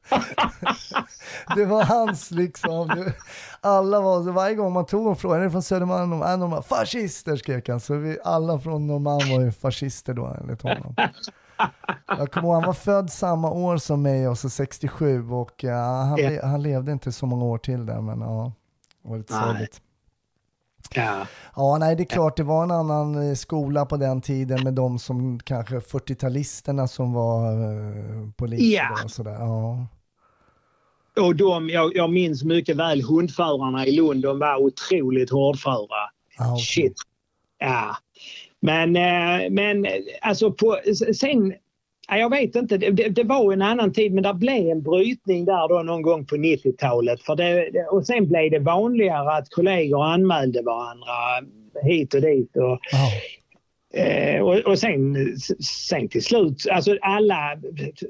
det 1.56 1.66
var 1.66 1.84
hans 1.84 2.32
liksom, 2.32 3.12
alla 3.62 4.02
var, 4.02 4.24
så 4.24 4.32
varje 4.32 4.56
gång 4.56 4.74
man 4.74 4.86
tog 4.86 5.08
en 5.10 5.16
fråga, 5.16 5.36
är 5.36 5.40
ni 5.42 5.50
från 5.50 5.64
Södermalm? 5.64 6.20
Nej, 6.20 6.38
Norrmalm, 6.38 6.64
fascister 6.64 7.36
skrek 7.36 7.70
han, 7.70 7.80
så 7.80 7.96
vi, 7.96 8.18
alla 8.24 8.60
från 8.60 8.88
Norrmalm 8.88 9.30
var 9.30 9.42
ju 9.42 9.52
fascister 9.52 10.14
då 10.14 10.36
enligt 10.42 10.62
honom. 10.62 10.96
Jag 12.08 12.32
kommer 12.32 12.48
ihåg, 12.48 12.54
han 12.56 12.66
var 12.66 12.74
född 12.74 13.12
samma 13.12 13.52
år 13.52 13.78
som 13.78 14.02
mig, 14.02 14.28
och 14.28 14.38
så 14.38 14.50
67 14.50 15.32
och 15.32 15.64
ja, 15.64 16.04
han, 16.04 16.16
le, 16.16 16.42
han 16.44 16.62
levde 16.62 16.92
inte 16.92 17.12
så 17.12 17.26
många 17.26 17.46
år 17.46 17.58
till 17.58 17.86
där 17.86 18.02
men 18.02 18.22
ja, 18.22 18.52
det 19.04 19.10
var 19.10 19.18
lite 19.18 19.34
sorgligt. 19.34 19.82
Ja. 20.96 21.28
Ja, 21.56 21.78
nej 21.78 21.96
det 21.96 22.04
är 22.04 22.06
klart 22.06 22.38
det 22.38 22.44
var 22.44 22.64
en 22.64 22.72
annan 22.72 23.30
eh, 23.30 23.36
skola 23.36 23.86
på 23.86 23.98
den 23.98 24.22
tiden 24.22 24.64
med 24.64 24.74
de 24.74 25.00
som 25.00 25.40
kanske 25.40 25.80
40-talisterna 25.80 26.88
som 26.88 27.14
var 27.14 27.54
uh, 27.54 28.32
poliser 28.32 28.76
Ja. 28.76 29.04
och 29.04 29.12
sådär. 29.12 29.38
Ja. 29.40 29.88
Och 31.20 31.36
de, 31.36 31.70
jag, 31.70 31.96
jag 31.96 32.10
minns 32.10 32.44
mycket 32.44 32.76
väl 32.76 33.02
hundförarna 33.02 33.86
i 33.88 33.92
Lund, 33.92 34.22
de 34.24 34.40
var 34.40 34.58
otroligt 34.58 35.30
hårdföra. 35.30 35.88
Ja, 36.38 36.54
okej. 36.54 36.66
Shit. 36.66 36.94
Ja. 37.60 37.98
Men, 38.60 38.96
eh, 38.96 39.50
men 39.50 39.88
alltså 40.22 40.52
på, 40.52 40.78
sen, 41.16 41.54
ja, 42.08 42.18
jag 42.18 42.30
vet 42.30 42.56
inte, 42.56 42.78
det, 42.78 43.10
det, 43.10 43.24
var 43.24 43.54
en 43.54 43.62
annan 43.62 43.94
tid 43.94 44.14
men 44.14 44.24
det 44.24 44.34
blev 44.34 44.70
en 44.70 44.82
brytning 44.84 45.46
där 45.46 45.68
då 45.68 45.84
någon 45.84 46.02
gång 46.02 46.26
på 46.26 46.36
90-talet. 46.36 47.22
För 47.22 47.36
det, 47.36 47.70
det- 47.74 47.88
och 47.92 48.06
sen 48.06 48.28
blev 48.30 48.52
det 48.52 48.60
vanligare 48.60 49.38
att 49.38 49.50
kollegor 49.50 50.04
anmälde 50.06 50.62
varandra 50.62 51.14
hit 51.84 52.14
och 52.14 52.22
dit. 52.22 52.56
Och, 52.58 52.80
Ja. 52.92 53.10
Eh, 53.98 54.42
och, 54.42 54.56
och 54.56 54.80
sen, 54.80 55.16
sen 55.88 56.10
till 56.10 56.24
slut, 56.24 56.68
alltså 56.72 56.98
alla, 57.02 57.58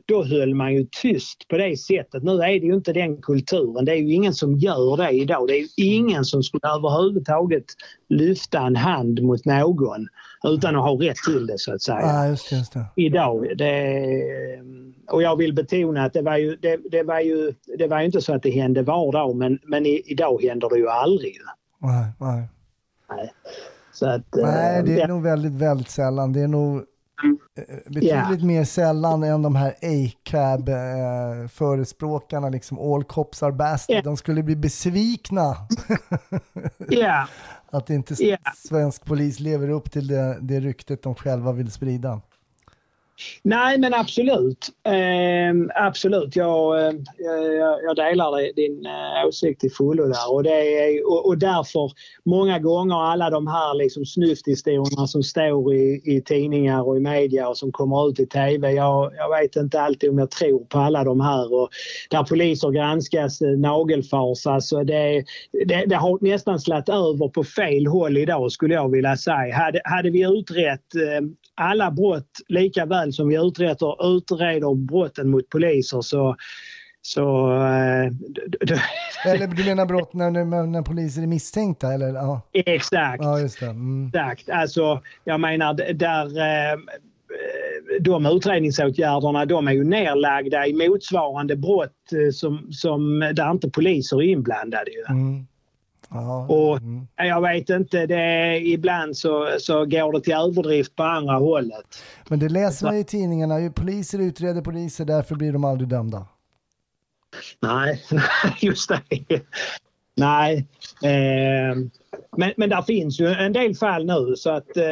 då 0.06 0.24
höll 0.24 0.56
man 0.56 0.74
ju 0.74 0.88
tyst 1.02 1.48
på 1.48 1.58
det 1.58 1.78
sättet. 1.78 2.24
Nu 2.24 2.32
är 2.32 2.60
det 2.60 2.66
ju 2.66 2.74
inte 2.74 2.94
den 2.94 3.22
kulturen. 3.22 3.86
Det 3.86 3.92
är 3.92 3.96
ju 3.96 4.14
ingen 4.14 4.34
som 4.34 4.58
gör 4.58 4.98
det 4.98 5.10
idag. 5.10 5.48
Det 5.48 5.54
är 5.54 5.60
ju 5.60 5.68
ingen 5.94 6.26
som 6.26 6.44
skulle 6.44 6.68
överhuvudtaget 6.68 7.66
lyfta 8.10 8.60
en 8.60 8.76
hand 8.76 9.24
mot 9.24 9.46
någon 9.46 10.08
utan 10.44 10.76
att 10.76 10.82
ha 10.82 10.92
rätt 10.92 11.18
till 11.26 11.48
det 11.48 11.60
så 11.60 11.74
att 11.74 11.82
säga. 11.82 12.02
ja, 12.02 12.28
just. 12.28 12.52
Just 12.52 12.74
det. 12.74 12.86
Idag. 12.96 13.58
Det, 13.58 13.94
och 15.12 15.22
jag 15.22 15.36
vill 15.36 15.54
betona 15.54 16.04
att 16.04 16.14
det 16.14 16.22
var 16.22 16.38
ju, 16.38 16.56
det, 16.56 16.80
det 16.92 17.04
var 17.04 17.20
ju, 17.20 17.54
det 17.78 17.88
var 17.88 18.00
ju 18.00 18.06
inte 18.06 18.22
så 18.22 18.34
att 18.34 18.44
det 18.44 18.52
hände 18.52 18.82
var 18.82 19.12
dag 19.12 19.36
men, 19.36 19.60
men 19.64 19.86
i, 19.86 20.02
idag 20.06 20.42
händer 20.42 20.70
det 20.70 20.78
ju 20.78 20.90
aldrig. 20.90 21.36
Nej, 21.82 22.06
nej. 22.20 22.48
Så 24.00 24.06
att, 24.06 24.38
eh, 24.38 24.44
nej, 24.44 24.84
det 24.84 24.94
är 24.94 25.00
ja. 25.00 25.08
nog 25.08 25.24
väldigt, 25.24 25.52
väldigt 25.52 25.90
sällan. 25.90 26.34
Det 26.34 26.42
är 26.42 26.48
nog 26.48 26.78
eh, 26.78 26.84
betydligt 27.88 28.44
mer 28.44 28.64
sällan 28.64 29.24
än 29.24 29.42
de 29.42 29.56
här 29.56 29.76
ACAB-förespråkarna, 29.82 32.50
liksom 32.50 32.94
all 32.94 33.04
cops 33.04 33.44
are 33.44 33.52
bastard. 33.52 33.96
Ja. 33.96 34.02
De 34.02 34.18
skulle 34.18 34.44
bli 34.44 34.56
besvikna 34.56 35.56
Ja, 36.90 37.28
att 37.72 37.90
inte 37.90 38.38
svensk 38.56 39.06
polis 39.06 39.40
lever 39.40 39.70
upp 39.70 39.92
till 39.92 40.08
det, 40.08 40.38
det 40.42 40.60
ryktet 40.60 41.04
de 41.04 41.16
själva 41.16 41.52
vill 41.52 41.72
sprida 41.72 42.22
nej 43.44 43.78
men 43.78 43.94
absolut. 43.94 44.70
Eh, 44.84 45.84
absolut, 45.86 46.36
jag, 46.36 46.80
eh, 46.80 46.94
jag, 47.84 47.96
delar 47.96 48.56
din 48.56 48.86
eh, 48.86 49.28
åsikt 49.28 49.62
till 49.62 49.72
fullo 49.72 50.06
där. 50.08 50.34
Och, 50.34 50.44
det 50.44 50.50
är, 50.50 51.08
och, 51.08 51.28
och 51.28 51.38
därför 51.38 51.92
många 52.26 52.60
gånger 52.60 52.96
alla 52.96 53.30
de 53.30 53.48
här 53.48 53.76
liksom 53.76 54.06
snyfthistorierna 54.06 55.08
som 55.08 55.24
står 55.24 55.74
i, 55.74 56.02
i 56.06 56.22
tidningar 56.22 56.88
och 56.88 56.98
i 56.98 57.00
media 57.00 57.48
och 57.48 57.58
som 57.58 57.72
kommer 57.72 58.10
ut 58.10 58.20
i 58.20 58.26
TV. 58.26 58.72
Jag, 58.72 59.12
jag 59.16 59.42
vet 59.42 59.56
inte 59.56 59.82
alltid 59.82 60.10
om 60.10 60.18
jag 60.18 60.32
tror 60.32 60.66
på 60.66 60.80
alla 60.80 61.04
de 61.04 61.22
här. 61.22 61.54
Och 61.54 61.70
där 62.10 62.24
poliser 62.24 62.72
granskas 62.72 63.42
eh, 63.42 63.50
nagelfars. 63.50 64.48
Alltså 64.48 64.84
det, 64.84 65.24
det, 65.66 65.86
det 65.86 65.96
har 65.96 66.18
nästan 66.22 66.60
slagit 66.60 66.90
över 66.90 67.28
på 67.28 67.44
fel 67.44 67.88
håll 67.88 68.18
idag 68.18 68.52
skulle 68.52 68.74
jag 68.74 68.92
vilja 68.92 69.18
säga. 69.18 69.56
Hade, 69.56 69.82
hade 69.84 70.10
vi 70.10 70.22
utrett 70.22 70.96
eh, 70.96 71.28
alla 71.58 71.92
brott 71.92 72.32
lika 72.48 72.86
väl 72.86 73.14
som 73.14 73.28
vi 73.28 73.36
utreder, 73.36 74.18
utreder 74.18 74.76
brotten 74.76 75.30
mot 75.30 75.50
poliser 75.50 76.02
så, 76.02 76.36
så 77.02 77.50
d- 78.62 78.76
Eller 79.26 79.48
du 79.48 79.64
menar 79.64 79.86
brott 79.86 80.14
när, 80.14 80.32
när, 80.66 80.82
poliser 80.82 81.22
är 81.22 81.28
misstänkta? 81.28 81.94
Eller? 81.94 82.08
Ja, 82.08 82.42
exakt. 82.54 83.24
ja 83.24 83.40
just. 83.40 83.62
Mm. 83.62 84.08
Exakt. 84.08 84.50
Alltså, 84.50 85.02
jag 85.24 85.40
menar 85.40 85.74
där 85.94 86.26
eh, 86.40 86.80
de 88.02 88.26
utredningsåtgärderna 88.26 89.46
de 89.46 89.68
är 89.68 89.72
ju 89.72 89.84
nerlagda 89.84 90.68
i 90.68 90.74
motsvarande 90.74 91.56
brott 91.56 92.12
eh, 92.12 92.32
som, 92.32 92.68
som 92.72 93.20
där 93.34 93.52
inte 93.52 93.70
poliser 93.70 94.18
är 94.22 94.26
inblandade. 94.26 94.92
Ju. 94.92 95.16
Mm. 95.16 95.48
Ja, 96.10 96.46
Och 96.50 96.78
mm. 96.78 97.08
jag 97.16 97.42
vet 97.42 97.70
inte, 97.70 98.06
det 98.06 98.22
är, 98.22 98.56
ibland 98.56 99.18
så, 99.18 99.50
så 99.60 99.86
går 99.86 100.12
det 100.12 100.22
till 100.22 100.34
överdrift 100.34 100.96
på 100.96 101.04
andra 101.04 101.34
hållet. 101.34 101.86
Men 102.30 102.40
det 102.40 102.50
läser 102.50 102.86
man 102.86 102.98
i 102.98 103.04
tidningarna. 103.04 103.72
Poliser 103.76 104.20
utreder 104.20 104.62
poliser, 104.62 105.06
därför 105.06 105.36
blir 105.36 105.54
de 105.54 105.64
aldrig 105.64 105.90
dömda. 105.90 106.26
Nej, 107.62 108.04
just 108.62 108.90
det. 108.90 109.02
Nej. 110.16 110.68
Eh, 111.04 111.78
men, 112.38 112.54
men 112.58 112.70
där 112.70 112.82
finns 112.82 113.20
ju 113.20 113.28
en 113.28 113.54
del 113.54 113.76
fall 113.76 114.06
nu 114.06 114.36
så 114.36 114.50
att 114.50 114.78
eh, 114.78 114.84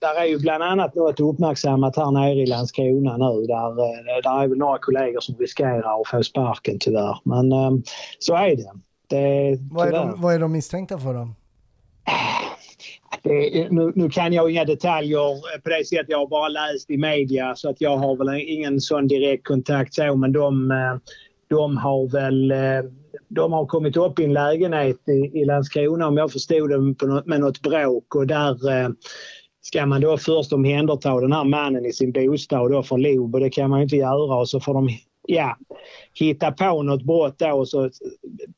där 0.00 0.20
är 0.20 0.24
ju 0.24 0.38
bland 0.38 0.62
annat 0.62 0.94
något 0.94 1.20
uppmärksammat 1.20 1.96
här 1.96 2.10
nere 2.10 2.42
i 2.42 2.46
Landskrona 2.46 3.16
nu. 3.16 3.46
Där, 3.46 3.70
eh, 3.70 4.22
där 4.22 4.42
är 4.42 4.48
väl 4.48 4.58
några 4.58 4.78
kollegor 4.78 5.20
som 5.20 5.34
riskerar 5.34 6.00
att 6.00 6.08
få 6.08 6.22
sparken 6.22 6.78
tyvärr. 6.80 7.18
Men 7.24 7.52
eh, 7.52 7.70
så 8.18 8.34
är 8.34 8.56
det. 8.56 8.72
Det 9.06 9.58
Vad 9.70 9.88
är, 9.88 9.92
de, 9.92 10.20
vad 10.20 10.34
är 10.34 10.38
de 10.38 10.52
misstänkta 10.52 10.98
för 10.98 11.14
då? 11.14 11.28
Det, 13.22 13.60
är- 13.60 13.70
nu, 13.70 13.92
nu 13.94 14.10
kan 14.10 14.32
jag 14.32 14.50
inga 14.50 14.64
detaljer 14.64 15.58
på 15.62 15.68
det 15.68 15.84
sättet. 15.84 16.06
Jag 16.08 16.18
har 16.18 16.26
bara 16.26 16.48
läst 16.48 16.90
i 16.90 16.96
media 16.96 17.54
så 17.56 17.70
att 17.70 17.80
jag 17.80 17.96
har 17.96 18.16
väl 18.16 18.42
ingen 18.48 18.80
sån 18.80 19.06
direkt 19.06 19.46
kontakt 19.46 19.94
så 19.94 20.16
men 20.16 20.32
de, 20.32 20.70
eh, 20.70 20.96
de 21.48 21.76
har 21.76 22.08
väl 22.08 22.50
eh, 22.50 22.90
de 23.28 23.52
har 23.52 23.66
kommit 23.66 23.96
upp 23.96 24.18
i 24.18 24.24
en 24.24 24.32
lägenhet 24.32 25.08
i, 25.08 25.38
i 25.40 25.44
Landskrona 25.44 26.06
om 26.06 26.16
jag 26.16 26.32
förstod 26.32 26.70
det 26.70 26.94
på 26.94 27.06
något, 27.06 27.26
med 27.26 27.40
något 27.40 27.62
bråk 27.62 28.14
och 28.14 28.26
där 28.26 28.82
eh, 28.82 28.88
ska 29.62 29.86
man 29.86 30.00
då 30.00 30.18
först 30.18 30.52
omhänderta 30.52 31.20
den 31.20 31.32
här 31.32 31.44
mannen 31.44 31.86
i 31.86 31.92
sin 31.92 32.12
bostad 32.12 32.70
då 32.70 32.82
för 32.82 32.98
LOB 32.98 33.34
och 33.34 33.40
det 33.40 33.50
kan 33.50 33.70
man 33.70 33.78
ju 33.78 33.82
inte 33.82 33.96
göra 33.96 34.36
och 34.40 34.48
så 34.48 34.60
får 34.60 34.74
de 34.74 34.88
ja, 35.28 35.56
hitta 36.14 36.52
på 36.52 36.82
något 36.82 37.02
brott 37.02 37.38
då 37.38 37.50
och 37.50 37.68
så 37.68 37.90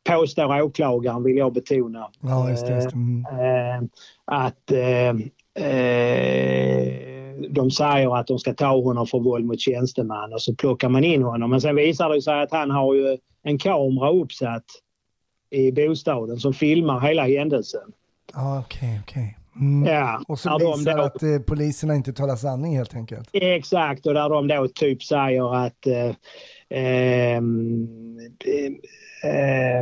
påstår 0.09 0.63
åklagaren 0.63 1.23
vill 1.23 1.37
jag 1.37 1.53
betona. 1.53 2.09
Ja, 2.21 2.51
just 2.51 2.67
det. 2.67 2.75
Just 2.75 2.89
det. 2.91 2.95
Mm. 2.95 3.25
Eh, 3.25 3.89
att 4.25 4.71
eh, 4.71 5.09
eh, 5.99 6.93
de 7.51 7.71
säger 7.71 8.17
att 8.17 8.27
de 8.27 8.39
ska 8.39 8.55
ta 8.55 8.81
honom 8.83 9.07
för 9.07 9.19
våld 9.21 9.45
mot 9.47 9.61
tjänsteman 9.61 10.33
och 10.33 10.43
så 10.43 10.55
plockar 10.55 10.89
man 10.89 11.05
in 11.05 11.23
honom. 11.23 11.51
Men 11.51 11.61
sen 11.61 11.77
visar 11.77 12.09
det 12.11 12.23
sig 12.23 12.43
att 12.43 12.53
han 12.53 12.71
har 12.71 12.95
ju 12.95 13.19
en 13.43 13.59
kamera 13.59 14.11
uppsatt 14.11 14.65
i 15.51 15.73
bostaden 15.73 16.37
som 16.37 16.53
filmar 16.55 17.01
hela 17.01 17.23
händelsen. 17.27 17.93
Ja, 18.35 18.61
okej, 18.67 19.01
okej. 19.03 19.39
Mm. 19.61 19.95
Ja, 19.95 20.21
Och 20.29 20.39
så 20.39 20.49
där 20.49 20.59
de 20.59 20.79
visar 20.79 20.97
då- 20.97 21.03
att 21.03 21.23
eh, 21.23 21.39
poliserna 21.47 21.95
inte 21.95 22.13
talar 22.13 22.37
sanning 22.37 22.77
helt 22.77 22.95
enkelt. 22.95 23.29
Exakt, 23.33 24.07
och 24.07 24.15
där 24.15 24.29
de 24.29 24.49
då 24.49 24.69
typ 24.75 25.03
säger 25.03 25.57
att 25.67 25.87
eh, 25.87 26.15
eh, 26.71 27.41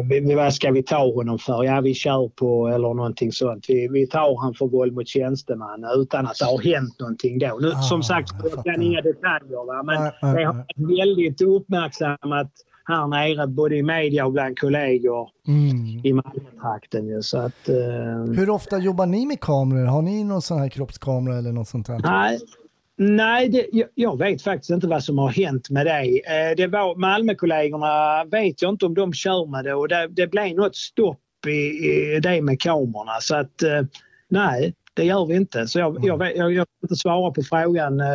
vi- 0.09 0.35
vad 0.35 0.55
ska 0.55 0.71
vi 0.71 0.83
ta 0.83 1.13
honom 1.15 1.39
för? 1.39 1.65
Ja, 1.65 1.81
vi 1.81 1.95
kör 1.95 2.29
på 2.29 2.69
eller 2.69 2.95
någonting 2.95 3.33
sånt. 3.33 3.65
Vi, 3.69 3.89
vi 3.89 4.07
tar 4.07 4.43
han 4.43 4.55
för 4.55 4.67
våld 4.67 4.93
mot 4.95 5.09
tjänsteman 5.09 5.85
utan 5.97 6.27
att 6.27 6.39
det 6.39 6.45
har 6.45 6.75
hänt 6.75 7.01
någonting 7.01 7.39
då. 7.39 7.59
Nu, 7.61 7.73
Ah, 7.75 7.83
som 7.83 8.03
sagt, 8.03 8.31
jag 8.55 8.65
kan 8.65 8.83
inga 8.83 9.01
detaljer. 9.01 9.67
Va? 9.67 9.83
Men 9.83 10.03
nej, 10.23 10.35
det 10.35 10.45
har 10.45 10.55
varit 10.55 10.99
väldigt 10.99 11.41
uppmärksammat 11.43 12.51
här 12.89 13.07
nere 13.07 13.47
både 13.47 13.77
i 13.77 13.83
media 13.83 14.27
och 14.27 14.33
bland 14.33 14.59
kollegor 14.59 15.29
Mm. 15.49 16.01
i 16.05 16.13
Malmötrakten. 16.13 17.23
Så 17.23 17.39
att, 17.39 17.69
eh, 17.69 18.35
Hur 18.37 18.51
ofta 18.51 18.79
jobbar 18.79 19.07
ni 19.07 19.27
med 19.27 19.41
kameror? 19.41 19.85
Har 19.87 20.03
ni 20.03 20.25
någon 20.25 20.43
sån 20.43 20.59
här 20.59 20.69
kroppskamera 20.69 21.39
eller 21.39 21.53
något 21.53 21.69
sånt 21.69 21.89
här? 21.89 22.01
Nej, 22.05 22.39
nej 22.97 23.49
det, 23.49 23.67
jag, 23.73 23.89
jag 23.95 24.19
vet 24.19 24.43
faktiskt 24.43 24.71
inte 24.71 24.87
vad 24.87 25.05
som 25.05 25.19
har 25.19 25.29
hänt 25.29 25.71
med 25.71 25.87
det. 25.87 26.01
Eh, 26.27 26.57
det 26.57 26.67
var 26.67 26.97
Malmökollegorna, 26.97 28.25
vet 28.25 28.63
jag 28.63 28.73
inte 28.73 28.87
om 28.87 28.95
de 28.95 29.13
kör 29.13 29.47
med 29.47 29.65
det 29.65 29.75
och 29.75 29.89
det, 29.89 30.09
det 30.09 30.27
blev 30.27 30.57
något 30.57 30.77
stopp 30.77 31.21
i, 31.47 31.87
i 31.87 32.21
det 32.23 32.43
med 32.43 32.61
kamerorna. 32.61 33.21
Så 33.21 33.35
att 33.37 33.63
eh, 33.63 33.83
nej, 34.29 34.75
det 34.95 35.05
gör 35.05 35.27
vi 35.27 35.35
inte. 35.37 35.67
Så 35.67 35.79
jag, 35.79 35.99
jag, 36.03 36.19
vet- 36.19 36.37
jag, 36.37 36.53
jag 36.53 36.67
kan 36.67 36.77
inte 36.85 36.97
svara 36.97 37.31
på 37.31 37.43
frågan. 37.43 38.01
Eh, 38.01 38.07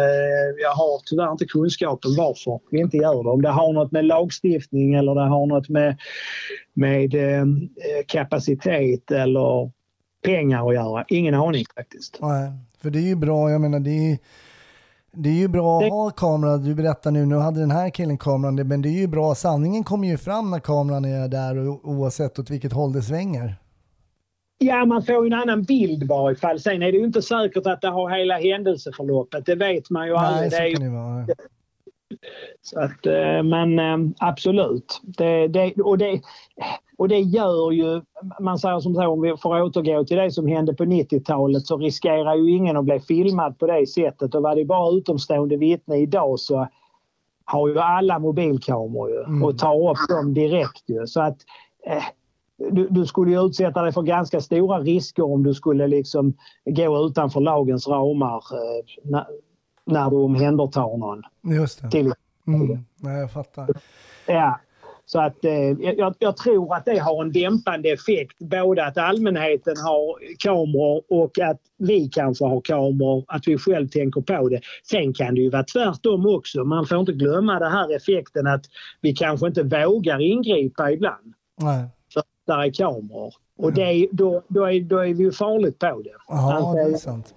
Jag 0.61 0.71
har 0.75 1.01
tyvärr 1.09 1.31
inte 1.31 1.45
kunskapen 1.45 2.11
varför 2.17 2.59
vi 2.71 2.79
inte 2.79 2.97
gör 2.97 3.23
det. 3.23 3.29
Om 3.29 3.41
det 3.41 3.49
har 3.49 3.73
något 3.73 3.91
med 3.91 4.05
lagstiftning 4.05 4.93
eller 4.93 5.15
det 5.15 5.21
har 5.27 5.45
något 5.45 5.69
med, 5.69 5.97
med 6.73 7.13
kapacitet 8.07 9.11
eller 9.11 9.71
pengar 10.25 10.67
att 10.69 10.73
göra. 10.75 11.05
Ingen 11.07 11.33
aning 11.33 11.65
faktiskt. 11.75 12.17
Nej, 12.21 12.51
för 12.81 12.89
det 12.89 12.99
är 12.99 13.07
ju 13.07 13.15
bra, 13.15 13.51
jag 13.51 13.61
menar 13.61 13.79
det 13.79 14.11
är 14.11 14.17
det 15.13 15.29
är 15.29 15.33
ju 15.33 15.47
bra 15.47 15.79
att 15.79 15.89
ha 15.89 16.09
kamera. 16.09 16.57
Du 16.57 16.75
berättar 16.75 17.11
nu, 17.11 17.25
nu 17.25 17.35
hade 17.35 17.59
den 17.59 17.71
här 17.71 17.89
killen 17.89 18.17
kameran, 18.17 18.55
men 18.67 18.81
det 18.81 18.89
är 18.89 18.99
ju 18.99 19.07
bra. 19.07 19.35
Sanningen 19.35 19.83
kommer 19.83 20.07
ju 20.07 20.17
fram 20.17 20.51
när 20.51 20.59
kameran 20.59 21.05
är 21.05 21.27
där 21.27 21.67
och, 21.67 21.89
oavsett 21.89 22.39
åt 22.39 22.49
vilket 22.49 22.73
håll 22.73 22.93
det 22.93 23.01
svänger. 23.01 23.55
Ja, 24.57 24.85
man 24.85 25.03
får 25.03 25.25
ju 25.25 25.33
en 25.33 25.39
annan 25.39 25.63
bild 25.63 26.03
i 26.03 26.07
varje 26.07 26.35
fall. 26.35 26.59
Sen 26.59 26.81
är 26.83 26.91
det 26.91 26.97
ju 26.97 27.05
inte 27.05 27.21
säkert 27.21 27.67
att 27.67 27.81
det 27.81 27.87
har 27.87 28.09
hela 28.17 28.37
händelseförloppet. 28.39 29.45
Det 29.45 29.55
vet 29.55 29.89
man 29.89 30.07
ju 30.07 30.13
Nej, 30.13 30.21
aldrig. 30.25 30.51
så 30.51 30.57
Det 30.57 30.63
är 30.63 30.67
ju, 30.67 30.75
kan 30.75 30.83
det 30.83 30.89
vara. 30.89 31.25
så 32.61 32.79
att, 32.79 33.05
eh, 33.05 33.43
men 33.43 33.79
eh, 33.79 34.11
absolut. 34.19 35.01
Det, 35.03 35.47
det, 35.47 35.73
och, 35.73 35.97
det, 35.97 36.21
och 37.01 37.07
det 37.07 37.19
gör 37.19 37.71
ju, 37.71 38.01
man 38.39 38.59
säger 38.59 38.79
som 38.79 38.95
så, 38.95 39.07
om 39.07 39.21
vi 39.21 39.37
får 39.37 39.61
återgå 39.61 40.03
till 40.05 40.17
det 40.17 40.31
som 40.31 40.47
hände 40.47 40.73
på 40.73 40.83
90-talet 40.83 41.65
så 41.65 41.77
riskerar 41.77 42.35
ju 42.35 42.49
ingen 42.51 42.77
att 42.77 42.85
bli 42.85 42.99
filmad 42.99 43.59
på 43.59 43.67
det 43.67 43.87
sättet. 43.87 44.35
Och 44.35 44.41
var 44.41 44.55
det 44.55 44.65
bara 44.65 44.91
utomstående 44.97 45.57
vittne 45.57 45.97
idag 45.97 46.39
så 46.39 46.67
har 47.45 47.67
ju 47.69 47.79
alla 47.79 48.19
mobilkameror 48.19 49.09
ju, 49.09 49.23
Mm. 49.23 49.43
och 49.43 49.57
tar 49.57 49.89
upp 49.91 49.97
dem 50.09 50.33
direkt. 50.33 50.83
Ju. 50.89 51.07
Så 51.07 51.21
att 51.21 51.37
eh, 51.87 52.03
du, 52.71 52.87
du 52.89 53.05
skulle 53.05 53.31
ju 53.31 53.45
utsätta 53.45 53.81
dig 53.81 53.91
för 53.91 54.01
ganska 54.01 54.41
stora 54.41 54.79
risker 54.79 55.23
om 55.33 55.43
du 55.43 55.53
skulle 55.53 55.87
liksom 55.87 56.33
gå 56.65 57.05
utanför 57.05 57.39
lagens 57.41 57.87
ramar 57.87 58.35
eh, 58.53 58.85
när, 59.11 59.25
när 59.85 60.09
du 60.09 60.15
omhändertar 60.15 60.97
någon. 60.97 61.21
Just 61.55 61.81
det. 61.81 61.91
Till, 61.91 62.13
Mm. 62.47 62.85
Nej, 62.99 63.19
jag 63.19 63.31
fattar. 63.31 63.67
ja. 64.27 64.59
Så 65.11 65.19
att, 65.19 65.45
eh, 65.45 65.53
jag, 65.97 66.15
jag 66.19 66.37
tror 66.37 66.75
att 66.75 66.85
det 66.85 66.97
har 66.99 67.23
en 67.23 67.31
dämpande 67.31 67.89
effekt. 67.89 68.39
Både 68.39 68.85
att 68.85 68.97
allmänheten 68.97 69.77
har 69.77 70.17
kameror 70.39 71.01
och 71.09 71.39
att 71.39 71.59
vi 71.77 72.09
kanske 72.09 72.45
har 72.45 72.61
kameror, 72.61 73.25
att 73.27 73.47
vi 73.47 73.57
själv 73.57 73.87
tänker 73.87 74.21
på 74.21 74.49
det. 74.49 74.61
Sen 74.89 75.13
kan 75.13 75.35
det 75.35 75.41
ju 75.41 75.49
vara 75.49 75.63
tvärtom 75.63 76.25
också. 76.25 76.63
Man 76.63 76.85
får 76.85 76.99
inte 76.99 77.11
glömma 77.13 77.59
den 77.59 77.71
här 77.71 77.95
effekten 77.95 78.47
att 78.47 78.61
vi 79.01 79.13
kanske 79.13 79.47
inte 79.47 79.63
vågar 79.63 80.21
ingripa 80.21 80.91
ibland. 80.91 81.33
Nej. 81.61 81.85
för 82.13 82.23
där 82.47 82.59
är 82.63 82.73
kameror. 82.73 83.33
Och 83.57 83.73
det, 83.73 83.81
är- 83.81 84.07
då, 84.11 84.41
då, 84.47 84.65
är, 84.65 84.81
då 84.81 84.97
är 84.97 85.13
vi 85.13 85.23
ju 85.23 85.31
farligt 85.31 85.79
på 85.79 86.01
det. 86.03 86.09
Ja, 86.27 86.53
Alltså, 86.53 86.73
det 86.73 86.95
är 86.95 86.97
sant. 86.97 87.33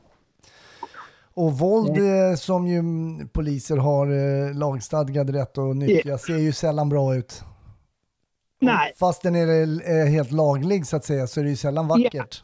Och 1.34 1.52
våld 1.58 1.88
eh, 1.98 2.36
som 2.36 2.66
ju 2.66 2.78
mm, 2.78 3.28
poliser 3.28 3.76
har 3.76 4.06
eh, 4.06 4.54
lagstadgad 4.56 5.30
rätt 5.30 5.58
att 5.58 5.76
nyttja 5.76 6.18
ser 6.18 6.38
ju 6.38 6.52
sällan 6.52 6.88
bra 6.88 7.16
ut. 7.16 7.42
Nej, 8.64 8.92
Fast 8.98 9.22
den 9.22 9.34
är 9.34 10.06
helt 10.06 10.32
laglig 10.32 10.86
så 10.86 10.96
att 10.96 11.04
säga 11.04 11.26
så 11.26 11.40
är 11.40 11.44
det 11.44 11.50
ju 11.50 11.56
sällan 11.56 11.88
vackert. 11.88 12.42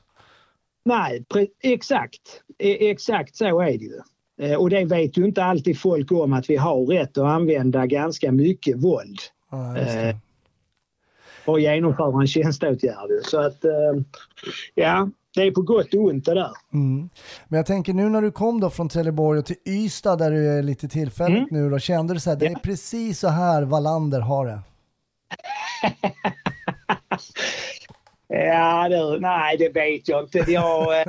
nej, 0.85 1.25
pre- 1.35 1.49
exakt. 1.63 2.21
E- 2.59 2.91
Exakt 2.91 3.37
så 3.37 3.61
är 3.61 3.67
det 3.79 3.85
ju. 3.85 4.01
Eh, 4.41 4.57
Och 4.59 4.71
det 4.71 4.85
vet 4.85 5.19
ju 5.19 5.25
inte 5.25 5.45
alltid 5.45 5.81
folk 5.81 6.13
om 6.13 6.33
att 6.33 6.51
vi 6.51 6.57
har 6.57 6.87
rätt 6.87 7.19
att 7.19 7.25
använda 7.25 7.87
ganska 7.87 8.33
mycket 8.33 8.77
våld 8.77 9.19
Ja. 9.51 9.79
Eh, 9.79 10.17
och 11.47 11.61
genomföra 11.61 12.21
en 12.21 12.27
tjänsteåtgärd. 12.27 13.11
Så 13.25 13.41
att 13.41 13.65
eh, 13.65 13.71
ja, 14.75 15.09
det 15.35 15.41
är 15.43 15.51
på 15.51 15.63
gott 15.63 15.95
och 15.95 16.01
ont 16.01 16.25
det 16.25 16.35
där. 16.35 16.51
Mm. 16.73 17.09
Men 17.49 17.57
jag 17.57 17.67
tänker 17.67 17.93
nu 17.93 18.09
när 18.09 18.23
du 18.23 18.31
kom 18.31 18.61
då 18.61 18.71
från 18.71 18.89
Trelleborg 18.89 19.39
och 19.39 19.47
till 19.47 19.57
Ystad 19.69 20.17
där 20.17 20.31
du 20.31 20.49
är 20.59 20.63
lite 20.63 20.89
tillfälligt 20.89 21.51
nu 21.51 21.71
då, 21.71 21.79
kände 21.79 22.15
du 22.15 22.21
så 22.21 22.31
här, 22.31 22.37
det 22.37 22.47
är 22.47 22.55
precis 22.55 23.19
så 23.19 23.29
här 23.29 23.63
Wallander 23.63 24.21
har 24.21 24.47
det? 24.47 24.61
Ja, 28.33 28.89
du, 28.89 29.21
nej 29.21 29.57
det 29.57 29.69
vet 29.69 30.09
jag 30.09 30.25
inte. 30.25 30.39
Jag, 30.39 31.01
eh, 31.01 31.05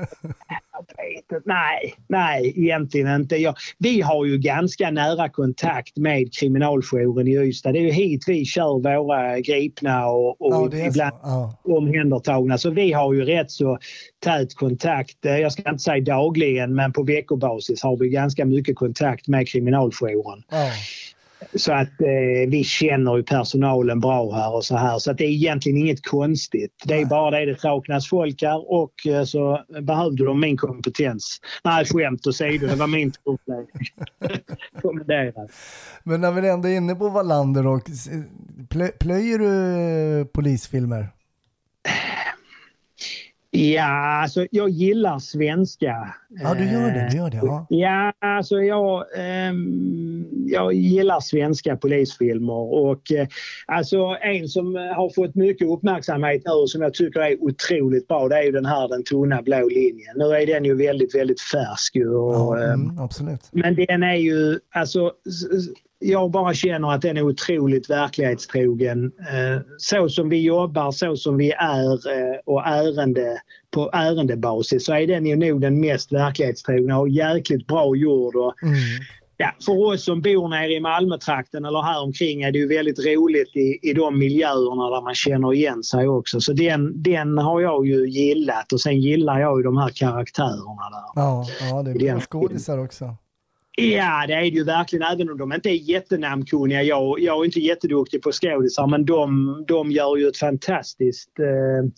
jag 0.71 0.85
vet. 1.31 1.45
Nej, 1.45 1.93
nej, 2.07 2.53
egentligen 2.55 3.15
inte. 3.15 3.35
Jag, 3.35 3.55
vi 3.77 4.01
har 4.01 4.25
ju 4.25 4.37
ganska 4.37 4.91
nära 4.91 5.29
kontakt 5.29 5.97
med 5.97 6.33
kriminaljouren 6.33 7.27
i 7.27 7.35
Ystad. 7.35 7.71
Det 7.71 7.79
är 7.79 7.83
ju 7.83 7.91
hit 7.91 8.23
vi 8.27 8.45
kör 8.45 8.97
våra 9.03 9.39
gripna 9.39 10.07
och, 10.07 10.41
och 10.41 10.53
Ja, 10.73 10.77
ibland 10.87 11.13
så. 11.13 11.19
Ja. 11.23 11.57
omhändertagna. 11.63 12.57
Så 12.57 12.69
vi 12.69 12.91
har 12.93 13.13
ju 13.13 13.25
rätt 13.25 13.51
så 13.51 13.77
tät 14.23 14.55
kontakt. 14.55 15.25
Eh, 15.25 15.37
Jag 15.37 15.51
ska 15.51 15.69
inte 15.69 15.83
säga 15.83 16.03
dagligen, 16.03 16.75
men 16.75 16.93
på 16.93 17.03
veckobasis 17.03 17.83
har 17.83 17.97
vi 17.97 18.09
ganska 18.09 18.45
mycket 18.45 18.75
kontakt 18.75 19.27
med 19.27 19.47
kriminaljouren. 19.47 20.43
Ja. 20.51 20.69
Så 21.55 21.73
att 21.73 22.01
eh, 22.01 22.49
vi 22.49 22.63
känner 22.63 23.17
ju 23.17 23.23
personalen 23.23 23.99
bra 23.99 24.31
här 24.35 24.55
och 24.55 24.65
så 24.65 24.77
här. 24.77 24.99
Så 24.99 25.11
att 25.11 25.17
det 25.17 25.25
är 25.25 25.29
egentligen 25.29 25.77
inget 25.77 26.05
konstigt. 26.05 26.71
Det 26.85 27.01
är 27.01 27.05
bara 27.05 27.39
det 27.39 27.45
det 27.45 27.59
saknas 27.61 28.09
folk 28.09 28.41
här 28.41 28.71
och 28.71 29.07
eh, 29.07 29.23
så 29.23 29.61
behövde 29.81 30.25
de 30.25 30.39
min 30.39 30.57
kompetens. 30.57 31.39
Nej, 31.63 31.85
skämt 31.85 32.27
åsido, 32.27 32.67
det 32.67 32.75
var 32.75 32.87
min. 32.87 33.13
Kommenderat. 34.81 35.51
Men 36.03 36.21
när 36.21 36.31
vi 36.31 36.49
ändå 36.49 36.67
är 36.67 36.77
inne 36.77 36.95
på 36.95 37.09
Wallander 37.09 37.67
och 37.67 37.81
plö, 38.69 38.87
plöjer 38.87 39.39
du 39.39 40.19
eh, 40.19 40.25
polisfilmer? 40.25 41.07
Ja, 43.53 44.21
alltså 44.21 44.47
jag 44.51 44.69
gillar 44.69 45.19
svenska. 45.19 46.15
Ja, 46.29 46.53
du 46.53 46.71
gör 46.71 46.91
det. 46.91 47.07
Du 47.11 47.17
gör 47.17 47.29
det 47.29 47.37
ja. 47.37 47.65
Ja, 47.69 48.13
alltså 48.19 48.55
jag, 48.55 49.05
ehm, 49.17 50.25
jag 50.45 50.73
gillar 50.73 51.19
svenska 51.19 51.77
polisfilmer 51.77 52.73
och 52.73 53.11
eh, 53.11 53.27
alltså 53.65 54.17
en 54.21 54.47
som 54.47 54.75
har 54.75 55.09
fått 55.09 55.35
mycket 55.35 55.67
uppmärksamhet 55.67 56.41
nu 56.45 56.67
som 56.67 56.81
jag 56.81 56.93
tycker 56.93 57.19
är 57.19 57.43
otroligt 57.43 58.07
bra 58.07 58.27
det 58.27 58.37
är 58.37 58.43
ju 58.43 58.51
den 58.51 58.65
här 58.65 58.87
Den 58.87 59.03
tunna 59.03 59.41
blå 59.41 59.69
linjen. 59.69 60.15
Nu 60.15 60.25
är 60.25 60.47
den 60.47 60.65
ju 60.65 60.75
väldigt, 60.75 61.15
väldigt 61.15 61.41
färsk 61.41 61.95
ju 61.95 62.09
och, 62.09 62.57
ja 62.57 62.63
ehm, 62.63 62.81
mm, 62.81 62.99
absolut. 62.99 63.49
men 63.51 63.75
den 63.75 64.03
är 64.03 64.15
ju, 64.15 64.59
alltså 64.75 65.11
jag 66.01 66.31
bara 66.31 66.53
känner 66.53 66.91
att 66.93 67.01
den 67.01 67.17
är 67.17 67.21
otroligt 67.21 67.89
verklighetstrogen. 67.89 69.05
Eh, 69.19 69.61
så 69.77 70.09
som 70.09 70.29
vi 70.29 70.41
jobbar, 70.41 70.91
så 70.91 71.15
som 71.15 71.37
vi 71.37 71.51
är 71.51 71.91
eh, 71.93 72.39
och 72.45 72.67
ärende, 72.67 73.41
på 73.71 73.89
ärendebasis 73.93 74.85
så 74.85 74.93
är 74.93 75.07
den 75.07 75.25
ju 75.25 75.35
nog 75.35 75.61
den 75.61 75.79
mest 75.79 76.11
verklighetstrogna 76.11 76.99
och 76.99 77.09
jäkligt 77.09 77.67
bra 77.67 77.95
gjord. 77.95 78.35
Och, 78.35 78.53
Mm. 78.63 78.75
ja, 79.37 79.51
för 79.65 79.85
oss 79.93 80.03
som 80.03 80.21
bor 80.21 80.47
nere 80.49 80.73
i 80.73 80.79
Malmötrakten 80.79 81.65
eller 81.65 81.81
här 81.81 82.03
omkring 82.03 82.41
är 82.41 82.51
det 82.51 82.57
ju 82.59 82.67
väldigt 82.67 82.99
roligt 82.99 83.55
i, 83.55 83.79
i 83.81 83.93
de 83.93 84.19
miljöerna 84.19 84.89
där 84.89 85.01
man 85.01 85.15
känner 85.15 85.53
igen 85.53 85.83
sig 85.83 86.07
också. 86.07 86.41
Så 86.41 86.53
den, 86.53 87.03
den 87.03 87.37
har 87.37 87.61
jag 87.61 87.87
ju 87.87 88.09
gillat 88.09 88.73
och 88.73 88.81
sen 88.81 88.99
gillar 88.99 89.39
jag 89.39 89.59
ju 89.59 89.63
de 89.63 89.77
här 89.77 89.89
karaktärerna 89.89 90.89
där. 90.91 91.21
Ja, 91.21 91.45
ja, 91.69 91.83
det 91.83 91.91
är 91.91 92.11
bra 92.11 92.19
skådisar 92.21 92.77
också. 92.77 93.15
Ja, 93.81 94.27
det 94.27 94.33
är 94.33 94.41
det 94.41 94.47
ju 94.47 94.63
verkligen, 94.63 95.03
även 95.13 95.29
om 95.29 95.37
de 95.37 95.53
inte 95.53 95.69
är 95.69 95.73
jättenamnkunniga. 95.89 96.83
Jag, 96.83 97.19
jag 97.19 97.41
är 97.41 97.45
inte 97.45 97.59
jätteduktig 97.59 98.21
på 98.21 98.31
skådisar, 98.31 98.87
men 98.87 99.05
de, 99.05 99.63
de 99.67 99.91
gör 99.91 100.17
ju 100.17 100.27
ett 100.27 100.37
fantastiskt 100.37 101.39
eh, 101.39 101.89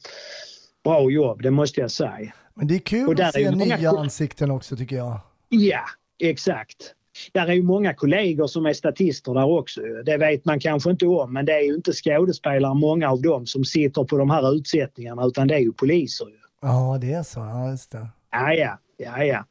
bra 0.84 1.11
jobb, 1.11 1.41
det 1.41 1.51
måste 1.51 1.81
jag 1.81 1.91
säga. 1.91 2.34
Men 2.53 2.67
det 2.67 2.75
är 2.75 2.79
kul 2.79 3.07
Och 3.07 3.19
att 3.19 3.34
se 3.34 3.51
många- 3.51 3.77
nya 3.77 3.89
ansikten 3.89 4.51
också 4.51 4.75
tycker 4.77 4.95
jag. 4.95 5.19
Ja, 5.49 5.81
exakt. 6.19 6.93
Där 7.31 7.47
är 7.47 7.53
ju 7.53 7.63
många 7.63 7.93
kollegor 7.93 8.47
som 8.47 8.65
är 8.65 8.73
statister 8.73 9.34
där 9.34 9.45
också. 9.45 9.81
Det 10.05 10.17
vet 10.17 10.45
man 10.45 10.59
kanske 10.59 10.91
inte 10.91 11.05
om, 11.05 11.34
men 11.34 11.45
det 11.45 11.53
är 11.53 11.61
ju 11.61 11.75
inte 11.75 11.91
skådespelare, 11.93 12.73
många 12.73 13.09
av 13.09 13.21
dem, 13.21 13.45
som 13.45 13.65
sitter 13.65 14.03
på 14.03 14.17
de 14.17 14.29
här 14.29 14.55
utsättningarna, 14.55 15.25
utan 15.25 15.47
det 15.47 15.55
är 15.55 15.59
ju 15.59 15.71
poliser. 15.71 16.25
Ju. 16.25 16.36
Ja, 16.61 16.97
det 17.01 17.13
är 17.13 17.23
så. 17.23 17.39
Ja, 17.39 17.71
just 17.71 17.91
det. 17.91 18.07
Ja, 18.31 18.53
ja, 18.53 18.77
ja, 18.97 19.23
ja. 19.23 19.45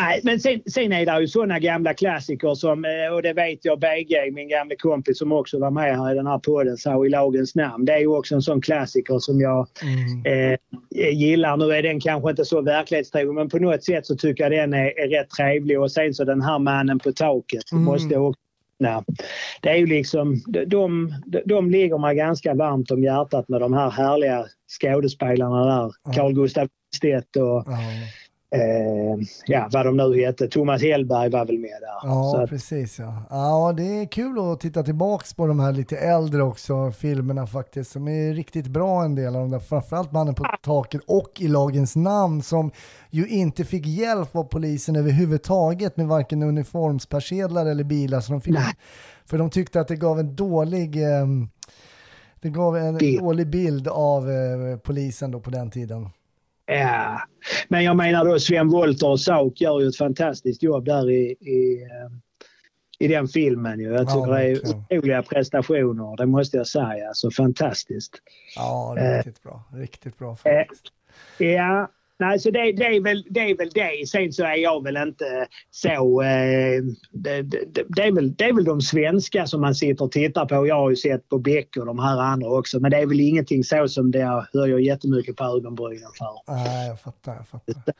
Nej, 0.00 0.20
men 0.24 0.40
sen, 0.40 0.60
sen 0.70 0.92
är 0.92 1.06
det 1.06 1.20
ju 1.20 1.28
sådana 1.28 1.58
gamla 1.58 1.94
klassiker 1.94 2.54
som, 2.54 2.84
eh, 2.84 3.14
och 3.14 3.22
det 3.22 3.32
vet 3.32 3.64
jag 3.64 3.78
BG, 3.80 4.30
min 4.32 4.48
gamla 4.48 4.74
kompis 4.78 5.18
som 5.18 5.32
också 5.32 5.58
var 5.58 5.70
med 5.70 5.96
här 5.98 6.12
i 6.12 6.14
den 6.14 6.26
här 6.26 6.38
podden, 6.38 6.76
sa 6.76 7.06
i 7.06 7.08
lagens 7.08 7.54
namn. 7.54 7.84
Det 7.84 7.92
är 7.92 7.98
ju 7.98 8.06
också 8.06 8.34
en 8.34 8.42
sån 8.42 8.60
klassiker 8.60 9.18
som 9.18 9.40
jag 9.40 9.66
Mm. 9.82 10.52
eh, 10.52 10.58
gillar. 11.12 11.56
Nu 11.56 11.72
är 11.72 11.82
den 11.82 12.00
kanske 12.00 12.30
inte 12.30 12.44
så 12.44 12.60
verklighetstrogen 12.62 13.34
men 13.34 13.48
på 13.48 13.58
något 13.58 13.84
sätt 13.84 14.06
så 14.06 14.16
tycker 14.16 14.42
jag 14.44 14.52
den 14.52 14.74
är, 14.74 14.98
är 15.00 15.08
rätt 15.08 15.30
trevlig. 15.30 15.80
Och 15.80 15.92
sen 15.92 16.14
så 16.14 16.24
den 16.24 16.42
här 16.42 16.58
mannen 16.58 16.98
på 16.98 17.12
taket 17.12 17.72
Mm. 17.72 17.84
måste 17.84 18.16
också 18.16 18.40
nämna. 18.78 19.04
Det 19.62 19.68
är 19.68 19.76
ju 19.76 19.86
liksom, 19.86 20.42
de, 20.48 20.64
de, 20.64 21.12
de 21.44 21.70
ligger 21.70 21.98
mig 21.98 22.16
ganska 22.16 22.54
varmt 22.54 22.90
om 22.90 23.02
hjärtat 23.02 23.48
med 23.48 23.60
de 23.60 23.72
här 23.74 23.90
härliga 23.90 24.44
skådespelarna 24.80 25.64
där. 25.66 25.92
Ja. 26.04 26.12
Carl 26.12 26.32
Gustaf 26.34 26.68
Stedt 26.96 27.36
och 27.36 27.42
Ja, 27.66 27.78
eh, 28.60 29.26
ja, 29.46 29.68
vad 29.72 29.86
de 29.86 29.96
nu 29.96 30.24
hette. 30.24 30.48
Thomas 30.48 30.82
Hellberg 30.82 31.30
var 31.30 31.44
väl 31.46 31.58
med 31.58 31.70
där. 31.80 32.08
ja 32.08 32.42
att, 32.42 32.50
precis 32.50 32.98
ja. 32.98 33.22
Ja, 33.30 33.74
det 33.76 33.82
är 33.82 34.06
kul 34.06 34.52
att 34.52 34.60
titta 34.60 34.82
tillbaks 34.82 35.34
på 35.34 35.46
de 35.46 35.60
här 35.60 35.72
lite 35.72 35.96
äldre 35.96 36.42
också 36.42 36.92
filmerna 36.92 37.46
faktiskt. 37.46 37.90
Som 37.90 38.08
är 38.08 38.34
riktigt 38.34 38.66
bra 38.66 39.04
en 39.04 39.14
del 39.14 39.36
av 39.36 39.40
de 39.42 39.50
där. 39.50 39.58
Framförallt 39.58 40.12
Mannen 40.12 40.34
på 40.34 40.44
taket 40.62 41.00
och 41.06 41.32
i 41.38 41.48
lagens 41.48 41.96
namn 41.96 42.42
som 42.42 42.70
ju 43.10 43.28
inte 43.28 43.64
fick 43.64 43.86
hjälp 43.86 44.36
av 44.36 44.44
polisen 44.44 44.96
överhuvudtaget 44.96 45.96
med 45.96 46.06
varken 46.06 46.42
uniformspersedlar 46.42 47.66
eller 47.66 47.84
bilar. 47.84 48.20
Så 48.20 48.32
de 48.32 48.40
fick, 48.40 48.54
Nej. 48.54 48.74
för 49.24 49.38
de 49.38 49.50
tyckte 49.50 49.80
att 49.80 49.88
det 49.88 49.96
gav 49.96 50.20
en 50.20 50.36
dålig 50.36 51.02
ehm, 51.02 51.48
det 52.40 52.48
gav 52.50 52.76
en 52.76 52.96
Bild. 52.96 53.20
dålig 53.20 53.46
bild 53.50 53.88
av 53.88 54.30
eh, 54.30 54.76
polisen 54.78 55.30
då 55.30 55.40
på 55.40 55.50
den 55.50 55.70
tiden. 55.70 56.08
Ja. 56.66 57.20
Men 57.68 57.84
jag 57.84 57.96
menar 57.96 58.24
då 58.24 58.38
Sven 58.38 58.68
Wollter 58.68 59.08
och 59.08 59.20
Sauk 59.20 59.60
gör 59.60 59.80
ju 59.80 59.88
ett 59.88 59.96
fantastiskt 59.96 60.62
jobb 60.62 60.84
där 60.84 61.10
i, 61.10 61.22
i, 61.40 61.82
eh, 61.82 62.10
i 62.98 63.08
den 63.08 63.28
filmen. 63.28 63.80
Ju. 63.80 63.86
Jag 63.92 64.02
Ja, 64.02 64.06
tycker 64.06 64.32
det 64.32 64.42
är 64.42 64.76
otroliga 64.76 65.22
prestationer, 65.22 66.16
det 66.16 66.26
måste 66.26 66.56
jag 66.56 66.66
säga. 66.66 67.08
Alltså 67.08 67.30
fantastiskt. 67.30 68.12
Ja, 68.56 68.96
Eh. 68.98 69.16
riktigt 69.16 69.42
bra. 69.42 69.64
Riktigt 69.74 70.18
bra 70.18 70.36
faktiskt. 70.36 70.84
Ja, 71.38 71.90
nej, 72.18 72.38
så 72.38 72.50
det, 72.50 72.72
det, 72.72 72.84
är 72.84 73.00
väl, 73.00 73.24
det 73.30 73.40
är 73.40 73.56
väl 73.56 73.70
det. 73.70 74.08
Sen 74.08 74.32
så 74.32 74.44
är 74.44 74.56
jag 74.56 74.84
väl 74.84 74.96
inte 74.96 75.46
så... 75.70 76.22
Eh, 76.22 76.82
det, 77.12 77.42
det, 77.42 77.84
det, 77.88 78.02
är 78.02 78.12
väl, 78.12 78.34
det 78.34 78.44
är 78.44 78.52
väl 78.52 78.64
de 78.64 78.80
svenska 78.80 79.46
som 79.46 79.60
man 79.60 79.74
sitter 79.74 80.04
och 80.04 80.12
tittar 80.12 80.46
på. 80.46 80.66
Jag 80.66 80.74
har 80.74 80.90
ju 80.90 80.96
sett 80.96 81.28
på 81.28 81.38
Beck 81.38 81.76
och 81.76 81.86
de 81.86 81.98
här 81.98 82.18
andra 82.18 82.48
också. 82.48 82.80
Men 82.80 82.90
det 82.90 82.96
är 82.96 83.06
väl 83.06 83.20
ingenting 83.20 83.64
så 83.64 83.88
som 83.88 84.10
det 84.10 84.18
jag 84.18 84.46
höjer 84.52 84.78
jättemycket 84.78 85.36
på 85.36 85.44
ögonbrynen 85.44 86.10
för. 86.18 86.52
Nej, 86.54 86.88
jag 86.88 87.00
fattar, 87.00 87.34
jag 87.34 87.48
fattar. 87.48 87.94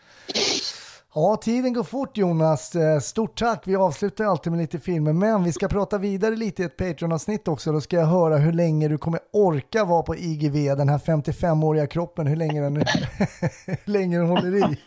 Ja, 1.19 1.37
tiden 1.37 1.73
går 1.73 1.85
fort 1.85 2.17
Jonas. 2.17 2.75
Eh, 2.75 3.01
Stort 3.01 3.39
tack. 3.39 3.63
Vi 3.67 3.77
avslutar 3.77 4.25
alltid 4.25 4.53
med 4.53 4.61
lite 4.61 4.79
filmer, 4.79 5.13
men 5.13 5.45
vi 5.45 5.53
ska 5.53 5.69
prata 5.69 5.99
vidare 5.99 6.37
lite 6.37 6.63
i 6.63 6.65
ett 6.67 6.77
Patreon-avsnitt 6.77 7.49
också. 7.49 7.73
Då 7.73 7.81
ska 7.81 7.97
jag 7.97 8.07
höra 8.07 8.37
hur 8.37 8.53
länge 8.53 8.89
du 8.89 8.99
kommer 8.99 9.21
orka 9.33 9.85
vara 9.85 10.03
på 10.03 10.17
IGV, 10.17 10.77
den 10.77 10.89
här 10.89 10.99
55-åriga 10.99 11.87
kroppen, 11.87 12.27
hur 12.27 12.37
länge 12.37 12.61
den, 12.61 12.77
hur 13.67 13.91
länge 13.91 14.19
den 14.19 14.27
håller 14.27 14.57
i. 14.57 14.79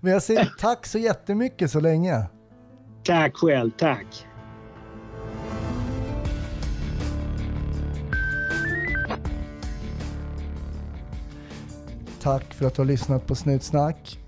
Men 0.00 0.12
jag 0.12 0.22
säger 0.22 0.52
tack 0.58 0.86
så 0.86 0.98
jättemycket 0.98 1.70
så 1.70 1.80
länge. 1.80 2.22
Tack 3.04 3.36
själv, 3.36 3.70
tack. 3.78 4.26
Tack 12.22 12.54
för 12.54 12.66
att 12.66 12.74
du 12.74 12.80
har 12.80 12.86
lyssnat 12.86 13.26
på 13.26 13.34
Snutsnack. 13.34 14.18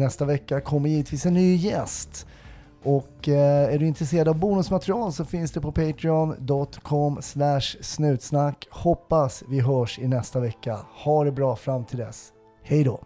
Nästa 0.00 0.24
vecka 0.24 0.60
kommer 0.60 0.88
givetvis 0.88 1.26
en 1.26 1.34
ny 1.34 1.54
gäst. 1.54 2.26
Och 2.82 3.28
eh, 3.28 3.74
är 3.74 3.78
du 3.78 3.86
intresserad 3.86 4.28
av 4.28 4.38
bonusmaterial 4.38 5.12
så 5.12 5.24
finns 5.24 5.52
det 5.52 5.60
på 5.60 5.72
patreon.com 5.72 7.18
snutsnack. 7.80 8.68
Hoppas 8.70 9.42
vi 9.48 9.60
hörs 9.60 9.98
i 9.98 10.08
nästa 10.08 10.40
vecka. 10.40 10.78
Ha 11.04 11.24
det 11.24 11.32
bra 11.32 11.56
fram 11.56 11.84
till 11.84 11.98
dess. 11.98 12.32
Hej 12.62 12.84
då! 12.84 13.00